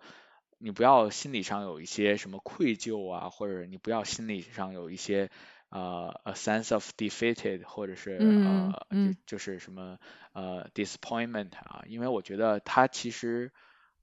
[0.57, 5.29] 你不要心理上有一些什么愧疚啊，或者你不要心理上有一些
[5.75, 9.97] 呃 a sense of defeated，或者是呃就就是什么
[10.33, 13.51] 呃 disappointment 啊，因为我觉得它其实。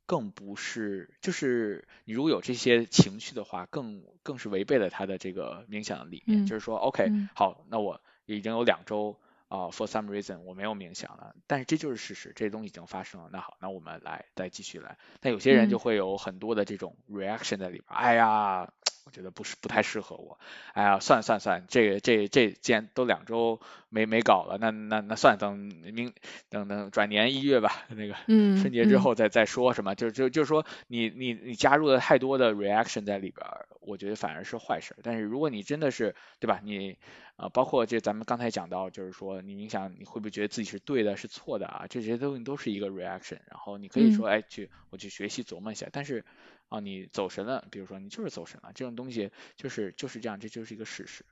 [0.04, 6.44] 更不是，就是你如果有这些情绪的话，更更是违背了他的这个冥想的理念。
[6.44, 9.18] 就是说，OK，好，那我已经有两周
[9.48, 13.30] 啊，for some reason 我没有冥想了，但是这就是事实，这些东西已经发生了。
[13.32, 14.98] 那好，那我们来再继续来。
[15.20, 17.84] 但有些人就会有很多的这种 reaction 在里边。
[17.86, 18.70] 哎呀。
[19.04, 20.38] 我觉得不是不太适合我，
[20.74, 26.12] 哎呀，算算算，这个这这既然都两周没没搞了，那那那算等明
[26.48, 33.44] 等等转年一月吧，那个春节之后再再说什么，就就就是说你你你加入了太多的 reaction 在里边，
[33.80, 34.94] 我觉得反而是坏事。
[35.02, 36.96] 但是如果你真的是对吧，你
[37.34, 41.86] 啊包括这咱们刚才讲到，就是说你冥想你会不会觉得自己是对的，是错的啊？
[41.90, 46.24] 这些东西都是一个 reaction，然后你可以说哎去我去学习琢磨一下，但是。
[46.72, 51.22] 啊，你走神了，比如说你就是走神了，这种东西就是就是这样，这就是一个事实，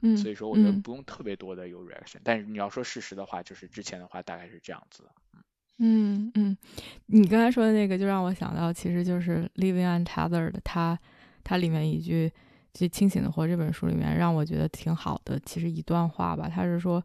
[0.00, 5.10] 嗯，所以说我觉得不用特别多的有 reaction，但是你要说事实的话，就是之前的话大概是这样子的，
[5.78, 6.32] 嗯。
[6.34, 6.56] 嗯，
[7.04, 10.98] 你刚才说的那个就让我想到，其实就是 Living Untethered，它
[11.44, 12.32] 它里面一句
[12.72, 16.98] 就《清醒的活》这本书里面让我觉得挺好的，其实一段话吧，它是说，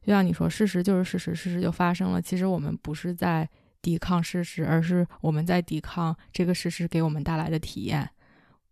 [0.00, 3.46] 就像你说，事实就是事实，事实就发生了，其实我们不是在。
[3.86, 8.10] 抵抗事实，而是我们在抵抗这个事实给我们带来的体验。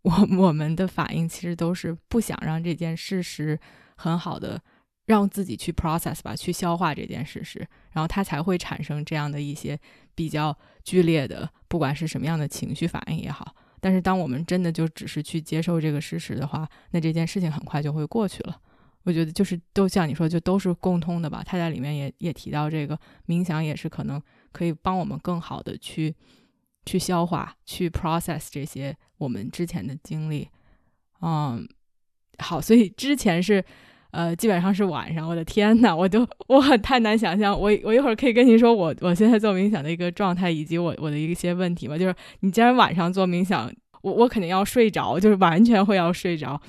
[0.02, 3.56] 我我们的反应其实都是不想让这件事实
[3.94, 4.60] 很好的
[5.06, 7.60] 让自己去 process 吧，去消化这件事实，
[7.92, 9.78] 然后它才会产生这样的一些
[10.16, 13.54] 比较剧烈的，不管是什么样的情绪反应也好。
[13.80, 18.60] 但是当我们真的就只是去接受这个事实的话，那这件事情很快就会过去了。
[19.04, 21.40] 我觉得就是都像你说，就都是共通的吧。
[21.46, 22.98] 他在里面也也提到这个
[23.28, 24.20] 冥想也是可能。
[24.54, 26.14] 可以帮我们更好的去
[26.86, 30.48] 去消化、去 process 这些我们之前的经历。
[31.20, 31.68] 嗯，
[32.38, 33.64] 好，所以之前是
[34.12, 35.26] 呃，基本上是晚上。
[35.28, 37.52] 我的天呐，我都我很太难想象。
[37.52, 41.98] 我我一会儿可以跟您说我我现在做冥想的一个状态，以及我我的一些问题吗？
[41.98, 46.60] 就是你既然晚上做冥想，我我肯定要睡着，就是完全会要睡着。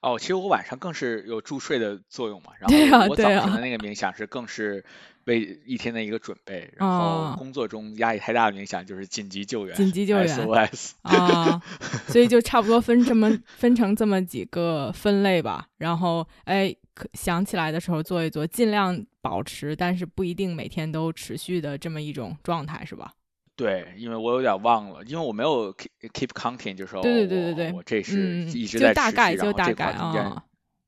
[0.00, 2.52] 哦，其实我晚上更是有助睡的作用嘛。
[2.58, 4.84] 然后我早上的那个冥想是更是。
[5.26, 11.62] 为一天的一个准备，然后工作中压力太大的影响就是紧急救援，紧急救援 SOS 啊，
[12.08, 15.66] 所以就差不多分这么分成这么几个分类吧。
[15.78, 16.74] 然后哎，
[17.14, 23.12] 想起来的时候做一做，尽量保持，但是不一定每天都持续的这么一种状态，是吧？
[23.56, 30.44] 对，因为我有点忘了，因为我没有 keep keep counting，就说对对对对对，我这是一直在大概就大概啊。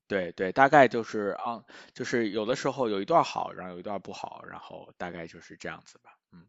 [0.09, 6.17] 对对，大概就是啊，就是有的时候有一段好，然后有一段不好，然后大概就是这样子吧。
[6.33, 6.47] 嗯，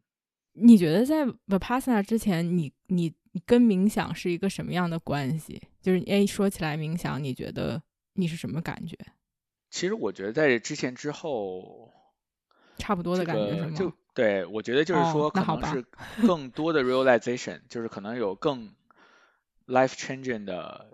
[0.53, 3.14] 你觉得在 Vipassana 之前，你你
[3.45, 5.62] 跟冥想是一个什么样的关系？
[5.82, 7.82] 就是哎，说起来冥想，你觉得
[8.14, 8.95] 你是什么感觉？
[9.72, 11.91] 其实我觉得在之前之后
[12.78, 13.72] 差不多的感觉是吗？
[13.76, 15.84] 就对，我觉得就是说可能是
[16.28, 18.74] 更多的 realization，就是可能有更
[19.66, 20.86] life changing 的。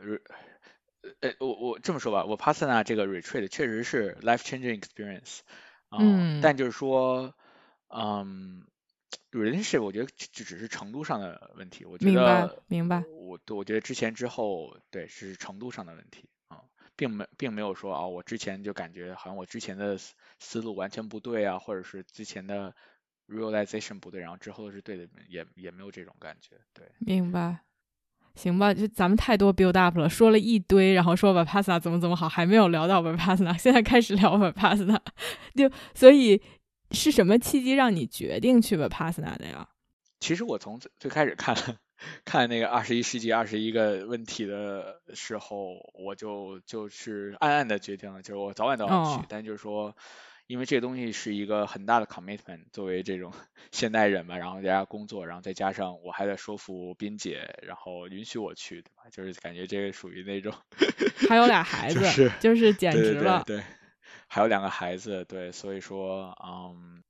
[1.23, 5.39] 呃，我我这么说吧，我 Pasana 这个 retreat 确实是 life changing experience，
[5.89, 7.33] 嗯，但就是说，
[7.87, 8.67] 嗯
[9.31, 16.59] ，relationship 我觉得就只是程度上的问题，我觉得明白明白，我我觉得之前之后对是程度上的问题啊，
[16.97, 19.97] 并没并没有说啊，我之前就感觉好像我之前的
[20.39, 22.75] 思路完全不对啊，或者是之前的
[23.29, 27.63] realization 不对，然后之后是对的，也也没有这种感觉，对，明白。
[28.35, 34.99] 行吧，就咱们太多 build up 了，说了一堆，然后说 Vipassana 怎么怎么好，还没有聊到 Vipassana，现在开始聊 Vipassana，
[35.55, 36.41] 就所以
[36.91, 39.69] 是什么契机让你决定去 Vipassana 的呀？
[40.19, 41.55] 其实我从最最开始看
[42.25, 49.95] 看那个二十一世纪二十一个问题的时候，我就就是暗暗的决定了，就是我早晚都要去，但就是说。
[50.53, 53.33] 因为这个东西是一个很大的 commitment，作为这种
[53.73, 59.09] 现代人嘛，然后在家工作，然后再加上我还得说服斌姐，然后允许我去，对吧？
[59.11, 60.53] 就是感觉这个属于那种
[61.27, 63.63] 还有俩 孩子，就是简直了，对，
[64.27, 67.01] 还有两个孩子，对，所以说，嗯。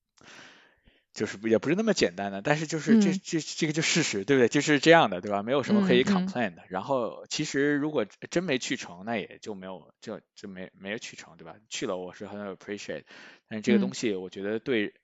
[1.14, 4.48] 就是也不是那么简单的，但是就是这这这个就事实，对不对？
[4.50, 5.44] 就是这样的，对吧？
[5.44, 6.64] 没有什么可以 complain 的。
[6.70, 11.56] 然后其实如果真没去成，那也就没有就就没没有去成，对吧？
[11.70, 13.04] 去了我是很 appreciate，
[13.48, 14.96] 但是这个东西我觉得对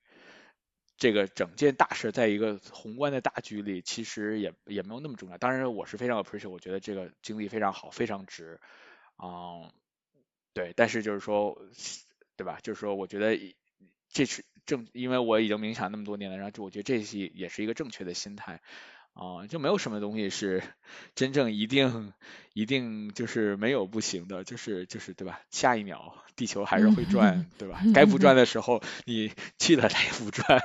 [0.97, 5.37] 这个整件大事在一个宏观的大局里，其实也也没有那么重要。
[5.37, 8.59] 当然，我是非常 appreciate，我觉得这个经历非常好，非常值，
[9.23, 9.71] 嗯，
[10.53, 10.73] 对。
[10.75, 11.61] 但是就是说，
[12.35, 12.59] 对吧？
[12.63, 13.37] 就是说，我觉得
[14.11, 18.61] 这是正，因为我已经冥想那么多年了，然后就我觉得这是也是一个正确的心态。
[19.13, 20.63] 啊，就没有什么东西是
[21.13, 22.13] 真正一定
[22.53, 25.41] 一定就是没有不行的，就是就是对吧？
[25.49, 27.81] 下一秒地球还是会转，对吧？
[27.93, 30.61] 该不转的时候你去了它也不转，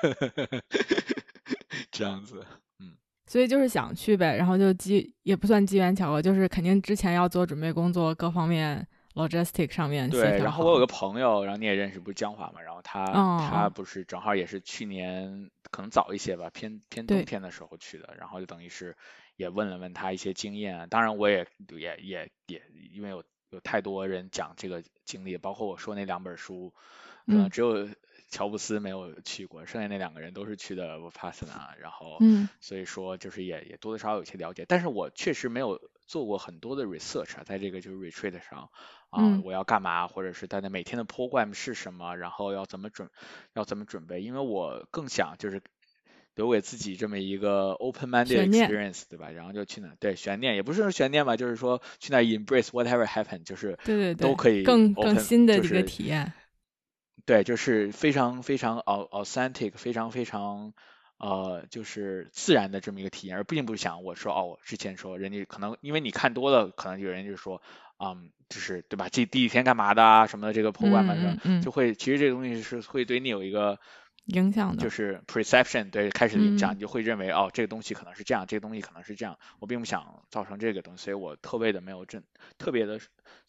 [1.90, 2.47] 这样子，
[2.78, 2.95] 嗯。
[3.26, 10.11] 所以就是想去呗，然后就机也不算机缘巧合，就是肯定之前要做准备工作，各方面 logistic 上面。
[10.11, 12.61] 对，然后我有个朋友，然后你也认识，不是江华嘛？
[12.61, 15.51] 然后他他不是正好也是去年。
[15.71, 18.97] 可能早一些吧，偏偏冬天的时候去的，然后就等于是
[19.35, 22.62] 也问了问他一些经验，当然我也也也也
[22.93, 26.73] 因为有有太多人讲这个经历，包括我说那两本书，
[27.27, 27.89] 可能只有
[28.29, 38.71] 乔布斯没有去过，剩下那两个人都是去的 Vipassana，然后嗯所以说就是也也多多少少有些了解，但是我确实没有做过很多的 research 啊，在这个就是 retreat 上。
[39.15, 43.09] 啊，我要干嘛，或者是大家每天的 program 是什么，然后要怎么准，
[43.55, 44.21] 要怎么准备？
[44.23, 45.62] 因为我更想就是
[46.35, 49.31] 留给自己这么一个 open-minded experience，对吧？
[49.31, 56.33] 然后就去那，对，悬念也不是悬念吧，就是说去那 embrace whatever happen，就是对对对，都可以更更新的一个体验。
[57.25, 60.75] 对，就是非常非常 authentic，非常非常
[61.19, 67.62] 呃，就是自然的这么一个体验，而并不想我说哦，之前说人家可能因为你看多了，可能有人就说。
[67.97, 69.09] 嗯，就是对吧？
[69.09, 70.27] 这第一天干嘛的啊？
[70.27, 71.15] 什么的这个破罐嘛，
[71.62, 73.79] 就会其实这个东西是会对你有一个。
[74.27, 79.39] 影响的，就是 perception 对开始影响，你就会认为哦，这个东西可能是这样，这个东西可能是这样。
[79.59, 82.22] 我并不想造成这个东西，所以我特别的没有这
[82.57, 82.99] 特别的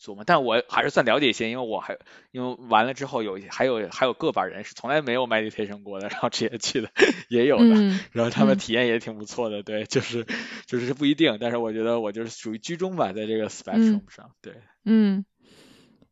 [0.01, 1.97] 琢磨，但我还是算了解一些，因为我还
[2.31, 6.89] 因为完了之后有还有还有个把人是从来没有 meditation 过的，然后直接去的
[7.29, 7.75] 也有的，
[8.11, 10.25] 然后他们体验也挺不错的，对，就是
[10.65, 15.25] 就是不一定，但是我觉得我就是属于居中吧，在这个 spectrum 上，对，嗯，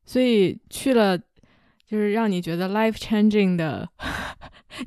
[0.05, 1.19] 所以去了。
[1.85, 3.87] 就是让你觉得 life changing 的，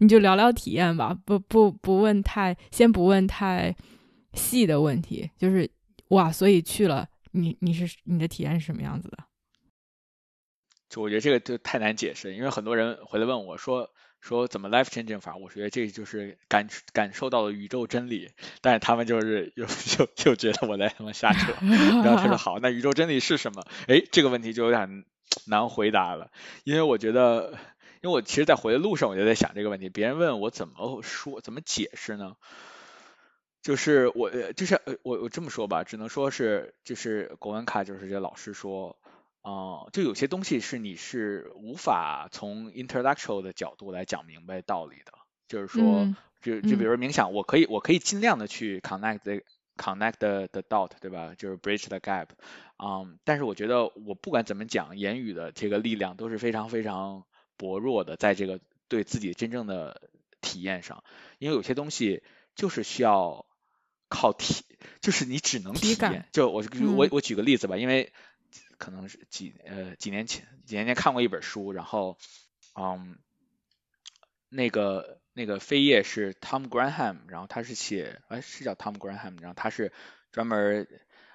[0.01, 3.75] 你就聊聊体验吧，不不不问太，先不问太
[4.35, 5.71] 细的问题，就是
[6.09, 9.19] 哇，所以去了，你你是你的体验是什么样子的？
[10.89, 18.31] 就我觉得这个就太难解释，因为很多人回来问我说说怎么 life changing 法，我觉得这就是感感受到了宇宙真理，
[18.61, 21.53] 但是他们就是又又又觉得我在他妈瞎扯，
[22.05, 23.65] 然后他说好，那宇宙真理是什么？
[23.89, 25.05] 哎，这个问题就有点。
[25.49, 26.31] 难回答了，
[26.65, 27.59] 因为我觉得，
[28.03, 29.89] 因为我其实，在回的路上，我就在想这个问题。
[29.89, 32.37] 别人问我怎么说，怎么解释呢？
[33.63, 38.97] 就是我，就是我，我这么说吧，只能说是，就是国文卡，就是这老师说，
[39.43, 45.13] 啊，就有些东西是你是无法从 intellectual 的角度来讲明白道理的。
[45.49, 46.07] 就是说，
[46.43, 49.43] 就就比如冥想，我可以，我可以尽量的去 connect。
[49.79, 51.35] Connect the the dot，对吧？
[51.37, 52.29] 就是 bridge the gap。
[52.83, 57.27] 嗯，但是我觉得我不管怎么讲，言语的这个力量都是非常非常
[57.57, 61.05] 薄弱的，在这个对自己真正的体验上，
[61.39, 62.23] 因为有些东西
[62.55, 63.47] 就是需要
[64.09, 64.65] 靠体，
[65.01, 66.29] 就是你只能体验。
[66.33, 66.65] 就我
[66.97, 68.13] 我我举个例子吧，因为
[68.79, 72.19] 可能是几呃几年前几年前看过一本书，然后
[72.75, 73.19] 嗯
[74.49, 75.21] 那个。
[75.39, 79.93] 那个扉页是 Tom Graham，然后他是写，哎，是叫 Tom Graham，然后他是
[80.33, 80.89] 专门，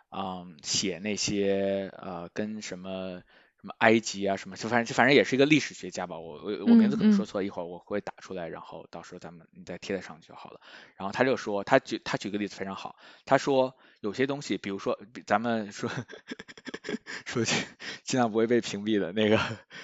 [0.09, 3.21] 嗯，写那些呃跟什么
[3.61, 10.59] 什么埃及啊什么，就反正就反正也是一个历史学家吧，我我我名字可能说错，一会儿我会打出来，然后到时候咱们你再贴在上去就好了。
[10.95, 15.91] 然后他就说，他举他举个例子非常好，他说有些东西，比如说咱们说
[17.27, 19.37] 说尽量不会被屏蔽的那个，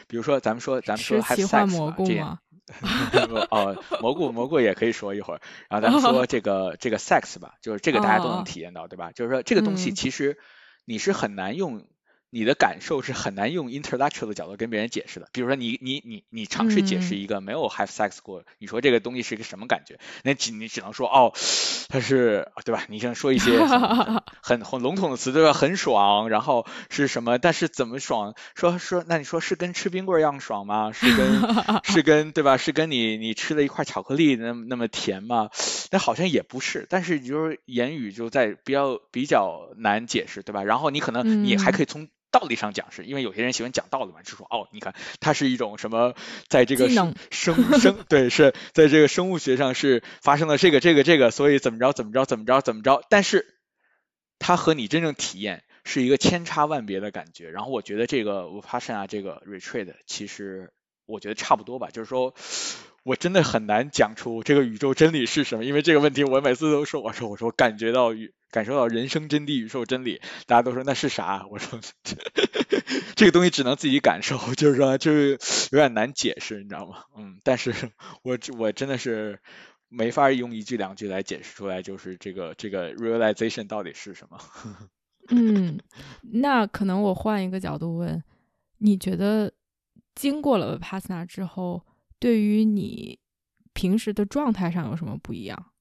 [0.07, 2.39] 比如说咱们说咱们说 have sex 这样。
[3.51, 9.11] 哦，蘑菇蘑菇也可以说一会儿，然后咱们说这个这个 sex 吧，就是这个大家都能体验到，对吧？
[9.11, 10.39] 就是说这个东西其实
[10.83, 11.85] 你是很难用。
[12.29, 15.29] 你的感受是很难用 intellectual 的角度跟别人解释的。
[15.31, 19.99] 比如说，你你你你尝试解释一个没有 have sex 过，你说这个东西是一个什么感觉？
[20.23, 21.33] 那只你只能说哦，
[21.89, 22.83] 它是对吧？
[22.89, 23.59] 你想说一些
[24.41, 25.53] 很 很笼统的词，对吧？
[25.53, 27.37] 很爽，然后是什么？
[27.39, 28.35] 但是怎么爽？
[28.55, 30.91] 说说那你说是跟吃冰棍一样爽吗？
[30.91, 31.41] 是跟
[31.85, 32.57] 是跟对吧？
[32.57, 35.49] 是跟你你吃了一块巧克力那么那么甜吗？
[35.91, 36.85] 那好像也不是。
[36.89, 40.63] 但是就是言语就在比较比较难解释，对吧？
[40.63, 46.13] 然后你可能你还可以从道理上讲是，因为有些人喜欢讲道理嘛，就说哦，你看它是一种什么，
[46.49, 53.55] 在这个生生对是在这个生物学上是发生了这个这个这个，所以怎么着怎么着怎么着怎么着，但是
[54.37, 57.49] 它和你真正体验是一个千差万别的感觉。
[57.49, 60.71] 然后我觉得这个我发现啊，这个 retreat 其实
[61.07, 62.35] 我觉得差不多吧，就是说
[63.01, 71.45] 我真的很难讲出这个宇宙真理是什么，因为这个问题我每次都说，我说我说感觉到宇感受到人生真谛、宇宙真理，大家都说那是啥？
[71.51, 72.15] 我说这
[73.15, 75.37] 这个东西只能自己感受，就是说就是
[75.71, 77.03] 有点难解释，你知道吗？
[77.17, 77.73] 嗯，但是
[78.23, 79.39] 我我真的是
[79.89, 84.39] 没法用一句两句来解释出来，就是这个这个 realization 到底是什么。
[85.29, 85.79] 嗯，
[86.21, 88.23] 那可能我换一个角度问，
[88.77, 89.51] 你觉得
[90.15, 91.85] 经过了 Vipassana 之后，
[92.17, 93.19] 对于你
[93.73, 95.71] 平时的状态上有什么不一样？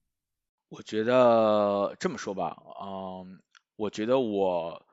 [0.69, 3.41] 我觉得这么说吧，嗯，
[3.77, 4.85] 我觉得我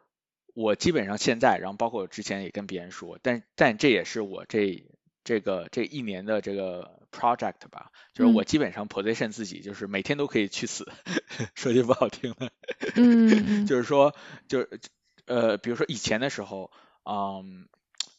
[0.53, 4.85] 我基本上现在，然后包括我之前也跟别人说，但但这也是我这
[5.23, 10.91] 这个这一年的这个 project 吧，就是我基本上 position 自己，就是每天都可以去死，
[11.55, 12.51] 说句不好听的，
[12.95, 14.15] 嗯， 就是说，
[14.47, 14.79] 就是
[15.25, 16.71] 呃，比如说以前的时候，
[17.03, 17.67] 嗯。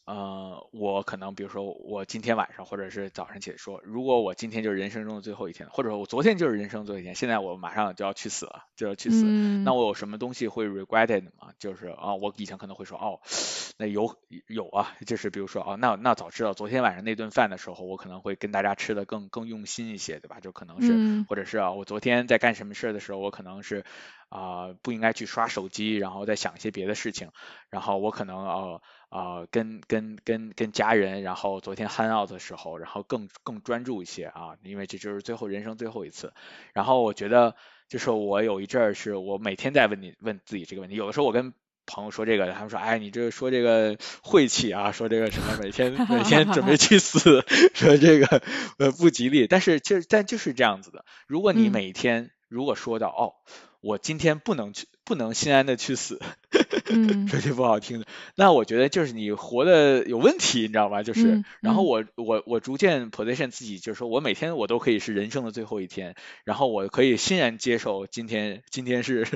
[0.05, 9.25] 呃，我可能比如说我今天晚上或者是早上起来说，如果我今天就是人生中的最后一天，或者说我昨天就是人生最后一天，现在我马上就要去死了，就要去死，
[9.63, 11.53] 那我有什么东西会 regretted 吗？
[11.57, 13.19] 就是啊，我以前可能会说，哦，
[13.77, 14.15] 那有
[14.45, 20.39] 有啊，就是比如说哦，那那早知道昨天晚上那顿饭的时候，我可能会跟大家吃的更更用心一些，对吧？
[20.39, 23.83] 就可能是，或者是啊，我昨天在干什么事的时候，我可能是
[24.29, 27.31] 啊不应该去刷手机，然后再想一些别的事情，
[27.71, 28.81] 然后我可能呃。
[29.15, 36.33] 啊，跟跟跟跟家人，然后昨天 hang out 的时候，然后更更专注一些啊，因为这就是最后人生最后一次。
[36.73, 37.55] 然后我觉得，
[37.87, 41.53] 就是我有一阵儿是我每天在问你问自己这个问题，有的时候我跟
[41.85, 48.41] 朋友说这个，他们说，哎，你这说这个晦气啊，说这个什么每天每天准备去死， 说这个
[48.79, 49.47] 呃不吉利。
[49.47, 53.31] 但是就但就是这样子的，如果你每天如果说到哦，
[53.79, 54.87] 我今天不能去。
[55.07, 56.19] 不能心安的去死，
[57.27, 58.05] 说句不好听的，
[58.35, 61.03] 那我觉得就是你活的有问题，你知道吗？
[61.03, 69.27] 就是，然后我我我逐渐 position 自己，就是说我每天我都可以是人生的最后一天，然后我可以欣然接受今天今天是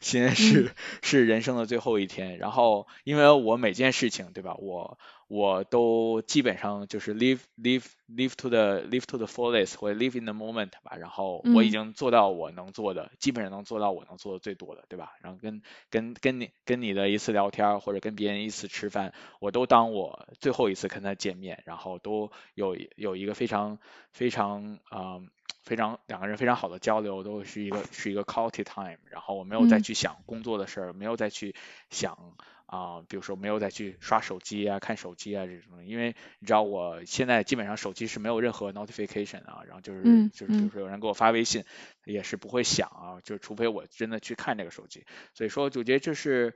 [0.00, 0.70] 今天是
[1.02, 4.54] 是人生的最后一天，然后因为我每件事情，对吧？
[4.58, 4.98] 我。
[5.28, 15.12] 我都基本上就是 live live live to the live to the fullest 或者 live in the moment 吧，然后我已经做到我能做的，基本上能做到我能做的最多的，对吧？
[15.22, 23.78] 然后跟跟跟你跟你的一次聊天或者跟别人一次吃饭，我都当我最后一次跟他见面，然后都有有一个非常
[24.12, 25.20] 非常啊
[25.62, 31.54] 非常两个人非常好的交流，都是一个是一个 quality time，然后我没有再去想工作的事儿，没有再去
[31.90, 32.36] 想。
[32.74, 41.62] 啊，比如说没有再去刷手机啊、看手机啊这种，因为你知道我现在基本上手机是没有任何 notification 啊，然后就是就是比如说有人给我发微信，
[42.04, 45.04] 也是不会响啊，就除非我真的去看这个手机。
[45.34, 46.52] 所以说，我觉得这是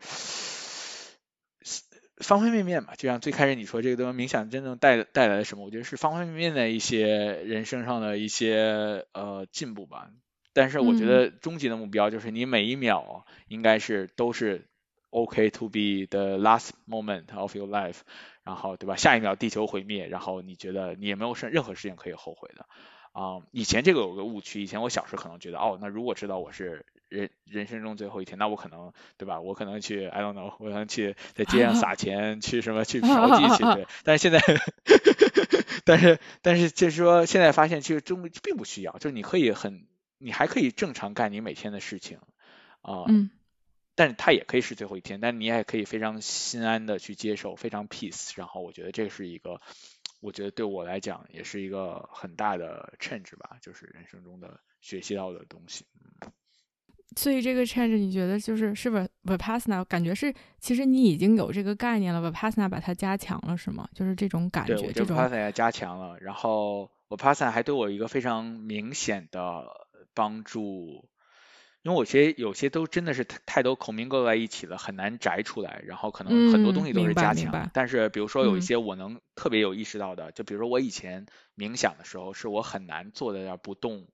[2.17, 7.07] 方方面面吧，就像最开始你说这个东西冥想真正带带来了什么，我觉得是方方面面的一些
[7.45, 10.11] 人生上的一些呃进步吧。
[10.53, 14.67] 但是我觉得终极的目标就是你每一秒应该是都是。
[15.11, 18.01] OK to be the last moment of your life，
[18.43, 18.97] 然后对吧？
[18.97, 22.67] 下一秒地球毁灭，然后你觉得你也没有事任何事情可以后悔的
[23.13, 23.41] 啊？
[23.53, 29.41] 以前这个有个误区，以前我小时候可能觉得，哦，那如果知道我是人人生中最后一天，那我可能对吧？
[29.41, 33.87] 我可能去 I don't know，我可能去在街上撒钱，去什么去嫖妓去，对。
[34.05, 34.41] 但是现在，
[35.87, 39.87] 但是但是就是说，现在发现其实中并不需要，就是你可以很，
[40.19, 42.19] 你还可以正常干你每天的事情
[42.83, 43.05] 啊。
[43.09, 43.31] 嗯。
[43.99, 48.31] 但是它也可以是最后一天，但你也可以非常心安的去接受，非常 peace。
[48.37, 49.61] 然后我觉得这是一个，
[50.21, 55.85] 我觉得对我来讲也是一个很大的 change 吧，就是人生中的学习到的东西。
[57.17, 59.85] 所以这个 change 你觉得就是是不是 vipassana？
[59.85, 63.89] 感觉是其实你已经有这个概念了，vipassana 把它加强了是吗？
[63.93, 66.17] 就是这种感觉，这种 vipassana 加强了。
[66.21, 69.67] 然后 vipassana 还对我一个非常明显的
[70.15, 71.09] 帮助。
[71.89, 75.83] 因为我觉得有些都真的是太太多口名搁在一起了，很难摘出来。
[75.87, 77.71] 然后可能很多东西都是加强。
[77.73, 81.25] 但是比如说有一些我能特别有意识到的，就比如说我以前
[81.57, 84.07] 冥想的时候，是我很难坐在那儿不动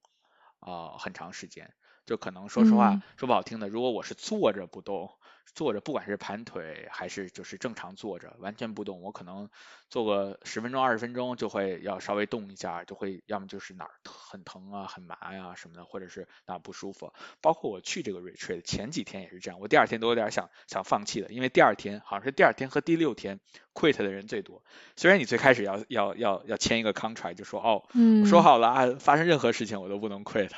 [0.61, 1.73] 啊很长时间。
[2.07, 5.11] 就可能说实话说不好听的，如果我是坐着不动。
[5.55, 9.49] 坐着，不管是盘腿还是就是正常坐着，完全不动，我可能
[9.89, 17.13] 坐个十分钟、二十分钟就会要稍微动一下，就会要么就是哪儿很疼啊、很麻呀什么的，或者是哪不舒服。
[17.41, 23.39] 包括我去这个 retreat 前几天也是这样，我第二天都有点想想放弃了，因为第二天好像是第二天和第六天
[23.75, 24.63] quit 的人最多。
[24.97, 27.85] 虽然你最开始要要要要签一个 contract，就说哦，
[28.27, 30.51] 说好了啊，发生任何事情我都不能 quit。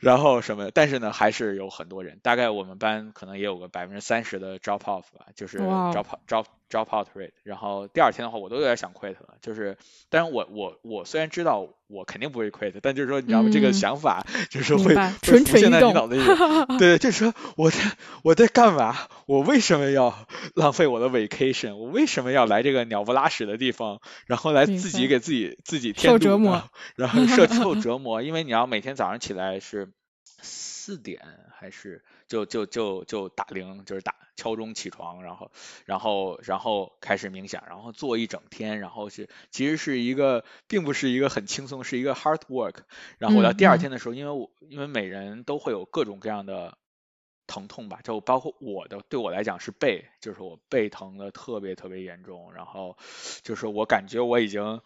[0.00, 0.70] 然后什么？
[0.72, 7.32] 但是呢，还是有很多人，大概我们班可能也有个百分之三十的 drop off 吧，就是 drop drop drop out rate。
[7.42, 9.76] 然后第二天的话，我都有点想 quit 了，就是，
[10.08, 13.50] 但是我我我虽然知道我肯定不会 quit，但就是说你知道吗？
[13.52, 16.22] 这个想法就是会现在你脑子里。
[16.78, 17.78] 对，就是说我在
[18.22, 18.96] 我在干嘛？
[19.26, 21.76] 我为什么要 浪费我的 vacation？
[21.76, 24.00] 我为什么要来这个鸟不拉屎的地方？
[24.26, 26.64] 然后来自己给自己自己添折磨，
[26.96, 29.92] 然后受 受折磨，因为你要每天早上起来是。
[30.42, 31.20] 四点
[31.52, 35.50] 还是就就就就打铃，就是打敲钟起床，然后
[35.84, 42.76] 然后然后开始冥想，然后做一整天，然后是其实是一个并不是一个很轻松，是一个 hard work。
[43.18, 46.76] 然后我到第二天的时候，因为我因为每人都会有各种各样的
[47.46, 52.96] 疼痛吧，就包括我的对我来讲是背，就是我背疼的特别特别严重，然后
[53.42, 54.80] 就是我感觉我已经。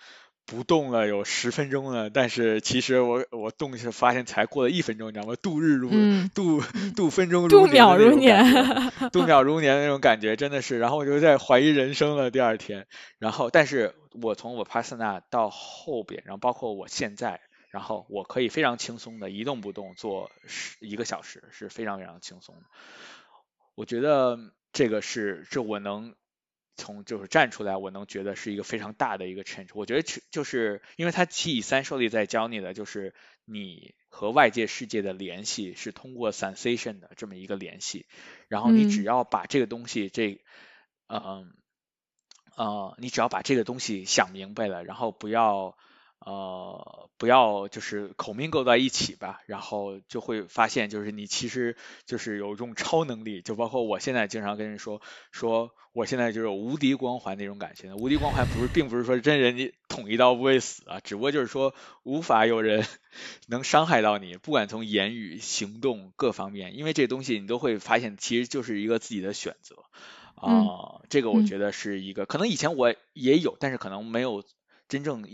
[0.51, 5.37] 不动了有十分钟了，但是其实我我动是发现才过了一分钟，你知道吗？
[5.41, 5.89] 度日如
[6.35, 6.61] 度
[6.97, 8.45] 度分钟如度 秒如年，
[9.13, 10.81] 度秒如年那种感觉真的是。
[10.81, 12.33] 然后我就在怀疑人生了。
[12.33, 17.41] 第二天，然后但是我从我帕斯纳到后边，然后包括我现在，
[17.71, 22.63] 然后我可以非常轻松的一动不动做十一个小时，是非常非常轻松的。
[23.77, 24.37] 我觉得
[24.73, 26.17] 这个是这我能。
[26.81, 29.69] 从就是站出来，我能觉得是一个非常大的一个 change。
[29.75, 38.07] 我觉得就就是因为它七以三受力在教你的，就是你和外界世界的联系是通过 sensation 的这么一个联系。
[38.49, 40.41] 然后你只要把这个东西，这，
[41.07, 41.53] 嗯，
[42.57, 45.77] 呃，你只要把这个东西想明白了，然后不要。
[46.25, 55.01] 呃，不要就是口命够在一起吧，然后就会发现，就是你其实就是有一种超能力，就包括我现在经常跟人说，
[55.33, 57.95] 说我现在就是无敌光环那种感觉。
[57.95, 62.85] 无敌光环不是，并不是说真人你捅一刀不会死啊，只不过就是说无法有人
[63.49, 69.77] 能伤害到你，不管从言语、行动各方面，因为这东西你都会发现，其实就是一个自己的选择
[70.35, 71.01] 啊。
[71.09, 74.45] 这个我觉得是一个，可能以前我也有，但是可能没有
[74.87, 75.25] 真正。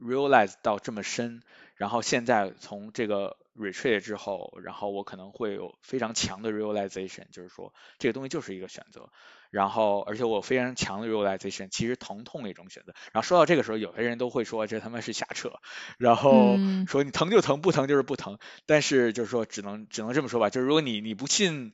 [0.00, 1.42] Realize 到这么深，
[1.76, 9.10] 然后现在从这个 retreat 之后，然后我可能会有非常强的 realization，就是说这个东西就是一个选择，
[9.50, 12.94] 然后而且我非常强的 realization，其实疼痛的一种选择。
[13.12, 15.52] 然后说到这个时候，有些人都会说这他妈是瞎扯，
[15.98, 16.56] 然后
[16.88, 18.38] 说你疼就疼，不疼就是不疼。
[18.66, 21.72] 但是就是说只能只能这么说吧，就是如果你你不信。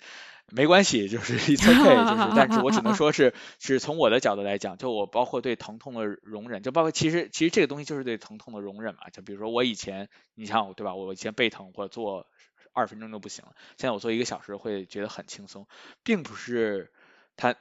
[0.53, 12.27] 没关系，就是 it's okay，就是，但是我只能说是， 是从我的角度来讲，就我包括对疼痛的容忍，就包括其实其实这个东西就是对疼痛的容忍嘛，就比如说我以前，你像我对吧，我以前背疼，我做
[12.73, 15.67] 二分钟都不行了，现在我做一个小时会觉得很轻松，
[16.05, 16.93] 并不是
[17.37, 17.57] 它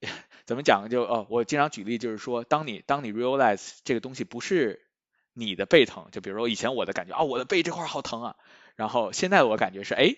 [0.46, 4.86] 怎么讲就哦，我经常举例就是说，当你当你 realize 这个东西不是
[5.32, 8.36] 你的背疼，就比如说以前我的感觉啊，我的背这块好疼啊，
[8.76, 10.14] 然后现在我感觉是哎，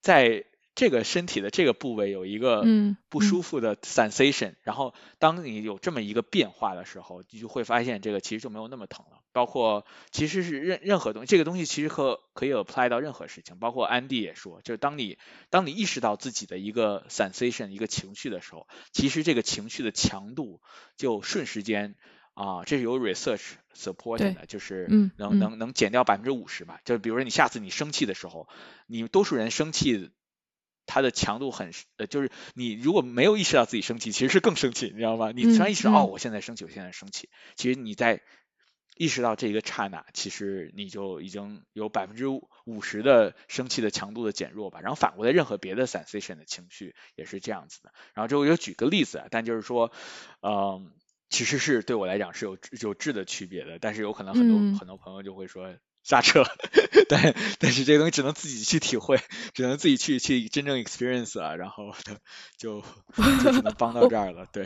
[0.00, 0.44] 在
[0.76, 2.64] 这个身体的这个部位有一个
[3.08, 9.22] 不舒服的 sensation，然后当你有这么一个变化的时候，你就会发现这个其实就没有那么疼了。
[9.32, 13.58] 包括其实是任任何东西，这个东西其实可可以 apply 到任何事情。
[13.58, 15.16] 包括安迪也说，就是当你
[15.48, 20.60] 当你意识到自己的一个 sensation 一个情绪的时候，其实这个情绪的强度
[20.98, 21.94] 就瞬时间
[22.34, 24.86] 啊，这是有 research supporting 的，就是
[25.16, 26.80] 能能能减掉百分之五十吧。
[26.84, 28.46] 就比如说你下次你生气的时候，
[28.86, 30.10] 你多数人生气。
[30.86, 35.32] 它的强度很呃，就是你如果没有意识到自己生气，其实是更生气，你知道吗？
[35.32, 38.22] 你突然意识到哦，我现在生气，我现在生气，其实你在
[38.96, 44.80] 意识到这一个刹那，其实你就已经有百分之五十的生气的强度的减弱吧。
[44.80, 47.92] 然后反过来，任何别的 sensation 的情绪也是这样子的。
[48.14, 49.92] 然后这我就举个例子啊，但就是说，
[50.40, 50.92] 嗯，
[51.28, 55.76] 其实是对我来讲是有有质的区别的，但是有可能很多很多朋友就会说。
[56.06, 56.44] 下车，
[57.08, 59.18] 但但是这个东西只能自己去体会，
[59.52, 61.92] 只能自己去去真正 experience 啊，然后
[62.56, 62.80] 就
[63.42, 64.46] 就只能帮到这儿了。
[64.52, 64.64] 对，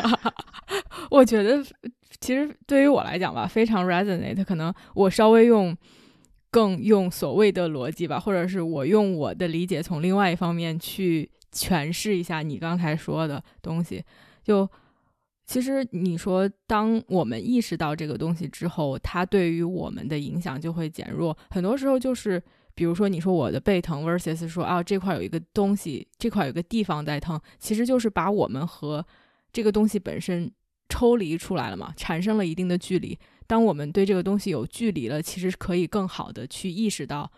[1.10, 1.64] 我觉得
[2.20, 4.44] 其实对于我来讲吧，非常 resonate。
[4.44, 5.74] 可能我稍微用
[6.50, 14.04] 更用所谓的逻辑吧，或者是我用我的理解从另外一方面去诠释一下你刚才说的东西，
[14.44, 14.70] 就。
[15.46, 21.38] 其实你说，当我们意识到这个东西之后，它对于我们的影响就会减弱。
[21.50, 22.42] 很多时候就是，
[22.74, 29.06] 比如说你说我的背疼，versus 说啊这块有一个东西，这块有个地方在疼，其实就是把我们和
[29.52, 30.50] 这个东西本身
[30.88, 33.16] 抽离出来了嘛，产生了一定的距离。
[33.46, 37.30] 当我们对这个东西有距离了，其实可以更好的去意识到，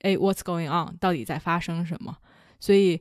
[0.00, 2.16] 哎，what's going on，到底在发生什么？
[2.58, 3.00] 所以。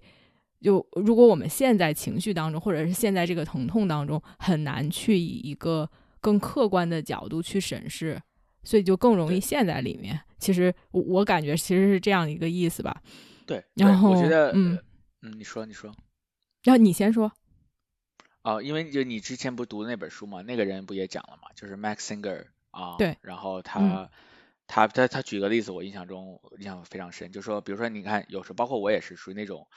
[0.65, 5.87] 就如果我们陷在情绪当中，或者是陷在这个疼痛当中，很难去以一个
[6.19, 8.19] 更客观的角度去审视，
[8.63, 10.19] 所以就更容易陷在里面。
[10.39, 12.99] 其实我我感觉其实是这样一个意思吧。
[13.45, 14.75] 对，然后我觉得，嗯
[15.21, 15.95] 嗯，你说，你说。
[16.63, 17.31] 然后你先说。
[18.41, 24.09] 哦，因为就你之前不是读的那本书嘛，那个人不也讲了嘛，就是 Max Singer 啊，对，然后他
[24.65, 29.67] 他他他举个例子，我印象中印象非常深，就说比如说你看，有时候包括我也是属于那种。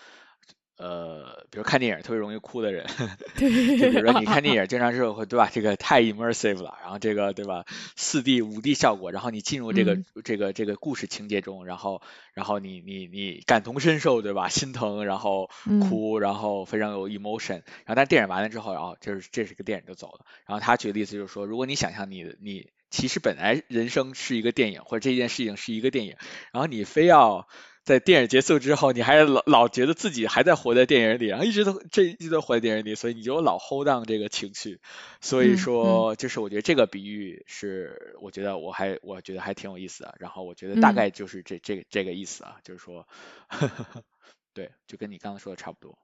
[0.78, 2.86] 呃，比如看电影特别容易哭的人，
[3.34, 5.50] 就比如说你看电影经常是会对吧？
[5.52, 7.64] 这个太 immersive 了，然后这个对吧？
[7.96, 12.00] 四 D、五 D 效果，然后你进入这个这个这个故事情节中，然后
[12.32, 14.48] 然后你你你感同身受对吧？
[14.48, 15.50] 心疼，然后
[15.88, 20.24] 哭，然后非常有 emotion，然后但电影完了之后，然后就是这是个电影就走了。
[20.46, 26.14] 然后他举的例子就是说，如果你想象你你其实本来人生是一个电影，或者这件事情是一个电影，
[26.52, 27.48] 然后你非要。
[27.88, 34.78] 在电影结束之后，你还老老觉得自己还在活在电影里，然后一直都这一直都活在电影里，所以你就老 hold on 这个情绪。
[35.22, 40.14] 所以说，就是我觉得这个比喻是，我觉得我还我觉得还挺有意思的。
[40.20, 43.08] 然后我觉得大概就是这这这个意思啊，就是说，
[44.52, 45.98] 对，就跟你刚刚说的差不多。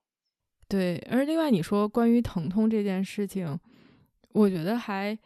[0.66, 3.60] 对，而另外你说关于疼痛这件事情，
[4.30, 5.18] 我觉得还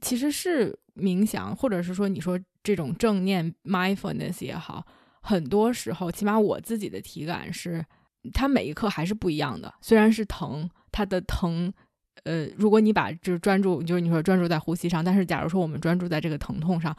[0.00, 4.86] 其实是冥想，或者是说你说这种正念 mindfulness 也好。
[5.26, 7.84] 很多时候，起码我自己的体感是，
[8.32, 9.74] 它每一刻还是不一样的。
[9.80, 11.72] 虽然是疼，它的疼，
[12.22, 16.96] 呃，如果你把就是专注，就是你说专注在呼吸上，但是假如说我们专注在这个疼痛上，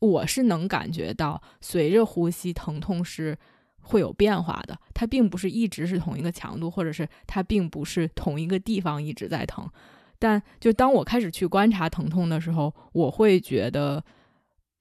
[0.00, 3.38] 我是能感觉到随着呼吸疼痛是
[3.80, 4.78] 会有变化的。
[4.92, 9.66] 它并不是一直是同一个强度，或者是它并不是同一个地方一直在疼。
[10.18, 14.04] 但就当我开始去观察疼痛的时候，我会觉得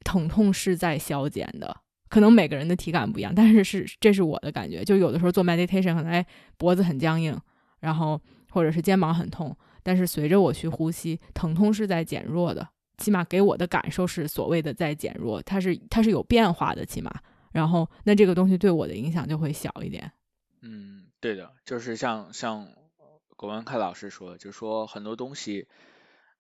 [0.03, 1.77] 疼痛是在消减的。
[2.12, 4.84] 可能每个人的体感不一样，但是是这是我的感觉。
[4.84, 6.24] 就有的时候做 meditation，可能哎
[6.58, 7.40] 脖子很僵硬，
[7.80, 8.20] 然后
[8.50, 12.68] 或者是肩膀很痛，但是随着我去呼吸，疼痛是在减弱的，
[12.98, 17.10] 起码给我的感受是所谓的在减弱，它是它是有变化的，起码。
[17.54, 20.12] 然后那这个东西对我的影响就会小一点。
[20.62, 22.68] 嗯，对的，就是像像
[23.38, 25.68] 国文凯老师说，就说很多东西，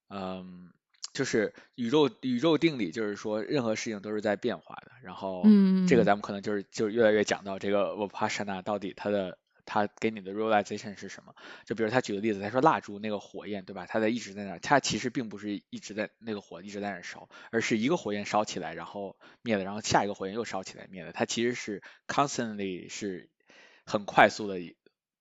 [0.09, 0.69] 嗯。
[1.13, 4.91] 就是宇宙宇宙定理，就是说任何事情都是在变化的。
[5.03, 5.43] 然后，
[5.87, 11.35] 这个咱们可能就是就越来越讲到这个 vipassana 到底它的它给你的 realization 是什么？
[11.65, 13.85] 就比如他举个例子，他说蜡烛那个火焰，对吧？
[13.85, 21.11] 它在一直在那，它其实并不是一直在那个火一直在那烧，而是一个火焰烧起来，然后灭了，然后下一个火焰又烧起来灭了。
[21.11, 23.29] 它其实是 constantly 是
[23.85, 24.59] 很快速的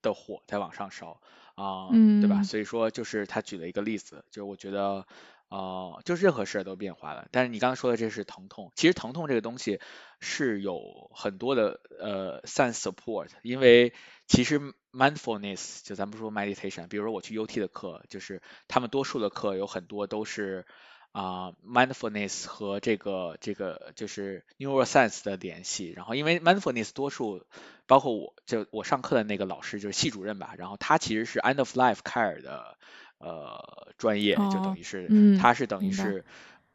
[0.02, 1.20] 的火在往上烧
[1.56, 2.42] 啊，对吧？
[2.44, 5.06] 所以说就是他举了一个例子，就是我觉得。
[5.50, 7.26] 哦，就任何事儿都变化了。
[7.32, 9.80] 但是你刚刚说的这是疼痛，其实疼痛这个东西
[10.20, 13.92] 是有很多的呃 sense support，因为
[14.28, 14.60] 其实
[14.92, 20.66] mindfulness 就咱不说 meditation，比如说我去 UT 的课，就是他们多数的课有很多都是
[21.10, 25.90] 啊 mindfulness 和这个这个就是 neuroscience 的联系。
[25.90, 27.44] 然后因为 mindfulness 多数
[27.88, 32.78] 包括我就我上课的那个老师就是系主任吧，然后他其实是 end of life care 的。
[33.20, 36.24] 呃，专业就等于是，他是等于是，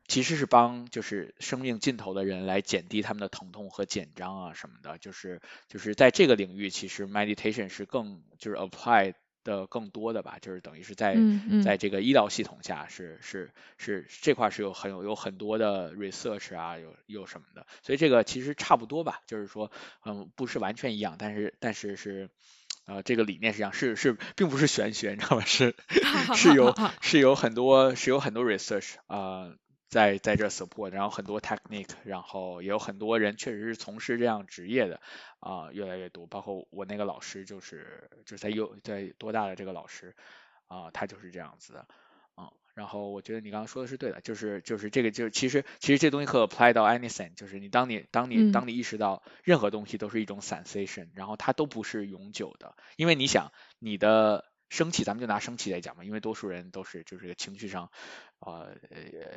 [0.08, 11.18] 其实是帮就是生命尽头的人来减低他们的疼痛和紧张啊什么的，就是就是在这个领域，其实 meditation 是更就是 apply 的更多的吧，就是等于是在
[11.64, 19.72] 在这个医疗系统下是是是这块是有很有有很多的 research 啊，有有什么的，所以这个其实差不多吧，就是说
[20.06, 22.30] 嗯不是完全一样，但是但是是。
[22.86, 25.44] 啊，这个理念实际上是是并不是玄学，你知道吗？
[25.46, 25.76] 是
[26.36, 29.52] 是有 是有很多是有很多 research 啊，
[29.90, 35.02] 在在这 support，然后很多 technique，然后也有很多人确实是从事这样职业的
[35.40, 36.28] 啊，越来越多。
[36.28, 40.16] 包括我那个老师就是就是在有在多大的这个老师
[40.68, 41.88] 啊，他就是这样子的。
[42.76, 57.90] 然后我觉得你刚刚说的是对的，就是就是这个就是其实其实这东西可 apply 到 anything，就是你当你当你当你意识到任何东西都是一种 sensation，然后它都不是永久的，因为你想你的生气，咱们就拿生气来讲嘛，因为多数人都是就是情绪上
[58.40, 58.76] 呃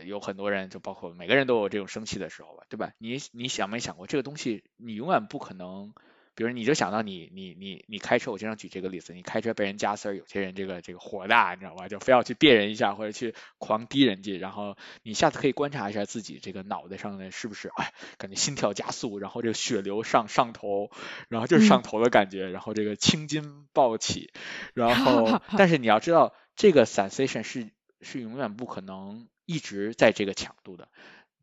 [0.05, 2.91] 有很多人就包括每个人都有这种生气的时候吧，对吧？
[2.99, 5.95] 你你想没想过这个东西你永远不可能。
[6.39, 11.89] 比如你就想到你你你你开车，我经常举这个例子，你开车被人加塞儿，有些人这个这个火大，你知道吧？
[11.89, 20.93] 就非要去别人一下，或者去狂滴人家，然后你下次可以观察一下自己这个脑袋上的是不是，哎，感觉心跳加速，然后这个血流上上头，
[21.29, 24.31] 然后就是上头的感觉，然后这个青筋暴起，
[24.75, 27.69] 然后 但是你要知道，这个 sensation 是
[28.01, 30.89] 是永远不可能一直在这个强度的。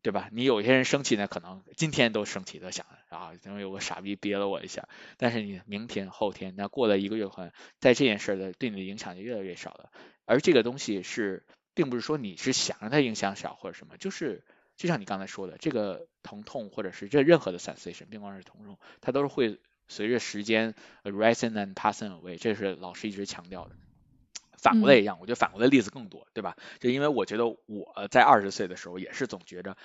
[0.06, 0.28] 对吧？
[0.30, 4.88] 你有些人生气呢，可能今天都生气，都想啊，因为有个傻逼憋了我一下。
[5.16, 7.50] 但是你明天、后天，那过了一个月，可能
[7.80, 9.90] 在这件事的对你的影响就越来越少了。
[10.24, 14.44] 而这个东西是，并不是说你是想让它影响小或者什么，就是
[14.76, 19.58] 就像你刚才说的，这个疼痛或者是这任何的 sensation，并光是疼痛，它都是会
[19.88, 23.74] 随着时间 arising and passing away，这是老师一直强调的。
[24.56, 26.56] 反过来一样，我觉得反过来例子更多，对吧？
[26.80, 29.76] 就因为我觉得我在二十岁的时候也是总觉着。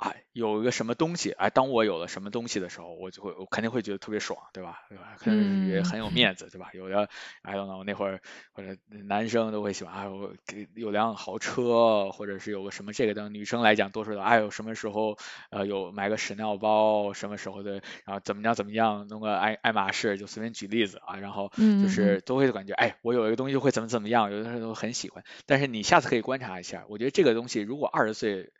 [0.00, 4.82] 哎，有一个什么东西，哎，当我有了什么东西的时候，我就会，我肯定会觉得特别爽，对吧？
[4.88, 5.14] 对吧？
[5.18, 6.70] 肯定也很有面子，对吧？
[6.72, 7.10] 有的
[7.42, 8.22] ，I don't know，那会儿
[8.52, 13.28] 或者男生都会喜欢，哎，我给有辆豪车，或者是有个什么这个的。
[13.28, 15.18] 女生来讲，多数的，哎呦，什么时候
[15.50, 25.22] 呃有买个屎尿包，什么时候的，然后怎么样怎么样，弄个爱爱马仕，就随便举例子啊，然后就是都会感觉，哎，我有一个东西会怎么怎么样，有的人都很喜欢。
[25.44, 28.50] 但是你下次可以观察一下，我觉得这个东西如果二十岁。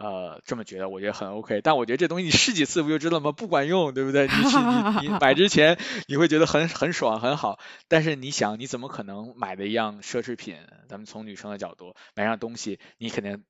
[0.00, 1.60] 呃，这么觉得，我觉得很 OK。
[1.60, 3.32] 但我觉得这东西你试几次不就知道吗？
[3.32, 4.28] 不管用，对不对？
[4.28, 4.34] 你
[5.02, 5.76] 你你买之前
[6.06, 7.58] 你会觉得很很爽很好，
[7.88, 10.56] 但是你想，你怎么可能买的一样奢侈品？
[10.88, 13.42] 咱们从女生的角度买上东西，你肯定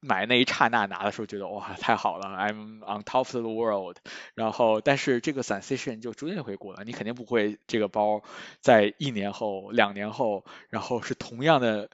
[0.00, 3.98] 买那一刹那拿的时候觉得哇太好了，I'm on top of the world。
[4.34, 8.24] 然后，但是这个 sensation 就逐渐会过了，你肯定不会这个包
[8.60, 11.88] 在一年后、两年后，然后是同样的。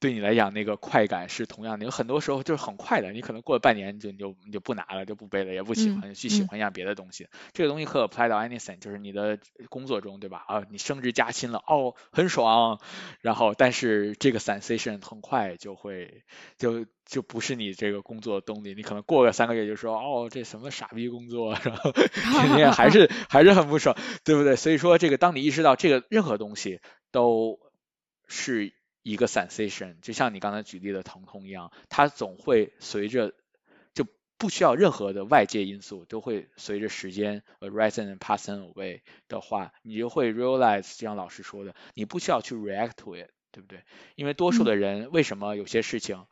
[0.00, 1.84] 对你来讲，那个快感是同样的。
[1.84, 7.26] 有很多时候就是很快的，你可能过了半年，就你就你就不拿了，就不背了，也不喜欢去喜欢一样别的东西。
[7.52, 10.44] 这个东西可 apply 到 anything，就是你的工作中，对吧？
[10.46, 12.80] 啊，你升职加薪了，哦，很爽。
[13.20, 16.22] 然后，但是这个 sensation 很快就会
[16.58, 18.74] 就就不是你这个工作动力。
[18.76, 21.92] 你可能过个三个月就说，哦，这什么傻逼工作，然后
[22.54, 24.54] 你也还是 还是很不爽，对不对？
[24.54, 26.80] 所以说，这个当你意识到这个任何东西
[27.10, 27.58] 都
[28.28, 28.77] 是。
[29.08, 33.32] 一个 sensation，就像你刚才举例的疼痛一样，它总会随着
[33.94, 34.06] 就
[34.36, 43.82] 不需要任何的外界因素，都会随着时间 arising and passing away 的话，你就会 realize，就像老师说的，你不需要去 react to it，对不对？
[44.14, 46.26] 因为多数的人为什么有些事情？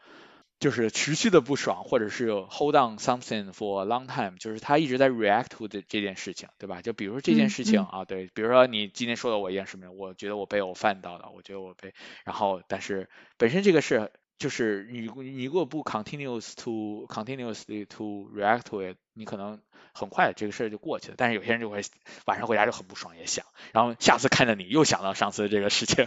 [0.59, 6.83] 就是持续的不爽，或者是 hold on something for a long time，就是他一直在 react to 这这件事情，对吧？
[6.83, 14.11] 就比如说这件事情啊，对，比如说你今天说的我一件什么，我觉得我被我犯到了，我觉得我被，然后但是本身这个事。
[14.39, 19.59] 就是你你如果不 continuous to continuously to react to it，你可能
[19.93, 21.15] 很快这个事儿就过去了。
[21.17, 21.81] 但是有些人就会
[22.27, 26.07] 晚上回家就很不爽，也想，然后下次看着你又想到上次这个事情，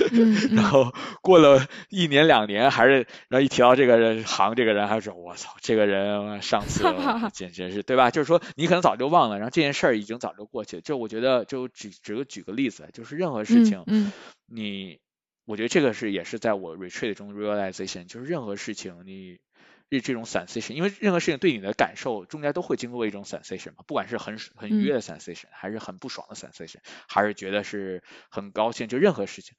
[0.56, 0.92] 然后
[1.22, 6.84] 过了一年两年还是，然后一提到这个人行这个人还是我操这个人上次
[7.32, 8.10] 简直是对吧？
[8.10, 10.82] 就是说你可能早就忘了，然后这件事儿已经早就过去了。
[10.82, 13.84] 就我觉得就举只个举个例子，就是任何事情，
[14.46, 14.98] 你。
[15.48, 19.38] 我觉得这个是也是在我 retreat 中 realization，就是任何事情你
[19.90, 29.56] 这这种 sensation，因为任何事情对你的感受中间都会经过一种 sensation 嘛，不管是很很愉悦的 sensation，还是很不爽的 sensation，还是觉得是很高兴，就任何事情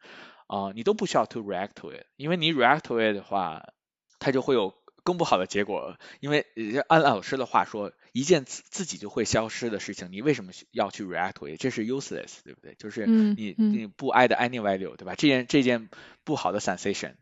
[0.48, 3.74] 啊，你都不需要 to react to it，因为你 react to it 的话，
[4.20, 4.74] 它就会有。
[5.04, 6.46] 更不好的结果，因为
[6.90, 11.58] 按老师的话说，一件自自己就会消失的事情，你为什么要去 react to it？
[11.58, 12.76] 这是 useless，对不对？
[12.76, 15.16] 就是你你不 add any value，对吧？
[15.16, 15.90] 这件这件
[16.26, 17.14] 不好的 sensation，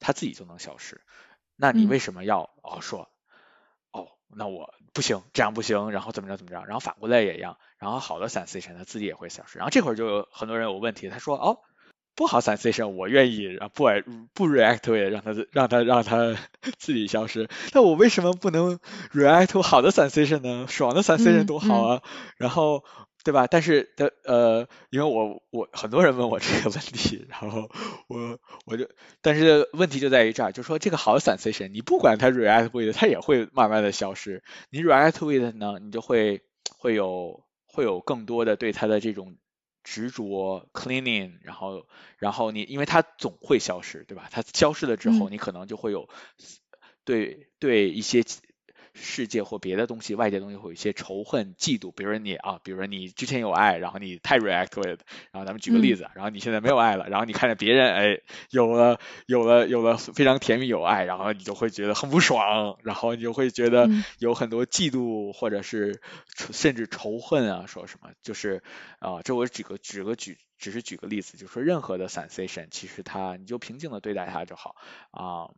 [0.00, 1.00] 它自己就能消失，
[1.56, 3.08] 那你为什么要哦说
[3.92, 11.58] 哦，那我不行，这样不行，然后怎么着怎么着，然后反过来也一样，然后好的 sensation 它自己也会消失，然后这会儿就有很多人有问题，他说哦。
[12.14, 13.84] 不好 sensation，我愿意不
[14.34, 16.36] 不 react to it，让它让它让它
[16.78, 17.48] 自己消失。
[17.72, 18.78] 那我为什么不能
[19.14, 20.66] react to 好的 sensation 呢？
[20.68, 22.02] 爽的 sensation 多好啊！
[22.36, 22.84] 然后
[23.24, 23.46] 对吧？
[23.46, 27.70] 但是的呃，因为我我很多人问我这个问题，然后
[28.08, 28.88] 我我就
[29.20, 34.42] 但是问题就在于这儿，就是说这个好的 sensation，你不管它 react it，它也会慢慢的消失。
[34.70, 36.42] 你 react it 呢，你就会
[36.78, 39.36] 会有会有更多的对它的这种。
[39.84, 44.28] 执着 cleaning，然后，然后你，因为它总会消失，对吧？
[44.30, 46.08] 它消失了之后，你可能就会有
[47.04, 48.22] 对对一些。
[48.94, 51.92] 世界或别的东西，外界东西会有一些仇恨、嫉妒。
[51.92, 55.00] 比如说你啊，比如说你之前有爱，然后你太 react with，
[55.30, 58.20] 然后咱们举个例子，然后你现在没有爱了，然后你看着别人哎
[58.50, 63.88] 有了有了有了非常甜蜜有爱，然后你就会觉得很不爽，然后你就会觉得
[64.18, 66.00] 有很多嫉妒或者是
[66.52, 68.62] 甚至仇恨啊，说什么就是
[68.98, 74.76] 啊，这我举个举个举只是举个例子，就是说任何的 sensation，其实它你就平静的对待它就好
[75.10, 75.50] 啊。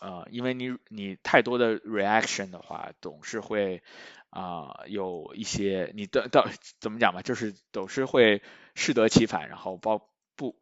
[0.00, 3.82] 呃，因为你你太多的 reaction 的话，总是会
[4.30, 6.46] 啊有一些你的到
[6.80, 8.42] 怎么讲吧，就是总是会
[8.74, 10.56] 适得其反，然后包不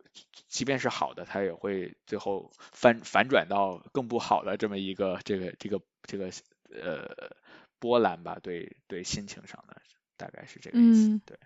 [0.48, 6.30] 即便是好的，它也会最后反反转到更不好的这么一个这个这个这个
[6.70, 7.34] 呃
[7.78, 9.80] 波澜吧，对对心情上的
[10.16, 11.38] 大概是这个意思，对，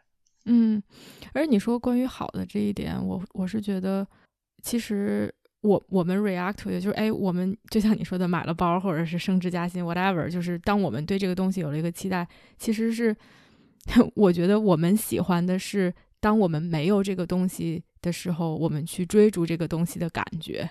[0.45, 0.83] 嗯，
[1.33, 4.07] 而你说关于好的这一点，我我是觉得
[4.63, 5.35] 其实。
[5.67, 12.27] 我我们 react to 就是哎，我们就像你说的，买了包或者是升职加薪，whatever，就是当我们对这个东西有了一个期待，
[12.57, 13.15] 其实是
[14.15, 20.69] 我觉得我们喜欢的是，当我们没有这个东西的时候，我们去追逐这个东西的感觉，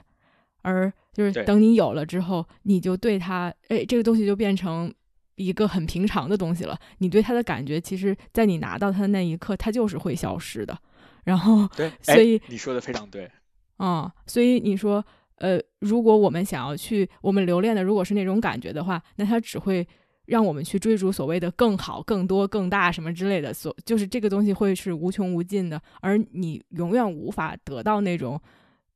[0.62, 4.94] 而就是等你有了之后，你就对它，哎，这个东西就变成
[5.36, 6.80] 一个很平常的东西了。
[7.00, 10.78] 你对它的感觉，其实在你拿到它的那一刻，它就是会消失的。
[11.24, 13.30] 然后，对，所以你说的非常对。
[13.78, 19.86] 啊，所以你说，呃，如果我们想要去，我们留恋的如果是那种感觉的话，那它只会
[20.26, 28.42] 让我们去追逐所谓的更好、更多、更大什么之类的，所就是这个东西会是无穷无尽的，而你永远无法得到那种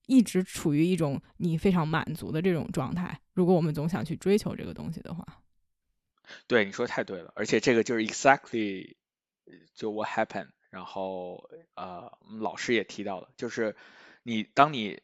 [0.07, 3.19] 一直处于一种你非常满足的这种状态。
[3.34, 5.26] 如果我们总想去追求这个东西的话，
[6.47, 8.95] 对，你说太对了，而且这个就是 exactly
[9.76, 13.76] 就 what happened，然后呃，老师也提到了，就是。
[14.30, 15.01] 你当你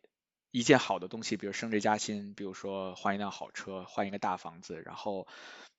[0.51, 5.27] 一件好的东西，比如升职加薪，比如说换一辆好车，换一个大房子，然后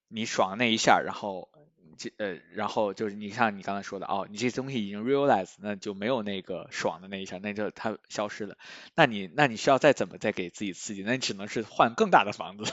[0.08, 1.48] 你爽那一下，然后
[1.98, 8.56] 这呃，然后就是你像你刚才说的哦，你这东西已经 realize，那就没有那个爽的那一下，那就它消失了。
[8.94, 11.02] 那你那你需要再怎么再给自己刺激？
[11.02, 12.72] 那你只能是换更大的房子，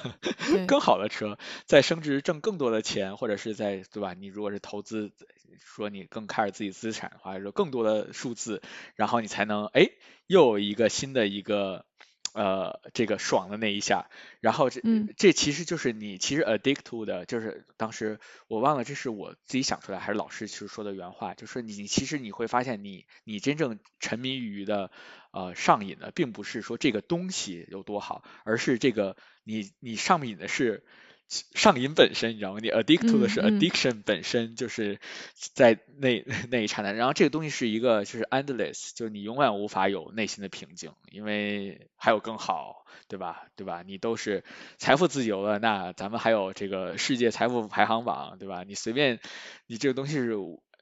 [0.68, 4.14] 更好的车，再升值挣更多的钱，或者是在对吧？
[4.14, 5.12] 你如果是投资，
[5.60, 8.62] 说你更开始自己资产的话，说更多的数字，
[8.96, 9.90] 然后你才能哎。
[10.28, 11.86] 又有一个新的一个
[12.34, 14.10] 呃这个爽的那一下，
[14.42, 14.82] 然后这
[15.18, 24.92] 这其实就是你其实 addict to 的，就是当时我忘了这是我自己想出来还是老师其实说的原话，就是你其实你会发现你你真正沉迷于的
[25.32, 30.84] 呃上瘾的，并不是说这个东西有多好，而是这个你你上瘾的是。
[31.56, 32.60] 上瘾本身，你知道吗？
[32.62, 35.00] 你 addict to 的是 addiction 本身，就是
[35.54, 36.92] 在那那一刹那。
[36.92, 43.48] 然后这个东西是一个就是 endless，就是你永远无法有内心的平静，因为还有更好，对吧？
[43.56, 43.84] 对吧？
[43.86, 44.44] 你都是
[44.78, 48.64] 财富自由了，那咱们还有这个世界财富排行榜，对吧？
[48.64, 49.20] 你随便，
[49.66, 50.36] 你这个东西是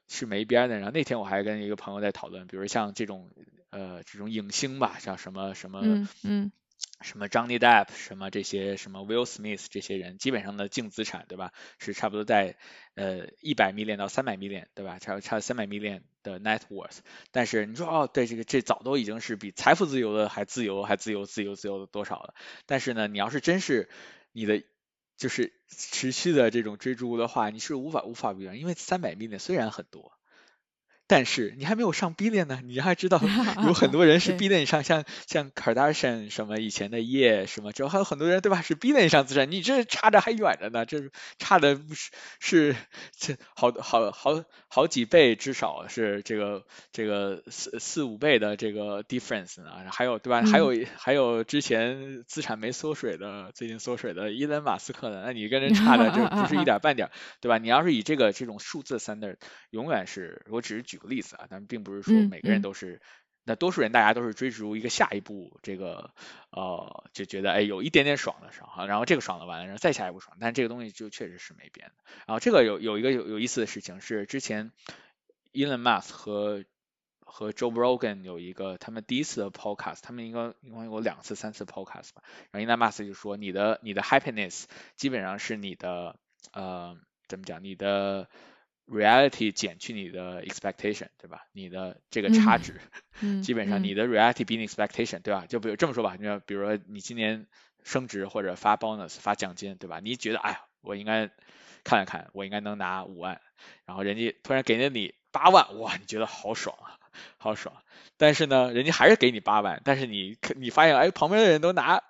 [0.08, 0.76] 是没边的。
[0.76, 3.30] 然后那天我还跟一个朋友在讨论，比如像这种
[3.70, 5.80] 呃这种影星吧，像什么什么
[6.22, 6.52] 嗯。
[7.00, 11.52] 什么 Johnny Depp，什么这些，什么 Will Smith 这些人，基本上的净资产，对吧？
[11.78, 12.56] 是差不多在
[12.94, 14.98] 呃一百 million 到三百 million，对吧？
[15.00, 16.98] 差差三百 million 的 net worth。
[17.32, 22.34] 但是你说哦，对这个这早都已经是比财富自由的还自由，还自由自由自由的多少了？
[22.66, 23.88] 但是呢，你要是真是
[24.30, 24.62] 你的
[25.16, 30.12] 就是持续的这种追逐的话，你是无法无法比拟，因为三百 million 虽然很多。
[31.12, 33.20] 但是你还没有上 B 链呢，你还知道
[33.66, 38.62] 有很多人是 B 链上，像像 Kardashian 什么以前的叶什么，之后还有很多人对吧？
[38.62, 42.10] 是 B 链上资产，你这差的还远着呢，这差的是
[42.40, 42.76] 是
[43.14, 49.70] 这好好好好几倍，至少是这个这个四四五倍的这个 difference 呢。
[49.90, 50.40] 还有对吧？
[50.50, 57.10] 还有还有之前资产没缩水的，最近缩水的伊伦马斯克呢，那你跟 人差的就不是一点 半点，
[57.42, 57.58] 对吧？
[57.58, 59.36] 你要是以这个这种数字 standard，
[59.68, 60.98] 永远是我只是举。
[61.08, 63.00] 例子啊，但并不是说每个人都是，
[63.44, 66.14] 那多数人大家都是追逐一个下一步，这个
[66.50, 71.94] 呃就觉得哎有一点点爽的时候，然后这个爽了完了，然后再下一步爽，但这个东西就确实是没变的。
[72.26, 74.70] 然后这个有有一个有有意思的事情是，之前
[75.52, 76.64] Elon Musk 和
[77.24, 82.22] 和 Joe Rogan 有一个他们第一次的 podcast，他们应该应该有两次三次 podcast 吧。
[82.50, 84.64] 然后 Elon Musk 就说你的你的 happiness
[84.96, 86.16] 基本上是你的
[86.52, 86.96] 呃
[87.26, 88.28] 怎么讲你的。
[88.86, 91.46] Reality 减去你的 expectation，对吧？
[91.52, 92.80] 你的这个差值，
[93.42, 95.46] 基本上你的 reality 比你 expectation，对吧？
[95.48, 97.46] 就比如这么说吧，你比如说你今年
[97.84, 100.00] 升职或者发 bonus 发奖金，对吧？
[100.02, 101.30] 你觉得哎呀，我应该
[101.84, 103.40] 看了看，我应该能拿五万，
[103.86, 106.98] 然后人家突然给了你八万，哇，你觉得好爽啊，
[107.38, 107.74] 好爽。
[108.16, 112.02] 但是呢，人家还是给你八万，但是你你发现哎，旁边的人都拿。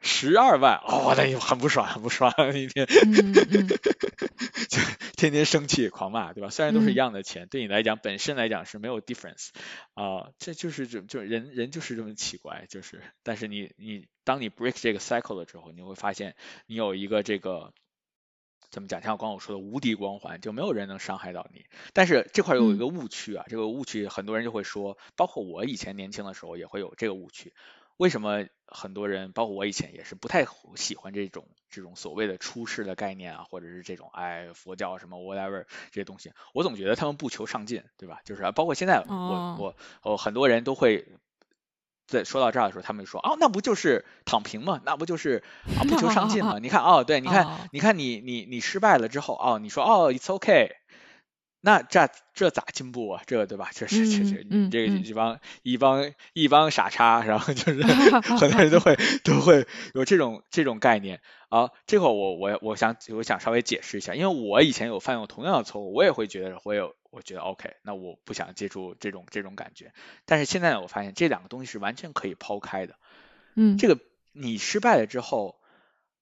[0.00, 2.86] 十二万哦，那很不爽，很不爽，一天
[4.68, 4.80] 就
[5.16, 6.48] 天天生气狂骂，对吧？
[6.48, 9.48] 虽然都是一样的钱，对你来讲本身来讲是没有 difference
[9.94, 16.34] 啊，这就是这就人人就是这么奇怪，就是但是你你当你 break 这个 cycle 了之后，你会发现
[16.66, 17.74] 你有一个这个
[18.70, 19.02] 怎么讲？
[19.02, 21.66] 像刚我说的无敌光环，就没有人能伤害到你。
[21.92, 27.52] 但是这块有一个误区啊，这个误区很多人就会说，包括我以前年轻的时候也会有这个误区。
[28.00, 38.22] 为什么很多人，包括我以前也是不太喜欢这种这种所谓的出世的概念啊，或者是这种哎佛教什么 whatever 这些东西，我总觉得他们不求上进，对吧？
[38.24, 41.06] 就是包括现在我我我很多人都会
[42.06, 44.80] 在说到这儿的时候，他们说哦，那不就是躺平吗？
[44.86, 45.44] 那不就是
[45.78, 46.56] 啊不求上进吗？
[46.62, 50.70] 你看哦，对，你看你看你你你失败了之后哦，你说哦 it's okay。
[51.62, 53.22] 那这这咋进步啊？
[53.26, 53.70] 这对吧？
[53.74, 57.82] 这是这这你这个一帮一帮一帮傻叉，然后就是
[58.38, 61.20] 很多人都会都会有这种这种概念
[61.50, 61.70] 啊。
[61.86, 69.92] 这会我我我想我想稍微解释一下，因为我以前有犯过同样的错误，我也会觉得我有我觉得 OK，那我不想接触这种这种感觉。
[70.24, 72.94] 但是现在我发现这两个东西是完全可以抛开的。
[73.54, 73.98] 嗯，这个
[74.32, 75.60] 你失败了之后，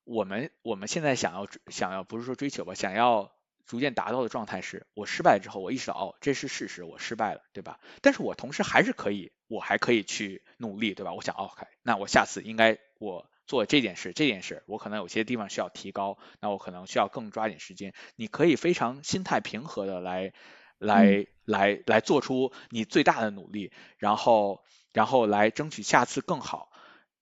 [0.02, 3.30] 我们我们现在想要想要不是说追求吧，想要。
[3.68, 7.78] 逐渐达到的状态是，我失败之后，我意识到哦，这是事实，我失败了，对吧？
[8.02, 11.12] 但是我同时还是可以，我还可以去努力，对吧？
[11.12, 17.92] 我想，OK，那我下次应该我做这件事，这件事我可能有些地方需要提高，那我可能需要更抓紧时间。
[18.16, 20.32] 你可以非常心态平和的来，
[20.78, 24.64] 来，来，来做出你最大的努力，然后，
[24.94, 26.70] 然后来争取下次更好，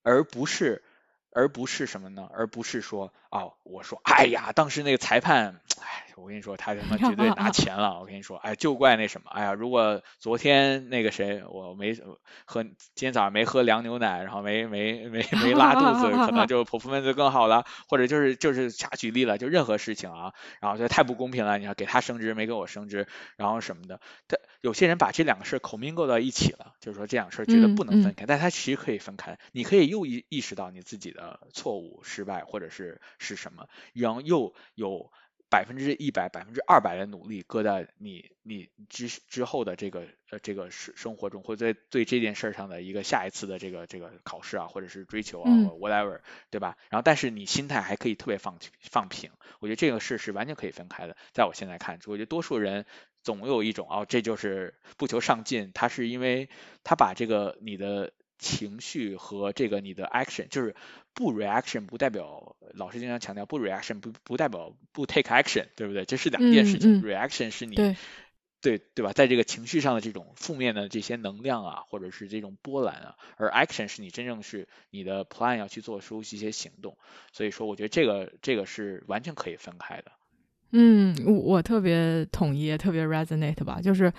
[0.03, 0.85] 而不是。
[1.39, 2.27] 而不是什么呢？
[2.33, 8.01] 而不是说哦，我说，哎呀，当时那个裁判，哎，我跟你说，他他妈绝对拿钱了。
[8.01, 11.95] 我跟你说，哎，就怪那什么，哎呀，如果昨天那个谁，我没
[12.47, 17.67] 喝，今天早上没喝凉牛奶，然后没没没 没拉肚子，可能就普夫分子更好了。
[17.89, 21.59] 或者就是就是瞎举例了，就任何事情啊，然后就太不公平了。
[21.59, 23.07] 你看给他升职没给我升职，
[23.37, 29.39] 然后什么的，他有些人把这两个事儿口 mingle 到一起了，就是说这两事儿觉得不能分开，但他其实可以分开。
[29.53, 31.27] 你可以又意意识到你自己的。
[31.27, 35.11] 呃，错误、失败或者是是什么，然后又有
[35.49, 45.51] 百分之一百、百分之二百的努力搁在你你之之后的这个呃这个生生活中，或者在对这件事上的一个下一次的这个这个考试啊，或者是追求啊
[45.81, 46.21] ，whatever，
[46.51, 46.77] 对吧？
[46.89, 49.31] 然后但是你心态还可以特别放放平，
[49.61, 51.17] 我觉得这个事是完全可以分开的。
[51.33, 52.87] 在我现在看，我觉得多数人
[53.23, 56.49] 总有一种哦，这就是不求上进，他是因为
[56.83, 58.13] 他把这个你的。
[58.39, 60.75] 情绪和这个你的 action 就是
[61.15, 66.05] 不 reaction 不代表老师经常强调不 reaction 不不代表不 take action 对不对？
[66.05, 67.03] 这是两件事情。
[67.03, 67.75] reaction 是你
[68.61, 69.13] 对对吧？
[69.13, 76.97] 在这个情绪上的这种负面的这些能量啊，或者是这种波澜啊，而 action 是你真正是你的 plan 要去做出一些行动。
[77.33, 80.13] 所以说，我觉得这个这个是完全可以分开的。
[80.73, 84.13] 嗯，我我特别统一，特别 resonate 吧，就是。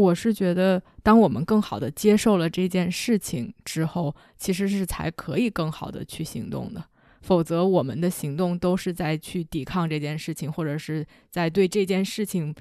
[0.00, 6.82] 我是觉得，当我们更好的接受了这件事情之后，其实是才可以更好的去行动的。
[7.20, 12.54] 否则，我们的行动都是在去抵抗这件事情，或者是在对这件事情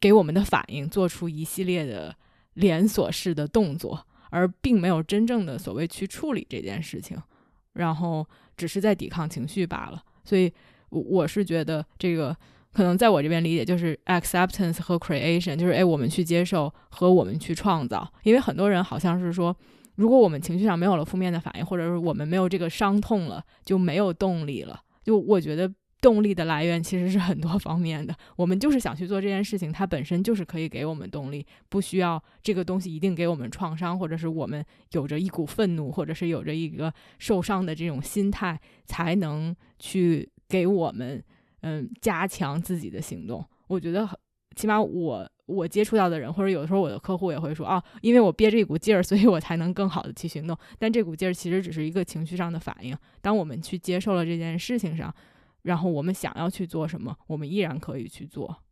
[0.00, 2.14] 给我们的反应做出一系列的
[2.54, 7.16] 连锁式的动作，而并没有真正的所谓去处理这件事情，
[7.74, 8.26] 然后
[8.56, 10.02] 只是在抵抗情绪罢了。
[10.24, 10.52] 所以，
[10.88, 12.36] 我我是觉得这个。
[12.76, 18.06] 可能在我这边理解就是 acceptance 和 creation，就是哎，我们去接受和我们去创造。
[18.22, 19.56] 因为很多人好像是说，
[19.94, 24.78] 如果我们情绪上没有了负面的反应，或者是我们没有这个伤痛了，就没有动力了。
[25.02, 25.72] 就我觉得
[26.02, 28.14] 动力的来源其实是很多方面的。
[28.36, 34.62] 我们就是想去做这件事情，它本身就是可以给我们动力，不需要这个东西一定给我们创伤，或者是我们
[34.92, 41.24] 有着一股愤怒，或者是有着一个受伤的这种心态，才能去给我们。
[41.66, 44.08] 嗯，加强自己的行动，我觉得
[44.54, 50.56] 起码我我接触到的人，或者有的时候我的客户也会说啊，因为我憋着一股劲儿，所以我才能更好的去行动。
[50.78, 52.96] 但这股劲儿其实只是一个情绪上的反应。
[53.20, 55.12] 当我们去接受了这件事情上，
[55.62, 58.62] 然后我们想要去做什么，我们依然可以去做。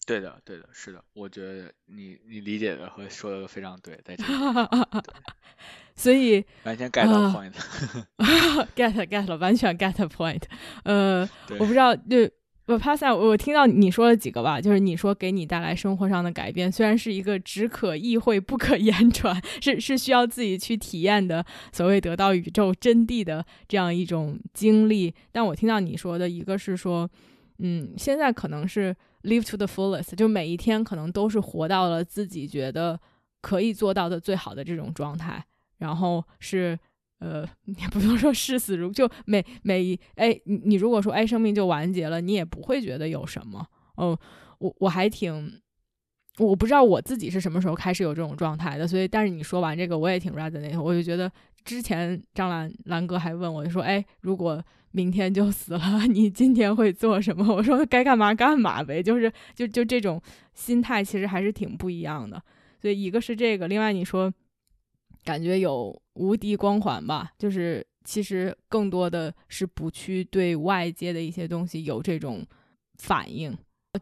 [0.00, 4.30] 嗯，对的，对的，是的，我觉得你你理解的和说的非常对，在这里。
[5.94, 10.42] 所以完全 get point，get get 了，完全 get point。
[10.84, 11.28] 呃，
[11.58, 12.28] 我不知道，就
[12.66, 25.14] 我 pass 我听到你说了几个吧，就是你说给你带来生活上的改变，虽然是一个只可意会不可言传，是是需要自己去体验的，所谓得到宇宙真谛的这样一种经历。
[25.32, 27.10] 但我听到你说的一个是说，
[27.58, 32.98] 嗯，现在可能是 live to the fullest，就每一天可能都是活到了自己觉得
[33.40, 35.44] 可以做到的最好的这种状态。
[35.78, 36.78] 然后是，
[37.20, 43.66] 呃，也不用说视死如就每每一哎，你你如果说哎生命就完结了，你也不会觉得有什么。
[43.96, 44.18] 哦，
[44.58, 45.60] 我我还挺，
[46.38, 48.86] 我不知道我自己是什么时候开始有这种状态的。
[48.86, 51.30] 所以，但是你说完这个，我也挺 r a d 那个，我就觉得
[51.64, 57.44] 之前张兰兰哥还问我，就说哎，如果明天就死了，你今天会做什么？
[57.54, 60.20] 我说该干嘛干嘛呗，就是就就这种
[60.54, 62.42] 心态其实还是挺不一样的。
[62.80, 64.32] 所以一个是这个，另外你说。
[65.22, 72.42] 感觉有无敌光环吧，就是其实更多的是不去对外界的一些东西有这种
[72.96, 73.54] 反应，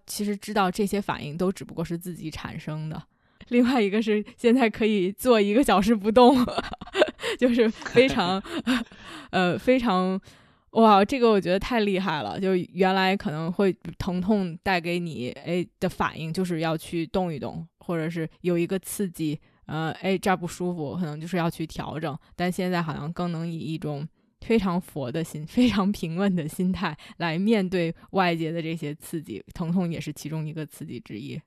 [0.06, 3.02] 其实知道这些反应都只不过是自己产生的。
[3.48, 6.36] 另外一个是现在可以做一个小时不动，
[7.36, 8.40] 就是非常
[9.30, 10.18] 呃非常。
[10.78, 12.38] 哇，这个我觉得太厉害了！
[12.38, 22.16] 就原来可能会疼痛带给你哎的反应，就是要去动一动，或者是有一个刺激，呃，哎这儿不舒服，可能就是要去调整。
[22.36, 24.08] 但现在好像更能以一种
[24.42, 31.40] 非常佛的心、非常平稳的心态来面对外界的这些刺激，疼痛也是其中一个刺激之一。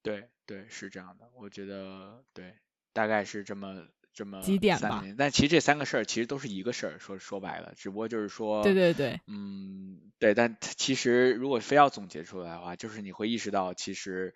[0.00, 2.54] 对对，是这样的，我觉得对，
[2.92, 3.88] 大概是这么。
[4.18, 14.34] 这么几点吧，但其实这三个事儿其实都是一个事儿，说说白了，只不过就是说，对对对，嗯，对，但其实如果非要总结出来的话，就是你会意识到，其实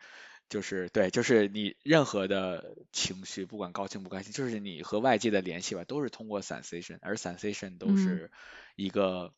[0.49, 8.31] 就是对，就是你任何的情绪，不管高兴不高兴，就是你和外界的联系吧，都是通过 sensation，而 sensation 都是
[8.77, 9.35] 一个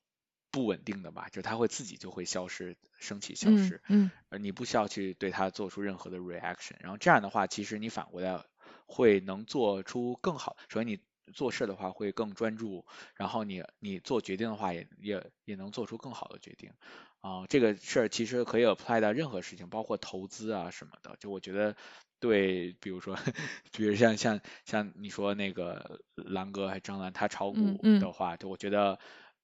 [0.51, 8.45] 不稳定的吧，就它会自己就会消失，升起消失，嗯，而你不需要去对它做出任何的 reaction，然后这样的话，其实你反过来。
[8.87, 10.57] 会能做出更好。
[10.69, 10.99] 首先，你
[11.33, 12.85] 做事的话会更专注，
[13.15, 16.71] 然后你你做决定的话也也也能做出更好的决定。
[17.21, 21.17] 啊，这个事儿其实可以 apply 到任何事情，包括投资啊什么的。
[21.19, 21.75] 就我觉得
[22.21, 23.19] 对，比如说，
[23.73, 28.99] 比如像像像你说那个蓝哥还张兰他炒股的话，就我觉得。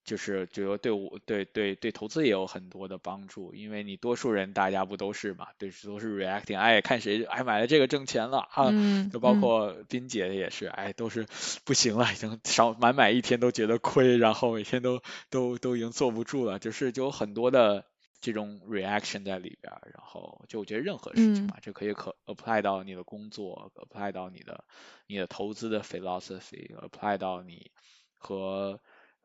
[0.05, 8.73] 就是觉得对我对对对投资也有很多的帮助，因为你多数人大家不都是嘛，对都是 reacting，哎看谁哎买了这个挣钱了啊，
[9.13, 11.27] 就包括斌姐也是，哎都是
[11.65, 17.85] 不行了，已经少满买一天都觉得亏，然后每天都都都已经坐不住了，就是就有很多的
[18.21, 24.65] 这种 reaction 在里边，然后就我觉得任何事情嘛，这可以可 apply 到你的工作，apply 到你的
[25.07, 27.71] 你的投资的 philosophy，apply 到你
[28.17, 28.81] 和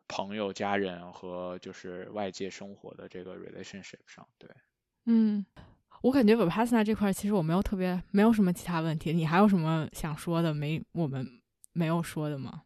[0.07, 4.49] 朋友、家人和就是外界生活的这个 relationship 上，对，
[5.05, 5.45] 嗯，
[6.01, 11.41] 我感觉 Vipassana 这块其实我没有特别没有什么其他问题，你还有什么想说的没我们
[11.73, 12.63] 没有说的吗？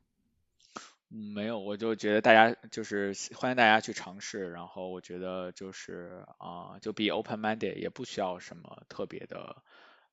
[1.07, 9.63] 没有，我就觉得大家就是欢迎大家去尝试，然后我觉得就是啊，就 be open minded 也不需要什么特别的。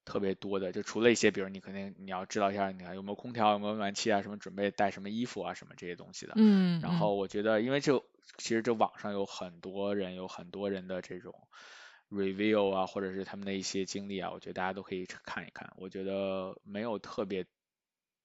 [0.06, 6.32] 特别多的，就除了一些，比如你肯定你要知道一下，你看有没有空调，有没有暖气啊，什么准备带什么衣服啊，什么这些东西的。
[6.36, 6.80] 嗯。
[6.80, 8.02] 然后我觉得，因为这
[8.38, 11.34] 其实这网上有很多人，有很多人的这种
[12.08, 15.70] review 啊，或者是他们的一些经历啊，我觉得大家都可以看一看。
[15.76, 17.44] 我觉得没有特别。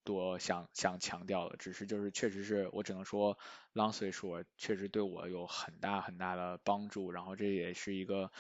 [0.04, 3.38] 多想想强调的，只是就是确实是我只能说
[3.76, 8.32] ，long story short，确实对我有很大很大的帮助，然后这也是一个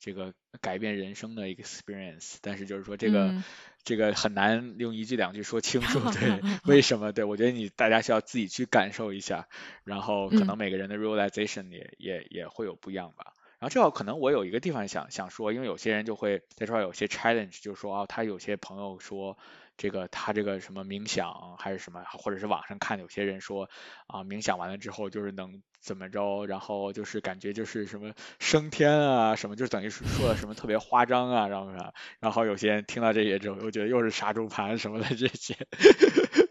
[0.00, 3.34] 这个改变人生的 experience，但是就是说这个
[3.84, 7.12] 这个很难用一句两句说清楚， 对，为什么？
[7.12, 9.46] 对我觉得你大家需要自己去感受一下，
[9.84, 13.34] 然后可能每个人的 realization 也也也会有不一样吧。
[13.60, 19.38] 然后这会可能我有一个地方想想说，因为有些人就会在这块有些 challenge，就是说啊，他有些朋友说。
[19.76, 23.70] 这个他这个什么冥想还是什么，或者是网上看有些人说
[24.08, 31.72] 啊，冥想完了之后就是能怎么着，然后就是感觉就是什么升天啊什么，就等于说的什么特别夸张啊，然后
[32.18, 35.56] 然后有些人听到这些之后又觉得又是杀猪盘什么的这些，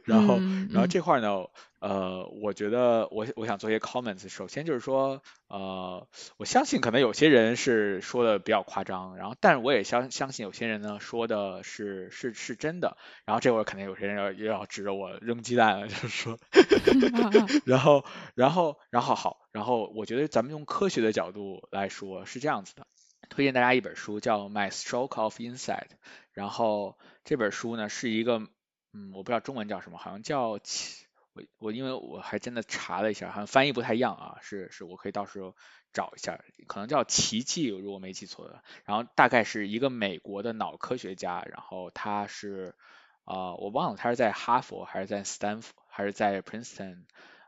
[0.06, 0.40] 然后
[0.72, 1.46] 然后这块呢。
[1.82, 4.28] 呃，我觉得我我想做一些 comments。
[4.28, 12.98] 首先就是说，呃，我相信可能有些人是说的比较夸张，然后，但是我也相相信有些人呢说的是是是真的。
[13.24, 16.38] 然后这会儿肯定有些人要又要指着我扔鸡蛋了，就是说，
[17.64, 18.04] 然后
[18.36, 22.86] 然后然后好，然后我觉得咱们用科学的角度来说是这样子的，
[23.30, 25.88] 推荐大家一本书叫《My Stroke of Insight》，
[26.34, 28.42] 然后这本书呢是一个，
[28.94, 31.06] 嗯，我不知道中文叫什么，好像叫奇。
[31.34, 35.56] 我我因为我还真的查了一下，好像翻译不太一样啊，是是我可以到时候
[35.94, 38.64] 找一下，可能叫奇迹，如果没记错的。
[38.84, 42.74] 然后大概是一个美国的脑科学家，然后他是
[43.26, 47.04] 啊，我忘了他是在哈佛还是在斯坦福还是在 Princeton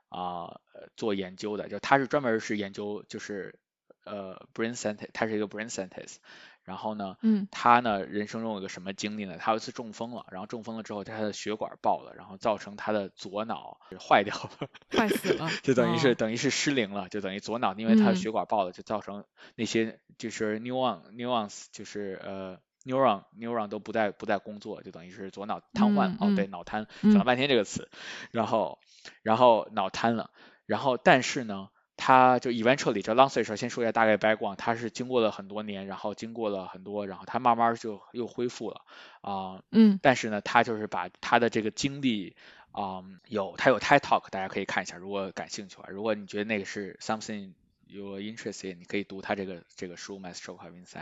[0.09, 3.59] 啊呃做研究的，就他是专门是研究就是
[4.05, 6.17] 呃 brain scientist，他是一个 brain scientist。
[6.63, 9.37] 然后呢，嗯，他呢人生中有个什么经历呢？
[9.39, 19.25] 他有一次中风了，然后中风了之后，他的血管爆了，然后造成他的左脑坏掉了，坏死了， 就等于是等于是失灵了，就等于左脑因为他的血管爆了，就造成
[19.55, 27.89] 那些就是 neuron neurons 就是呃 neuron neuron 都不再不再工作，就等于是左脑瘫痪，哦对，脑瘫，讲了半天这个词，
[28.31, 28.79] 然后
[29.23, 30.29] 然后脑瘫了，
[30.65, 31.69] 然后但是呢。
[32.03, 38.81] 他就 eventually 就 long story 首先说一下大概 background，他是经过了很多年，然后经过了很多，然后他慢慢就又恢复了
[39.21, 42.35] 啊，嗯，但是呢，他就是把他的这个经历
[42.71, 47.51] 啊，有他有 TED talk，大家可以看一下，如果感兴趣的话，如果你觉得那个是 something
[47.91, 51.01] 有 interest in，你可以读他这个这个书《Master of Insight》。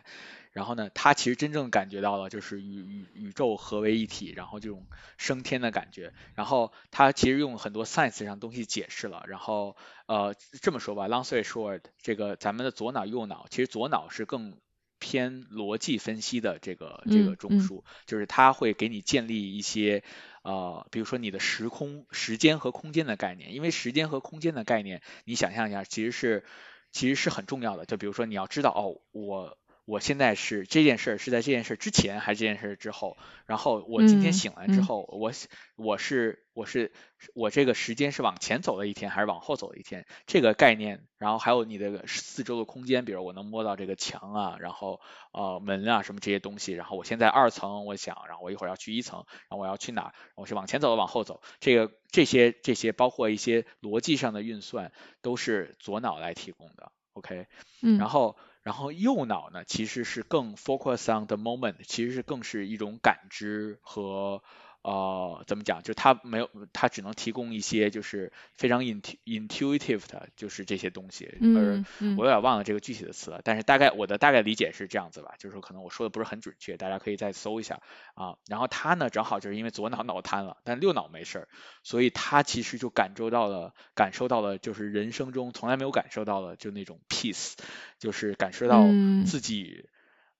[0.52, 4.88] 然后呢，他其实真正感觉到了就是与宇宇宙合为一体，然后这种
[5.18, 6.14] 升天的感觉。
[6.36, 9.24] 然后他其实用很多 science 上东西解释了。
[9.28, 14.57] 然后呃这么说吧，long story short，这个咱们的左脑右脑，其实左脑是更
[14.98, 20.03] 偏逻辑分析的这个这个中枢，就是它会给你建立一些
[20.41, 23.53] 呃，比如说你的时空、时间和空间的概念。
[23.53, 26.44] 因为时间和空间的概念，你想象一下，其实是
[26.91, 27.86] 其实是很重要的。
[27.86, 29.57] 就比如说你要知道哦，我。
[29.90, 33.18] 我现在是这件事儿是在这件事之前还是这件事之后？
[33.48, 35.32] 然后我今天醒来之后，我
[35.78, 36.94] 我是我是
[37.34, 40.06] 我这个时间是往前走了一天还是往后走了一天？
[40.28, 45.02] 这个概念，然后还有你的四周的空间，比如我能摸到这个墙啊，然后
[45.32, 46.74] 呃门啊什么这些东西。
[46.74, 50.14] 然后我现在二层，我想，然后我一会儿要去一层，然后我要去哪？
[50.36, 51.41] 我是往前走，往后走。
[51.60, 54.91] 这个这些这些包括一些逻辑上的运算，
[55.24, 56.91] 都是左脑来提供的。
[57.14, 57.48] OK，
[57.82, 58.38] 嗯，然后。
[58.64, 64.44] 然后右脑呢，其实是更 focus on the moment，其实是更是一种感知和。
[64.81, 65.84] 呃，怎么讲？
[65.84, 71.38] 就它没有，它只能提供一些就是非常 intuitive 的，就是这些东西。
[71.41, 77.81] 嗯我有点忘了这个具体的词了，但是大概我的大概理解是这样子吧，就是说可能我说的不是很准确，大家可以再搜一下
[78.14, 78.38] 啊。
[78.47, 81.47] 然后他呢，正好就是因为左脑脑瘫了，但右脑没事儿，
[81.84, 87.56] 所以他其实就感受到了，感受到了就是人生中从来没有感受到的就那种 peace，
[87.99, 88.85] 就是感受到
[89.26, 89.89] 自己。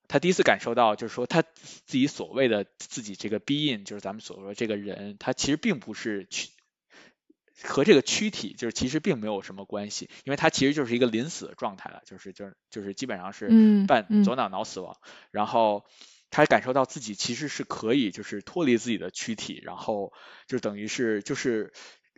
[0.10, 6.50] 他第一次感受到，就是说他自己所谓的自己这个 being，就是咱们所说这个人，他其实并不是躯
[7.64, 14.98] 和这个躯体，就是其实并没有什么关系，因为他其实就是一个临死的状态了，就是就是就是基本上是半左脑脑死亡，
[15.32, 15.86] 然后
[16.32, 20.12] 他感受到自己其实是可以就是脱离自己的躯体，然后
[20.48, 21.72] 就等于是就是。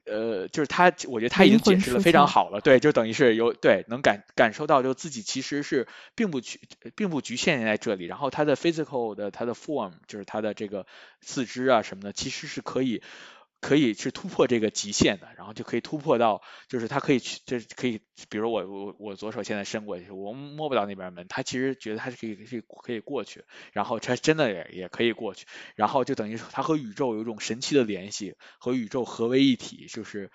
[0.05, 6.59] 呃，就是他，我觉得他已经解释的非常好了，对，就等于是有对能感感受到，就自己其实是并不局
[6.95, 10.87] 并不局限在这里，然后他的 physical 的他的 form 就是他的这个
[11.21, 13.01] 四肢啊什么的，其实是可以。
[13.61, 30.31] 可以去突破这个极限的，然后就可以突破到，就是他可以去，就是可以，比如我我我左手现在伸过去，我摸不到那边门，他其实觉得他是可以可以可以过去，然后他真的也也可以过去，然后就等于说他和宇宙有一种神奇的联系，和宇宙合为一体，就是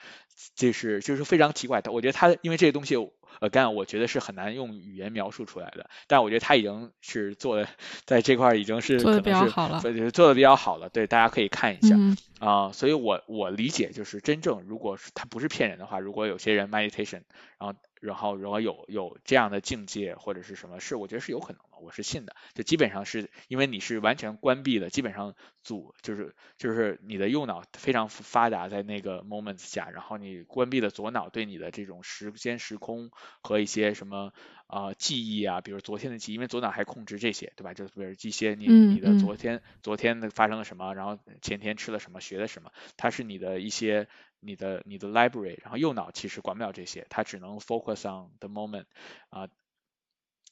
[0.54, 2.96] 就是就是非常奇怪的，我觉得他因为这个东西。
[3.40, 7.68] 呃，干我觉得是很难用语言描述出来的，但我觉得他已经是做的，
[8.04, 9.80] 在这块已经是做的比较好了，
[10.10, 11.96] 做的比较好了，对，大家可以看一下
[12.38, 12.72] 啊。
[12.72, 17.22] 所以我我理解就是真正如果是他不是骗人的话，如果有些人 meditation，
[17.58, 17.74] 然后。
[18.00, 22.36] 然后，如果有有这样的境界或者是什么，是我觉得是有可能的，我是信的。
[22.54, 33.10] 就基本上是因为你是完全关闭的，基本上组就是就是你的右脑非常发达在那个 moments 下，然后你关闭了左脑对你的这种时间时空
[33.42, 34.32] 和一些什么
[34.66, 37.74] 啊记忆啊，比如昨天的记忆，因为左脑还控制这些，对吧？
[37.74, 44.08] 就比如一些你你的昨天昨天的发生了什么，然后前天吃了什么，学了什么，它是你的一些。
[44.40, 48.86] 你的你的 library，然后右脑其实管不了这些，它只能 focus on the moment
[49.30, 49.48] 啊，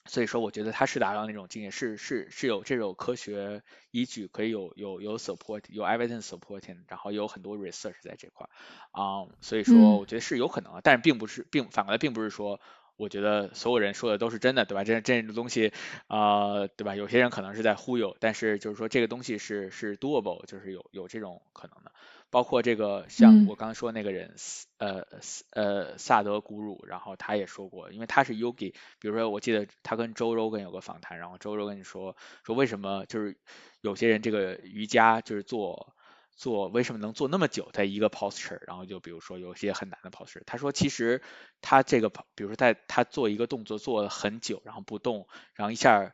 [0.06, 8.48] 所以说我觉得它是达到那种境界，是是是有这种科学依据，可以有有有 support，有 evidence supporting，然后有很多 research 在这块
[8.92, 12.60] 啊，所以说我觉得是有可能，但是并不是并反过来并不是说
[12.96, 14.84] 我觉得所有人说的都是真的，对吧？
[14.84, 15.72] 这这种东西
[16.06, 16.94] 啊，对吧？
[16.94, 21.92] 有些人可能是在忽悠，但是就是说这个东西是是 doable，就是有有这种可能的。
[22.34, 24.34] 包括这个，像我刚刚说那个人，
[24.78, 25.06] 呃
[25.50, 33.38] 呃萨德古鲁，然后他也说过，因为他是 yogi，比如说我记得他跟周 Rogan 有个访谈，然后周 Rogan 说说为什么就是
[33.82, 35.94] 有些人这个瑜伽就是做
[36.32, 41.22] 做为什么能做那么久在一个 posture，然后就比如说有些很难的 posture，他说其实
[41.60, 46.12] 他这个比如说在他做一个动作做了很久，然后不动，然后一下。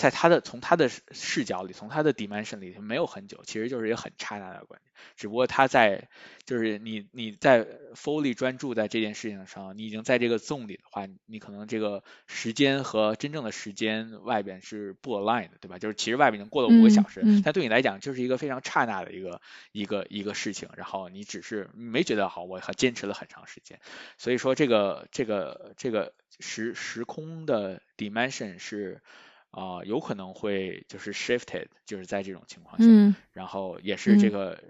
[0.00, 4.90] 在他的从他的视角里，从他的 dimension 里，没有很久，其实就是一个很刹那的关系。
[5.14, 6.08] 只不过他在，
[6.46, 15.78] 就是你你在 fully 专注在这件事情上，你已经在这个 zone 里的话，你可能这个时间和真正的时间外边是不 align 的，对吧？
[15.78, 20.70] 就是其实外边已经过了五个小时，但对你来讲就是一个非常刹那的一个一个一个事情。
[20.78, 23.78] 然后你只是没觉得好，我很坚持了很长时间。
[24.16, 29.02] 所以说这个这个这个时时空的 dimension 是。
[29.50, 32.84] 啊，有可能会就是 shifted，就是在这种情况下，
[33.32, 34.62] 然后也是这个，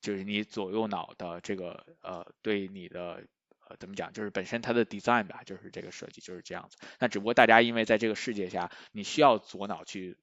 [0.00, 3.24] 就是你左右脑的这个呃，对你的
[3.66, 6.76] 呃怎么讲，就是本身它的 design 吧，就是这个设计就是这样子。
[6.98, 10.18] 那只不过大家因为在这个世界下，你需要左脑去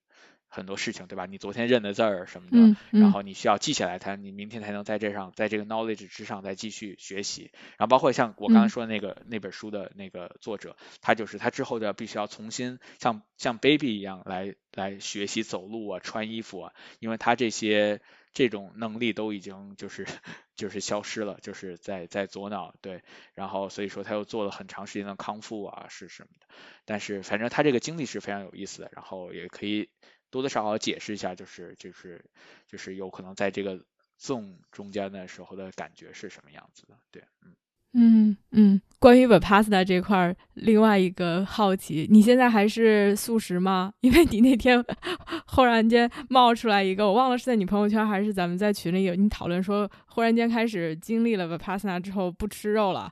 [0.58, 1.28] 很多事情，对吧？
[1.28, 2.58] 你昨天认的字儿什么的，
[3.00, 7.52] 然后你需要记下来它，你明天才能在这上，在这个 knowledge 之上再继续学习。
[7.78, 18.02] 然后包括像我刚才说的那个那本书的那个作者，他就是他之后的必须要重新像像 baby 一样来来学习走路啊、穿衣服啊，因为他这些
[18.34, 20.08] 这种能力都已经就是
[20.58, 23.04] 就是消失了，就是在在左脑对，
[23.36, 26.48] 然后所以说他又做了很长时间的康复啊是什么的。
[26.86, 29.90] 但是反正他这个经历是非常有意思的，然后也可以。
[30.30, 32.24] 多多少少解释一下，就是就是
[32.68, 33.80] 就是有可能在这个
[34.18, 37.56] 纵中间的时候的感觉是什么样子的，对，嗯
[37.94, 38.82] 嗯嗯。
[39.00, 43.94] 关于 Vipassana 这块，另外一个好奇，你现在还是素食吗？
[44.02, 44.84] 因为你那天
[45.48, 53.12] 忽然间冒出来一个，我忘了是在你朋友圈还是咱们在群里有你讨论说，忽然间开始经历了 Vipassana 之后不吃肉了。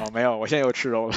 [0.00, 1.16] 哦，没有，我现在又吃肉了。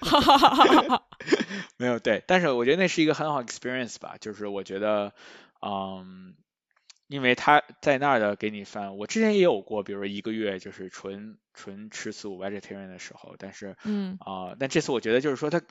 [1.78, 5.14] 没有，对，但是我觉得那是一个很好 experience 吧，就是我觉得，
[5.62, 6.34] 嗯，
[7.06, 15.62] 因为他在那儿的给你饭，我之前也有过，比如说一个月就是纯纯吃素 vegetarian 的时候，但是，嗯，啊，但这次我觉得就是说他，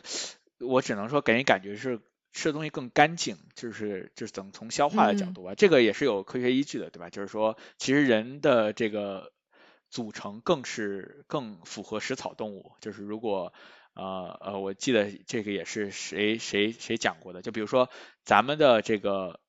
[0.60, 2.00] 我只能说给人感觉是
[2.34, 7.12] 吃的东西更干净，就是就是从从消化的角度啊，这个也是有科学依据的，对吧？
[7.12, 9.32] 就是说，其实人的这个。
[9.92, 13.54] 组成更是更符合食草动物，就是如果
[13.94, 17.90] 呃呃，我记得这个也是谁谁谁讲过的，就比如说
[18.24, 19.40] 咱们的这个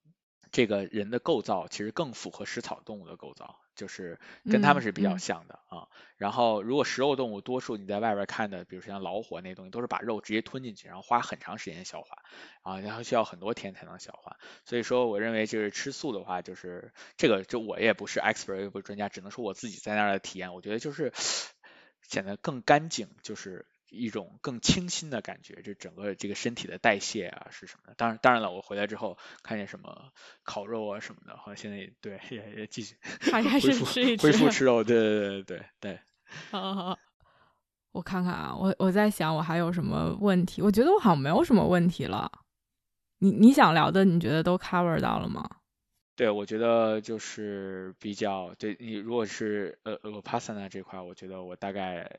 [0.50, 3.61] 这个人的构造，其实更符合食草动物的构造。
[3.74, 4.18] 就是
[4.50, 12.18] 跟他们是比较像的啊，然后如果食肉动物，多数你在外边看的，比如说像老虎那些东西，都是把肉直接吞进去，然后花很长时间消化
[12.62, 14.36] 啊，然后需要很多天才能消化。
[14.64, 21.12] 所以说，我认为就是吃素的话，就是这个就我也不是 expert，也不是专家，只能说我自己在那儿的体验，我觉得就是
[22.02, 23.66] 显得更干净，就是。
[23.92, 27.94] 一种更清新的感觉，就整个这个身体的代谢啊是什么的？
[27.94, 30.10] 当然，当然了，我回来之后看见什么
[30.42, 32.96] 烤肉啊什么的，好像现在也对也也继续
[33.30, 36.00] 还还是吃一吃，恢复吃肉，对对对对对。
[36.50, 36.98] 好好，
[37.92, 40.62] 我看看啊，我我在想我还有什么问题？
[40.62, 42.32] 我觉得我好像没有什么问题了。
[43.18, 45.48] 你你想聊的，你觉得都 cover 到了吗？
[46.16, 52.10] 对，我觉得就是比较对你，如果是呃呃 p a s a n a 这块，我觉得我大概。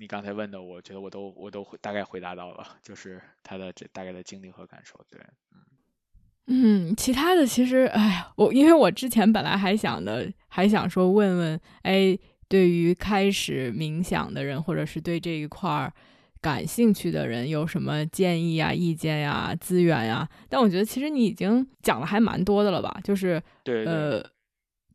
[0.00, 4.98] 你刚才问的，我觉得我都我都大概回答到了，就是他的这大概的经历和感受。
[5.10, 5.20] 对，
[5.52, 12.18] 嗯嗯，其他的其实，哎呀，我因为我之前本来还想的，还想说问问，哎，
[12.48, 15.92] 对于开始冥想的人，或者是对这一块儿
[16.40, 20.26] 感兴趣的人，有什么建议啊、意见呀、资源呀？
[20.48, 22.98] 但我觉得其实你已经讲了还蛮多的了吧？
[23.04, 24.24] 就是对，呃，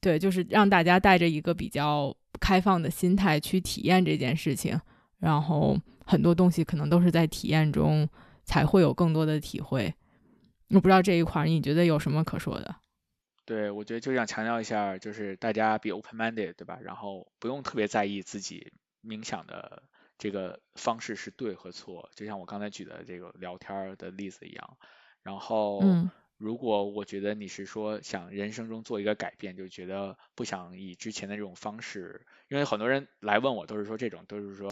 [0.01, 4.75] 对，就是让大家带着一个比较开放的心态去体验这件事情。
[5.19, 8.07] 然后很多东西可能都是在体验中
[8.43, 9.93] 才会有更多的体会。
[10.69, 12.75] 我不知道这一块你觉得有什么可说的？
[13.45, 16.79] 对，我觉得就想强调一下，就是大家 be open-minded，对吧？
[16.81, 18.73] 然后不用特别在意自己
[19.03, 19.83] 冥想的
[20.17, 24.77] 这个方式是对和错，就像我刚才举的这个聊天的例子一样。
[25.21, 25.81] 然后，
[26.37, 32.25] 如果我觉得你是说想人生中做一个改变，就觉得不想以之前的这种方式。
[32.49, 34.71] 因为很多人来问我，都是说这种，都是说，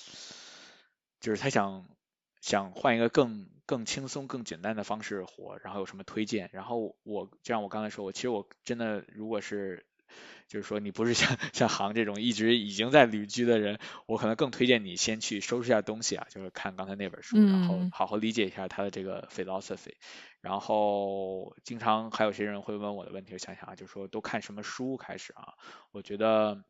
[1.20, 1.88] 就是他想
[2.42, 6.50] 想换一个更更轻松、更简单的方式活，然后有什么推荐？
[6.54, 9.86] 然后我就像我刚才说，我其实我真的，如果是
[10.48, 19.94] 就是说你不是像 像航这种一直已经在旅居的人，我可能更推荐你先去收拾一下东西啊，就是看刚才那本书，然后好好理解一下他的这个 philosophy。
[20.42, 25.54] 然后经常还有些人会问我的问题，我想想啊，就是说都看什么书开始啊？
[25.92, 26.64] 我觉得。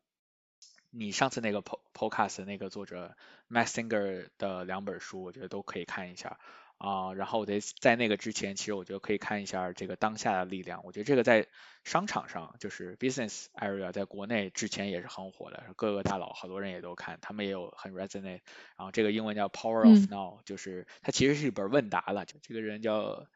[0.96, 3.16] 你上次那个 po podcast 那个作者
[3.50, 6.38] Max Singer 的两本书，我觉得都可以看一下
[6.78, 7.12] 啊。
[7.14, 10.82] 然后我在在那个之前，其实我觉得可以看一下这个当下的力量。
[10.84, 11.46] 我觉得这个在
[11.84, 18.40] 商场上，就是 business area，在国内之前也是很火的，各个大佬好多人也都看，他们也有很 resonate。
[18.76, 23.26] 然后这个英文叫 Power of Now，就是它其实是一本问答了，就这个人叫。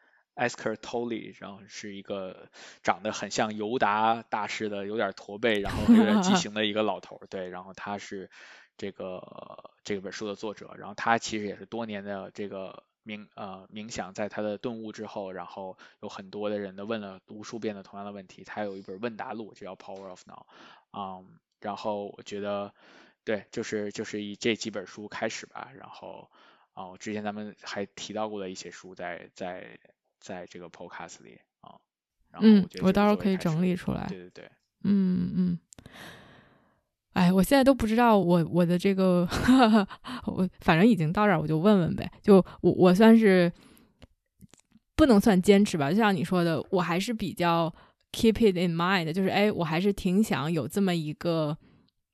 [0.40, 2.48] e s k e r Tolle，然后是一个
[2.84, 7.20] 长得很像尤达大师的，有点驼背，然后有点畸形的一个老头。
[7.28, 8.30] 对，然后他是
[8.76, 20.46] 这个这本书的作者，然后他其实也是多年的这个冥呃冥想，在他的顿悟之后，然后有很多的人都问了无数遍的同样的问题，他有一本问答录，就叫 Power of Now。
[20.92, 21.26] 嗯，
[21.60, 22.74] 然后我觉得
[23.24, 26.30] 对，就是就是以这几本书开始吧，然后
[26.74, 29.78] 啊，之前咱们还提到过的一些书，在在。
[30.20, 31.78] 在这个 Podcast 里啊，
[32.40, 34.04] 嗯，我到时候可以整理出来。
[34.08, 34.50] 对对对，
[34.82, 35.58] 嗯嗯。
[37.14, 39.28] 哎，我现在都不知道我我的这个，
[40.26, 42.08] 我反正已经到这儿，我就问问呗。
[42.22, 43.52] 就我我算是
[44.94, 47.74] 不能算坚持吧，就像你说的，我还是比较
[48.12, 51.56] keep it in mind，就是哎，我还是挺想有这么一个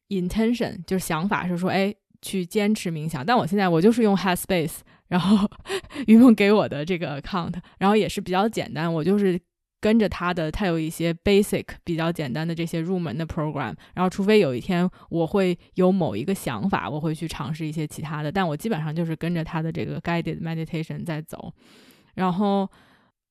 [0.09, 3.27] intention，就是想法是说，哎，去坚持冥想。
[3.27, 5.47] 但我现在我就是用 Headspace，然后
[6.07, 9.39] 于梦给我的这个 account，然后也是比较简单，我就是。
[9.85, 21.53] 跟着他的，他有一些 basic 比较简单的这些入门的 program，然后除非有一天我会有某一个想法，我会去尝试一些其他的，但我基本上就是跟着他的这个 guided meditation 在走。
[22.15, 22.67] 然后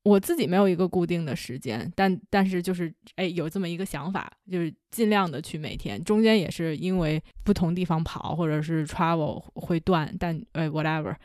[0.03, 11.15] 我自己没有一个固定的时间，但但是就是哎有这么一个想法，就是尽量的去每天，中间也是因为不同地方跑或者是 travel 会断，但哎 whatever，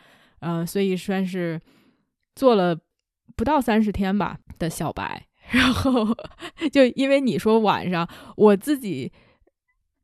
[0.41, 1.61] 嗯，所以算是
[2.35, 2.75] 做了。
[3.39, 6.05] 不到三十天吧的小白，然后
[6.73, 8.07] 就因为你说晚上，
[8.37, 9.13] 我自己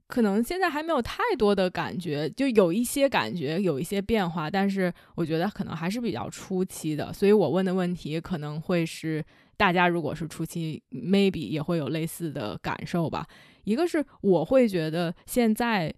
[0.06, 9.24] 可能现在还没有太多的感觉，就有一些感觉，有一些变化，但是我觉得可能还是比较初期的，所以我问的问题可能会是
[9.56, 13.26] 大家如果是初期，maybe 也会有类似的感受吧。
[13.64, 15.92] 一个是我会觉得现在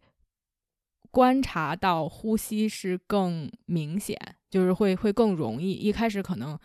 [1.10, 4.18] 观察到呼吸是更明显，
[4.50, 6.58] 就是会会更容易，一开始可能。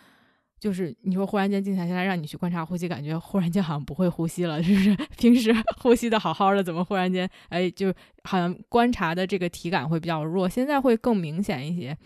[0.62, 5.52] 就是你说忽然间静下心来让你去观察呼吸，感觉忽然间好像不会呼吸了， 是不是平时
[5.82, 7.92] 呼吸的好好的，怎么忽然间哎，就
[8.26, 11.98] 好像观察的这个体感会比较弱，现在会更明显一些。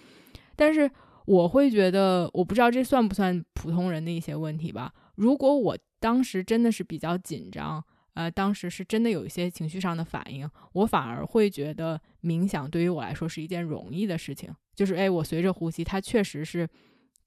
[0.56, 0.90] 但是
[1.26, 4.94] 我会觉得，我不知道这算不算普通人的一些问题吧。
[5.16, 7.84] 如果我当时真的是比较紧张，
[8.14, 14.50] 呃，当时是真的有一些情绪上的反应，我反而会觉得冥想对于我来说是一件容易的事情。
[14.74, 16.66] 就是哎，我随着呼吸，它确实是。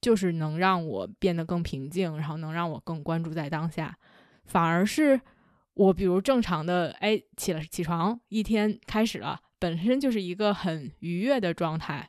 [0.00, 3.96] 就是能让我变得更平静，然后能让我更关注在当下。
[4.44, 5.20] 反而是
[5.74, 12.08] 我，比如正常的，哎，起了起床，一天开始了，本身就是一个很愉悦的状态。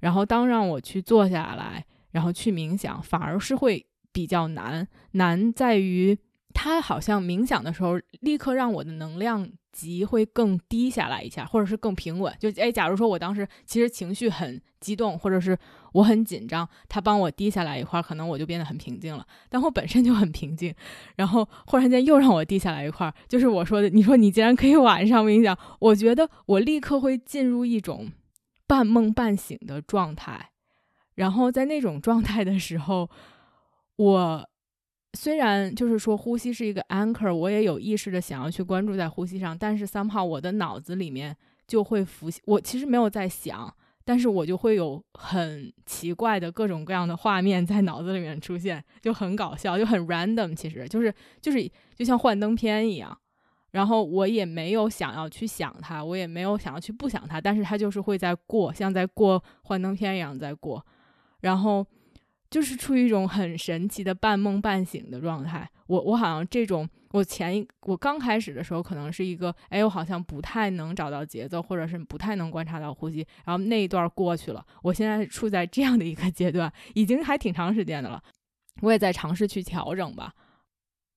[0.00, 4.86] 然后当让我去坐下来，然后去冥想，反而是会比较难。
[5.12, 6.18] 难在于，
[6.52, 12.32] 它好像冥想的时候，立刻让我的能量级会更低下来一下，或者是更平稳。
[12.38, 15.58] 就哎，假如说我当时其实情绪很激动，或者是。
[15.94, 19.24] 我很紧张，他帮我低下来一块，可能我就变得很平静了。
[19.48, 20.74] 但我本身就很平静，
[21.14, 28.10] 然后忽然间又让我低下来一块，就是我说的，你说你竟然可以晚上冥想，我觉得我立刻会进入一种
[28.66, 30.50] 半梦半醒的状态。
[31.14, 33.08] 然后在那种状态的时候，
[33.94, 34.48] 我
[35.14, 41.34] 虽然就是说呼吸是一个 anchor，我也有意识的想要去关注在呼吸上，但是 somehow 我的脑子里面
[41.66, 43.74] 就会浮现，我其实没有在想。
[44.06, 51.10] 但是我就会有很奇怪的各种各样的画面在脑子里面出现，就很搞笑，就很 random，其实就是
[51.40, 51.66] 就是
[51.96, 53.16] 就像幻灯片一样。
[53.70, 60.84] 然后我也没有想要去想它，我也没有想要去不想它，但是它就是会在过，像在过幻灯片一样在过。
[61.40, 61.86] 然后
[62.54, 65.68] 就是处于一种很神奇的半梦半醒的状态。
[65.88, 66.88] 我我好像这种。
[67.10, 73.26] 我前一我刚开始的时候，可能是一个，哎，我好像不太能找到节奏，或者是不太能观察到呼吸。
[73.44, 78.22] 然后那一段过去了，我现在处在这样的一个阶段，已经还挺长时间的了。
[78.82, 80.32] 我也在尝试去调整吧。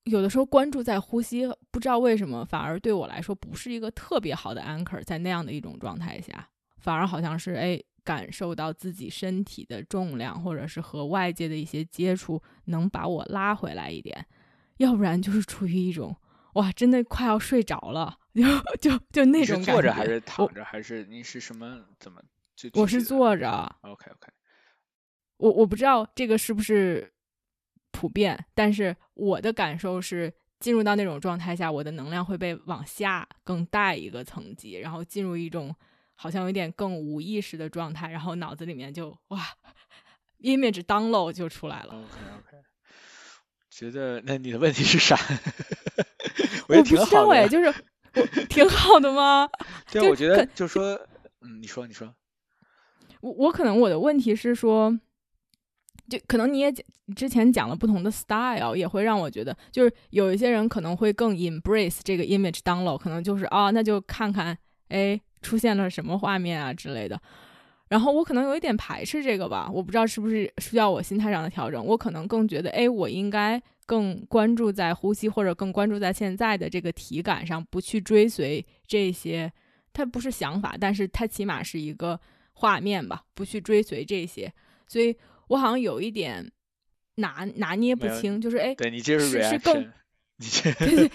[0.05, 5.03] 有的时候关注在呼吸，不知道为什么，反而对我来说不是一个特别好的 anchor。
[5.03, 14.26] 在那样的一种状态下，反而好像是哎，感受到自己身体的重量，或者是和外界的一些接触，能把我拉回来一点。
[14.78, 16.16] 要不然就是处于一种
[16.54, 18.44] 哇，真的快要睡着了，就
[18.80, 19.74] 就就那种感觉。
[19.74, 22.22] 坐着还是躺着还是你是什么怎么？
[22.74, 23.49] 我是坐着。
[23.82, 24.32] OK OK。
[25.38, 27.14] 我我不知道这个是不是
[27.91, 35.76] 普遍，但是我的感受是，进入到那种状态下，我的能量会被往下更带一个层级，然后进入一种
[36.18, 39.39] 好像有点更无意识的状态，然后脑子里面就哇
[40.41, 41.94] ，image download 就出来了。
[41.94, 42.03] OK
[42.38, 42.57] OK。
[43.69, 45.15] 觉得那你的问题是啥？
[46.68, 47.68] 我不知道哎，就是
[48.15, 49.48] 我挺好的吗？
[49.91, 50.99] 对，我觉得就是说，
[51.41, 52.11] 嗯，你说，你说，
[53.22, 54.99] 我我可能我的问题是说，
[56.10, 56.73] 就可能你也
[57.15, 64.57] 之前讲了不同的 style，也会让我觉得，就是有一些人可能会更 embrace 这个 image download，可能就是啊，那就看看
[64.88, 67.22] 哎出现了什么画面啊之类的。
[67.89, 71.84] 然后我可能有一点排斥这个吧，我不知道是不是需要我心态上的调整。
[71.85, 79.51] 我可能更觉得，哎，我应该更关注在呼吸，或者更关注在现在的这个体感上，不去追随这些。
[79.93, 82.19] 它不是想法，但是它起码是一个
[82.51, 84.53] 画面吧，不去追随这些。
[84.88, 85.15] 所以
[85.47, 86.51] 我好像有一点
[87.15, 89.81] 拿拿捏不清，就是哎，对你这是是更。
[90.39, 91.09] 你这是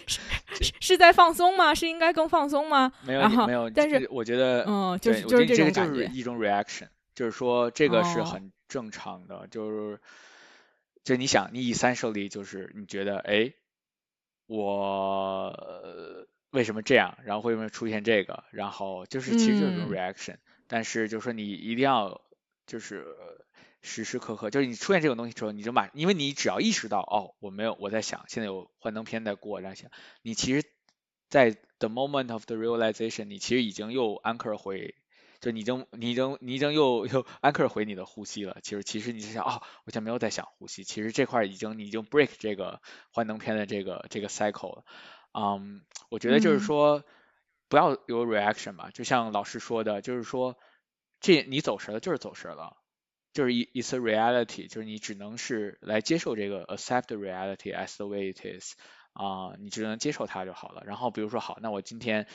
[0.80, 1.74] 是在放松吗？
[1.74, 2.92] 是应该更放松吗？
[3.06, 10.00] 没有没有，但是我觉得，嗯，就是就是这个感觉，就是一种 reaction，就是说这个是很正常的，就是
[11.04, 13.52] 就你想，你以三受力，就是你觉得，哎，
[14.46, 15.56] 我
[16.50, 17.16] 为什么这样？
[17.24, 18.44] 然后为什么出现这个？
[18.50, 22.20] 然后就是其实就是一种 reaction，但是就是说你一定要
[22.66, 23.06] 就是
[23.82, 29.90] 时时刻刻，就是你出现这种东西之后，你就马，因为你只要意识到，哦，我没有我在想，现在有幻灯片在过，然后想，
[30.22, 30.64] 你其实，
[31.28, 34.94] 在 the moment of the realization，你其实已经又 anchor 回。
[35.40, 38.58] 就你已经你已经你已经又又 anchor 回你的呼吸了。
[38.62, 40.84] 其实其实你是想哦，我现在没有在想呼吸。
[40.84, 42.80] 其实这块已经你已经 break 这个
[43.10, 44.84] 幻灯片的这个这个 cycle 了。
[45.32, 47.02] 嗯，我觉得就是说
[47.68, 48.90] 不要有 reaction 吧。
[48.94, 50.56] 就像老师说的，就是说
[51.18, 52.76] 这你走神了就是走神了，
[53.32, 58.74] 就是 it's a reality，就是你只能是来接受这个 accept reality as the way it is
[59.12, 60.82] 啊，你只能接受它就好了。
[60.86, 62.26] 然后比如说好，那我今天。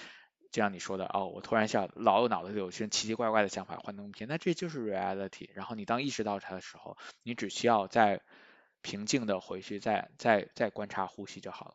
[0.50, 5.50] 就像你说的哦，我突然想老有脑子里有些奇奇怪怪的想法，幻灯片，那这就是 reality。
[5.54, 8.22] 然后你当意识到它的时候，你只需要再
[8.82, 11.74] 平静的回去，再再再观察呼吸就好了。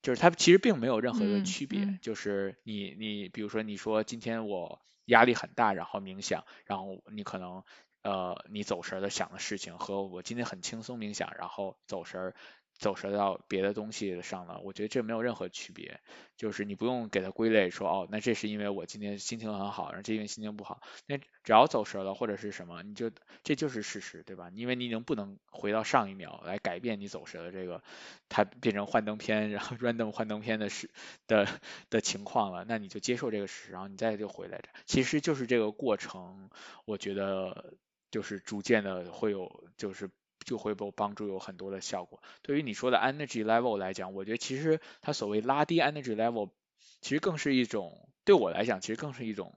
[0.00, 1.98] 就是它其实并没有任何的区别。
[2.00, 7.62] 就是你你比如说你说今天我压力很大，然后冥想，然后你可能
[8.02, 12.34] 呃你走神儿的想的事情，和我今天很轻松冥想，然后走神儿。
[12.78, 16.00] 走神到别的东西上了，我觉得这没有任何区别，
[16.36, 23.12] 就是你不用给它归类说哦，那这是因为我今天心情很好，然后这因为心情不好，那只要走神了或者是什么，你就
[23.44, 24.50] 这就是事实，对吧？
[24.52, 27.84] 因为你已经不能回到上一秒来改变你走神的这个
[28.28, 30.90] 它变成幻灯片，然后 random 幻灯片的事
[31.28, 31.46] 的
[31.88, 36.50] 的情况了，那你就接受这个事实，然后你再就回来着，其实就是这个过程，
[36.84, 37.74] 我觉得
[38.12, 40.08] 就是逐渐的会有就是。
[40.44, 42.20] 就会有帮助，有很多的效果。
[42.42, 46.50] 对于你说的 energy level 来讲，我觉得其实它所谓拉低 energy level，
[47.00, 49.54] 其实更是一种，对我来讲，其实更是一种。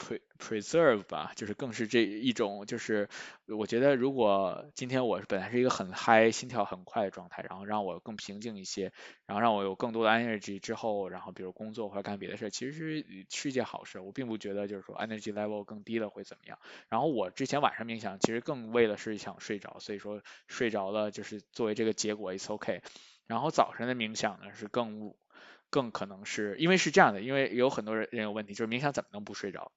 [0.00, 3.08] Pre preserve 吧，就是更是这一种，就是
[3.46, 8.92] 我觉得如果今天我本来是一个很嗨、心跳很快的状态，然后让我更平静一些，
[9.26, 14.00] 然后让我有更多的 energy 之后，然后比如工作或者干别的事，其实是是一件好事。
[14.00, 16.58] 我并不觉得就是说 energy level 更低了会怎么样。
[16.88, 22.80] 然后我之前晚上冥想，其实更为了是想睡着，所以说睡着了就是作为这个结果 it's OK。
[23.26, 25.14] 然后早晨的冥想呢是更
[25.68, 29.70] 更可能是因为是这样的，因为有很多人人有问题，就是冥想怎么能不睡着？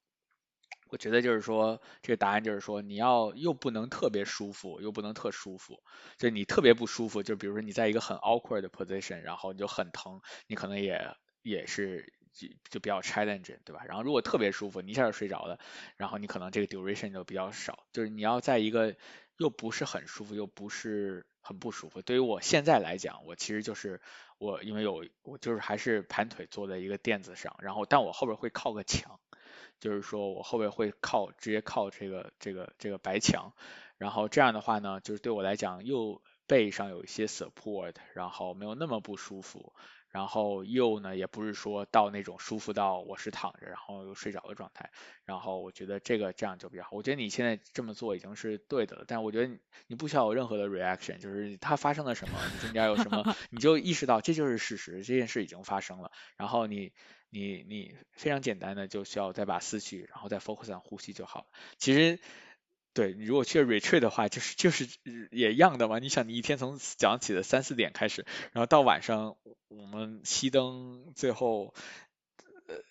[0.93, 5.81] 我觉得就是说，这个答案就是说，你要又不能特别舒服，又不能特舒服。
[6.19, 13.81] 就你特别不舒服，就比如说你在一个很 awkward 的 position，然后你就很疼，你可能也也是就就比较 challenging，对吧？
[13.87, 15.57] 然后如果特别舒服，你一下就睡着了，
[15.97, 17.87] 然后你可能这个 duration 就比较少。
[17.91, 18.95] 就是你要在一个
[19.37, 22.03] 又不是很舒服，又不是很不舒服。
[22.03, 23.99] 对于我现在来讲，我其实就是
[24.37, 29.19] 我因为有我就是还是盘腿坐在一个垫子上，然后但我后边会靠个墙。
[29.83, 33.51] 就是说我后边会靠直接靠这个这个这个白墙，
[33.97, 39.73] 然后这样的话呢，就是对我来讲又背上有一些 support，然后没有那么不舒服，
[40.07, 44.89] 然后又呢也不是说到那种舒服到我是躺着然后又睡着的状态，
[45.25, 46.91] 然后我觉得这个这样就比较好。
[46.93, 49.53] 我觉得你现在这么做已经是对的了，但我觉得
[49.87, 56.93] 你不需要有任何的 reaction，就是它发生了什么，你中间有什么， 你就意识到这就是事实，这件事已经发生了，然后你。
[57.33, 61.45] 你你非常简单的就需要再把思绪，然后再 focus on 呼吸就好了。
[61.77, 62.19] 其实，
[62.93, 64.87] 对你如果去 retreat 的话，就是就是
[65.31, 65.97] 也一样的嘛。
[65.97, 69.35] 你想，你一天从早上起的三四点开始，然后到晚上
[69.67, 71.73] 我们熄灯，最后。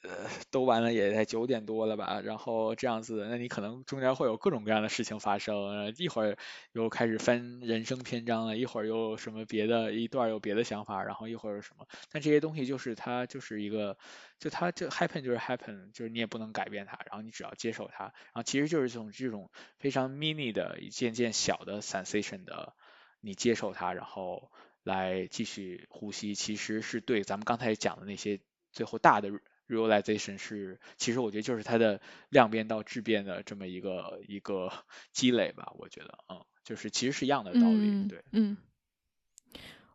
[0.02, 6.36] 呃，都完了也在九点多了吧，然后这样子，那你可能中间会有各种各样的事情发生，一会儿
[6.72, 13.96] 又开始翻人生篇章了，一会儿又什么别的一段有别的想法，然后一会儿什么，但这些东西就是它就是一个，
[14.38, 22.74] 就它就 happen 就是 happen，就是你也不能改变它，然后你只要接受它，然后其实就是这种这种非常 mini 的一件件小的 sensation 的，
[23.20, 24.50] 你接受它，然后
[24.82, 28.40] 来继续呼吸，其实是对咱们刚才讲的那些
[28.72, 29.30] 最后大的。
[29.72, 34.70] Realization 是，其实我觉得就是它的量变到质变的这么一个一个
[35.12, 38.56] 积累吧，我觉得，嗯，就是其实是一样的道理，对，嗯，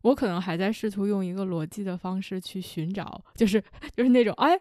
[0.02, 3.64] 我可能还在试图用一个逻辑的方式去寻找，就是
[3.96, 4.60] 就是那种，哎，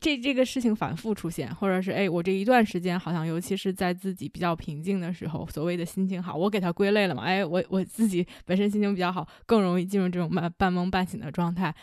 [0.00, 11.74] 这这个事情反复出现，或者是哎，我这一段时间好像，尤其是在自己比较平静的时候，所谓的心情好，我给它归类了嘛，哎，我我自己本身心情比较好，更容易进入这种半半懵半醒的状态。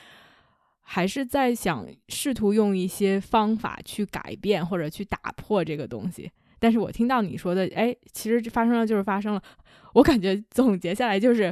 [0.87, 9.41] 还是在想试图用一些方法去改变或者去打破这个东西，但是我听到你说的，哎，其实发生了就是发生了，
[9.93, 11.51] 我感觉总结下来就是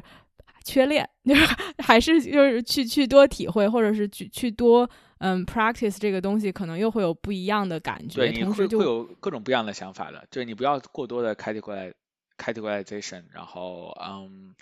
[0.64, 1.46] 缺练， 就是
[1.80, 4.88] 还是就是去去多体会，或者是去去多
[5.18, 8.28] 嗯 practice 这个东西，可能又会有不一样的感觉。
[8.28, 14.54] 对，同时就会有各种不一样的想法的，就是你不要过多的 categorization，然后嗯。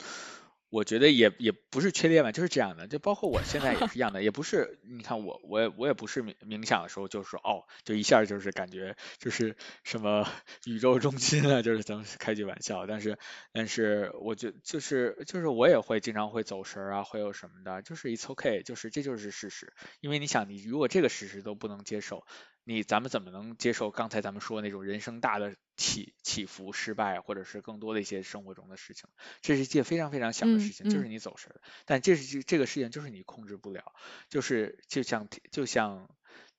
[0.72, 2.88] 我觉得也也不是缺练吧，就是这样的。
[2.88, 10.26] 就包括我现在也是一样的，也不是你看我我也我也不是冥冥想的时候就是说哦，就一下就是感觉就是什么
[10.66, 12.88] 宇宙中心啊，就是咱们开句玩笑。
[12.88, 13.20] 但是
[13.52, 19.74] 但是我觉就是就是我也会经常会走神啊，会有什么的，就是 it's okay，就是这就是事实。
[20.00, 22.26] 因为你想，你如果这个事实都不能接受。
[22.64, 29.10] 你咱们怎么能接受刚才咱们说那种人生大的起起伏、失败，或者是更多的一些生活中的事情？
[29.42, 31.54] 这是一件非常非常小的事情，就是你走神。
[31.86, 33.94] 但这是这这个事情就是你控制不了，
[34.30, 36.10] 就是就像就像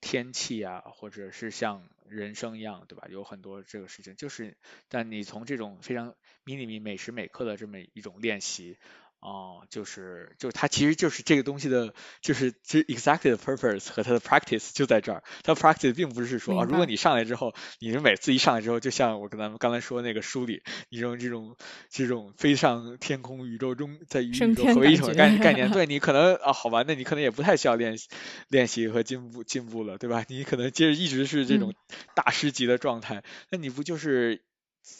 [0.01, 3.07] 天气啊，或者是像人生一样，对吧？
[3.09, 4.57] 有很多这个事情，就是
[4.89, 6.15] 但你从这种非常
[6.45, 8.77] 迷你、每时每刻的这么一种练习。
[9.23, 15.23] 哦，就是就是它其实就是这个东西的，就是其实 exactly 的 purpose 和它的 practice 就在这儿。
[15.44, 21.57] 它 practice 并不是说啊，如果你上来之后，你是每次一上来之后，就像我跟咱们刚才说那个书里，你用这种
[21.89, 28.09] 这种飞上天空，宇宙中在宇宙合为一种概 概念，对你可能啊，好吧，那你可能也不太需要练习
[28.49, 30.24] 练习和进步进步了，对吧？
[30.28, 31.73] 你可能接着一直是这种
[32.16, 34.43] 大师级的状态，那你不就是？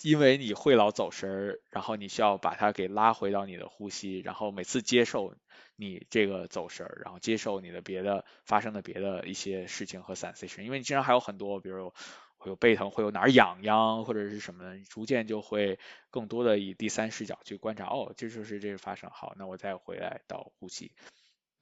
[0.03, 5.35] 因为你会老走神儿，然后你需要把它给拉回到你的呼吸，然后每次接受
[5.77, 11.93] 你这个走神儿，然后接受你的别的发生的别的一些事情和 sensation，因为你经常还有很多，比如
[12.37, 15.79] 会有背疼，会有哪儿痒痒或者是什么的，逐渐就会
[16.11, 20.93] 更多的以第三视角去观察，哦，这就是这个发生，好，那我再回来到呼吸。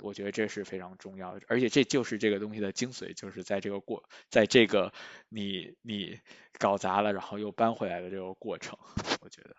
[0.02, 4.92] 我觉得这是非常重要的，而且这就是这个东西的精髓，就是在这个过，在这个
[5.28, 6.18] 你你
[6.58, 8.78] 搞砸了，然后又搬回来的这个过程，
[9.20, 9.56] 我觉得，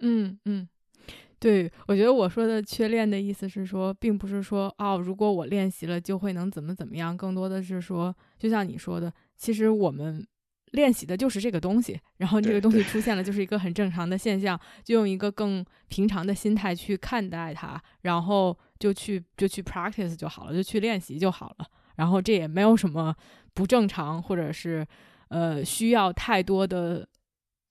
[0.00, 0.68] 嗯嗯，
[1.38, 10.26] 对，我觉得我说的缺练的意思是说，并不是说哦，如果我练习了就会能怎么怎么样，更多的是说，就像你说的，其实我们。
[10.72, 21.66] 练习的就是这个东西，然后这个东西出现了，就是一个很正常的现象，就用一个更平常的心态去看待它，然后就去就去 practice 就好了，就去练习就好了。
[21.96, 23.14] 然后这也没有什么
[23.54, 24.86] 不正常，或者是
[25.28, 27.08] 呃需要太多的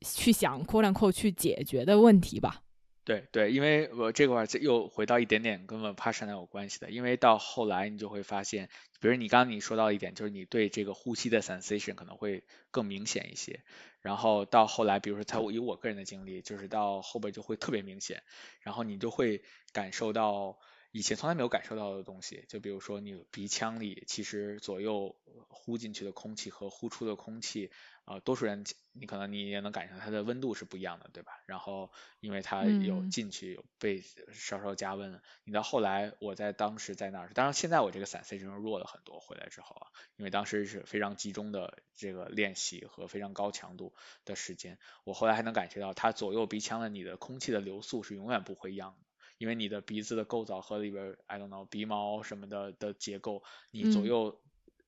[0.02, 2.62] 去想扩量扣去解决的问题吧。
[3.04, 8.68] 对对，因为我这块又回到一点点跟 Vipassana 有关系的，因为到后来你就会发现，
[9.00, 13.62] 比如你刚刚你说到一点，就是你对这个呼吸的 sensation 可能会更明显一些，
[14.02, 18.24] 然后到后来，比如说在以我个人的经历，就是到后边就会特别明显，
[18.62, 20.58] 然后你就会感受到
[20.96, 25.14] 以前从来没有感受到的东西，就比如说你鼻腔里其实左右
[25.50, 27.70] 呼进去的空气和呼出的空气。
[28.06, 31.42] 啊，多数人你可能你也能感受它的温度是不一样的，对吧？
[31.48, 49.05] 然后因为它有进去有被稍稍加温，你到后来我在当时在那儿，当然现在我这个散 C 就弱了很多，回来之后啊，因为当时是非常集中的这个练习和非常高强度的时间，我后来还能感觉到它左右鼻腔的你的空气的流速是永远不会一样的，
[49.38, 54.42] 因为你的鼻子的构造和里边 I don't know 鼻毛什么的的结构，你左右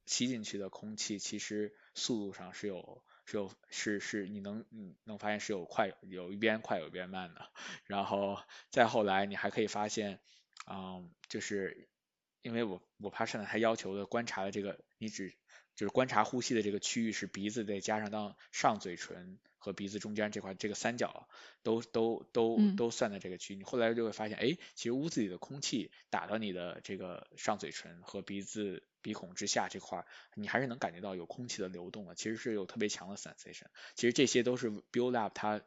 [0.05, 3.03] 吸进去的空气其实速度上是有。
[3.29, 7.51] 是有是是，你能嗯能发现是有快有一边快有一边慢的，
[7.83, 10.21] 然后再后来你还可以发现，
[10.65, 11.89] 嗯，就是
[12.41, 15.33] 因为我我怕上呢，他要求的观察的这个，你只
[15.75, 21.27] 就是观察呼吸的这个区域是鼻子再加上到上嘴唇和鼻子中间这块这个三角
[21.63, 28.83] 都都都都算在这个区域，你后来就会发现，哎，其实屋子里的空气打到你的这个上嘴唇和鼻子。
[28.99, 33.67] 鼻孔之下这块，你还是能感觉到有空气的流动的，其实是有特别强的 sensation。
[33.95, 35.61] 其实这些都是 build up 它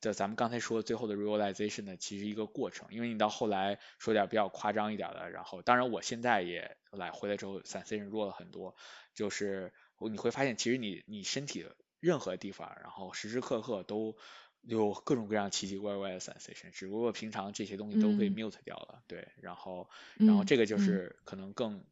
[0.00, 2.88] 的，咱们刚才说的最后的 realization 的，其实一个过程。
[2.90, 8.74] 因为你到后来说点比较夸张一点的，然后当然我现在也来回来之后 sensation 弱了很多，
[9.14, 11.64] 就是你会发现其实你你身体
[12.00, 14.16] 任何地方，然后时时刻刻都
[14.62, 21.84] 有各种各样奇奇怪怪的 sensation，只不过平常这些东西都被 mute 掉了，对，然后然后这个就是可能更。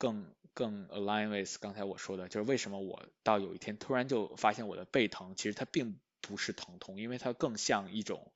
[0.00, 8.32] 更更 align with 刚才我说的，就是为什么我到有一天突然就发现我的背疼，其实它并不是疼痛，因为它更像一种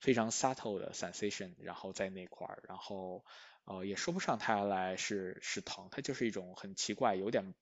[0.00, 3.24] 非常 subtle 的 sensation，然后在那块儿，然后
[3.64, 7.54] 呃也说不上它来是是疼，它就是一种很奇怪，有点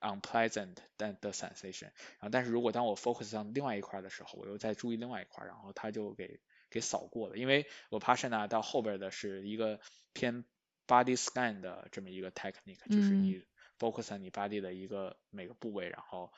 [0.00, 6.40] unpleasant 但的 sensation，然后但是如果当我 focus 上另外一块的时候，我又在注意另外一块，然后它就给
[6.70, 9.80] 给扫过了，因为我 p a s s i o n 到后边的是一个
[10.12, 10.44] 偏。
[10.86, 13.44] body scan 的这么一个 technique，就是你
[13.78, 16.32] focus on 你 body 的一个每个部位，然后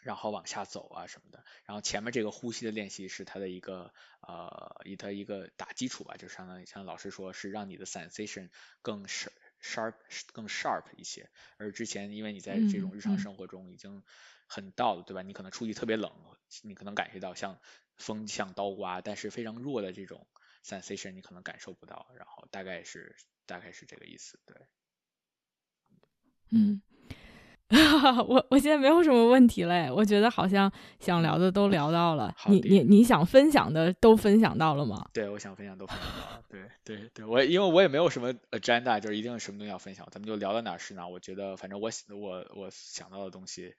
[0.00, 1.44] 然后往下走啊什么的。
[1.66, 3.92] 然后前面这个呼吸的练习是它的一个
[4.26, 8.48] 呃以它一个打基础吧，就相当于像老师说是让你的 sensation
[8.80, 9.30] 更深
[9.62, 9.94] sharp
[10.32, 11.30] 更 sharp 一些。
[11.58, 14.02] 而之前因为你在这种日常生活中已经
[14.46, 15.22] 很到了，对吧？
[15.22, 16.12] 你可能出去特别冷，
[16.62, 17.58] 你可能感觉到像
[17.96, 20.26] 风像刀刮，但是非常弱的这种
[20.64, 22.08] sensation 你可能感受不到。
[22.16, 23.16] 然后大概是
[23.46, 24.56] 大概是这个意思，对。
[26.50, 26.80] 嗯。
[28.26, 32.34] 我我现在没有什么问题嘞，我觉得好像想聊的都聊到了。
[32.46, 35.08] 你你你想分享的都分享到了吗？
[35.12, 36.42] 对，我想分享都分享到了。
[36.48, 41.06] 对对对，我因为我也没有什么 agenda，就是一定什么东西要分享，咱们就聊到哪是哪。
[41.06, 43.72] 我觉得反正我我我想到的东西，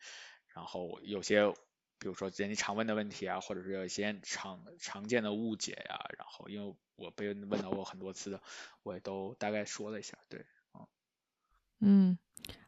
[0.48, 1.50] 然后有些
[2.00, 8.42] 比如说人家常问的问题啊，或者是有一些常常见的误解呀，然后因为我被问到过很多次的，
[8.84, 10.18] 我也都大概说了一下。
[10.30, 10.46] 对，
[11.82, 12.18] 嗯。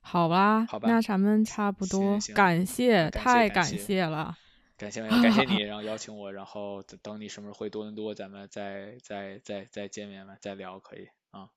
[0.01, 4.37] 好吧，好吧，那咱们差不多，感谢，太感谢了，
[4.77, 11.47] 感谢感谢你， 然后邀请我，然后等你什么时候回多伦多，咱们再再再再见面吧，再聊可以啊。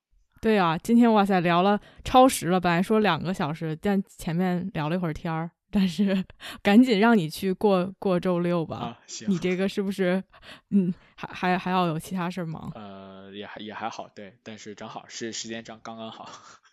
[0.41, 6.25] 对啊，今天哇塞聊了超时了，本来说两个小时，但前面聊了一会儿天儿，但是
[6.63, 8.77] 赶紧让你去过过周六吧。
[8.77, 9.29] 啊，行。
[9.29, 10.23] 你这个是不是
[10.71, 12.71] 嗯还还还要有其他事儿忙？
[12.75, 16.31] 呃，也还也还好，对，但是正好是时间正刚刚好。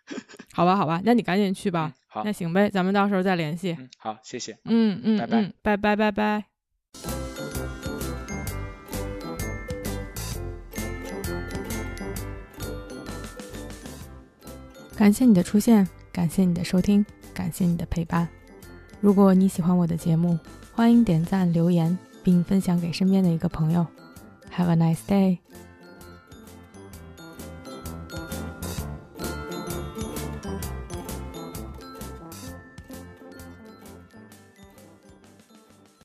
[0.53, 1.93] 好吧，好吧，那你赶紧去吧。
[2.07, 3.75] 好，那行呗，咱们到时候再联系。
[3.97, 4.57] 好，谢谢。
[4.65, 6.45] 嗯嗯，拜拜，拜拜拜拜。
[14.95, 17.03] 感谢你的出现，感谢你的收听，
[17.33, 18.27] 感谢你的陪伴。
[19.01, 20.37] 如果你喜欢我的节目，
[20.71, 23.85] 欢迎点赞、留言，并分享给身边的一个朋友。
[24.55, 25.39] Have a nice day.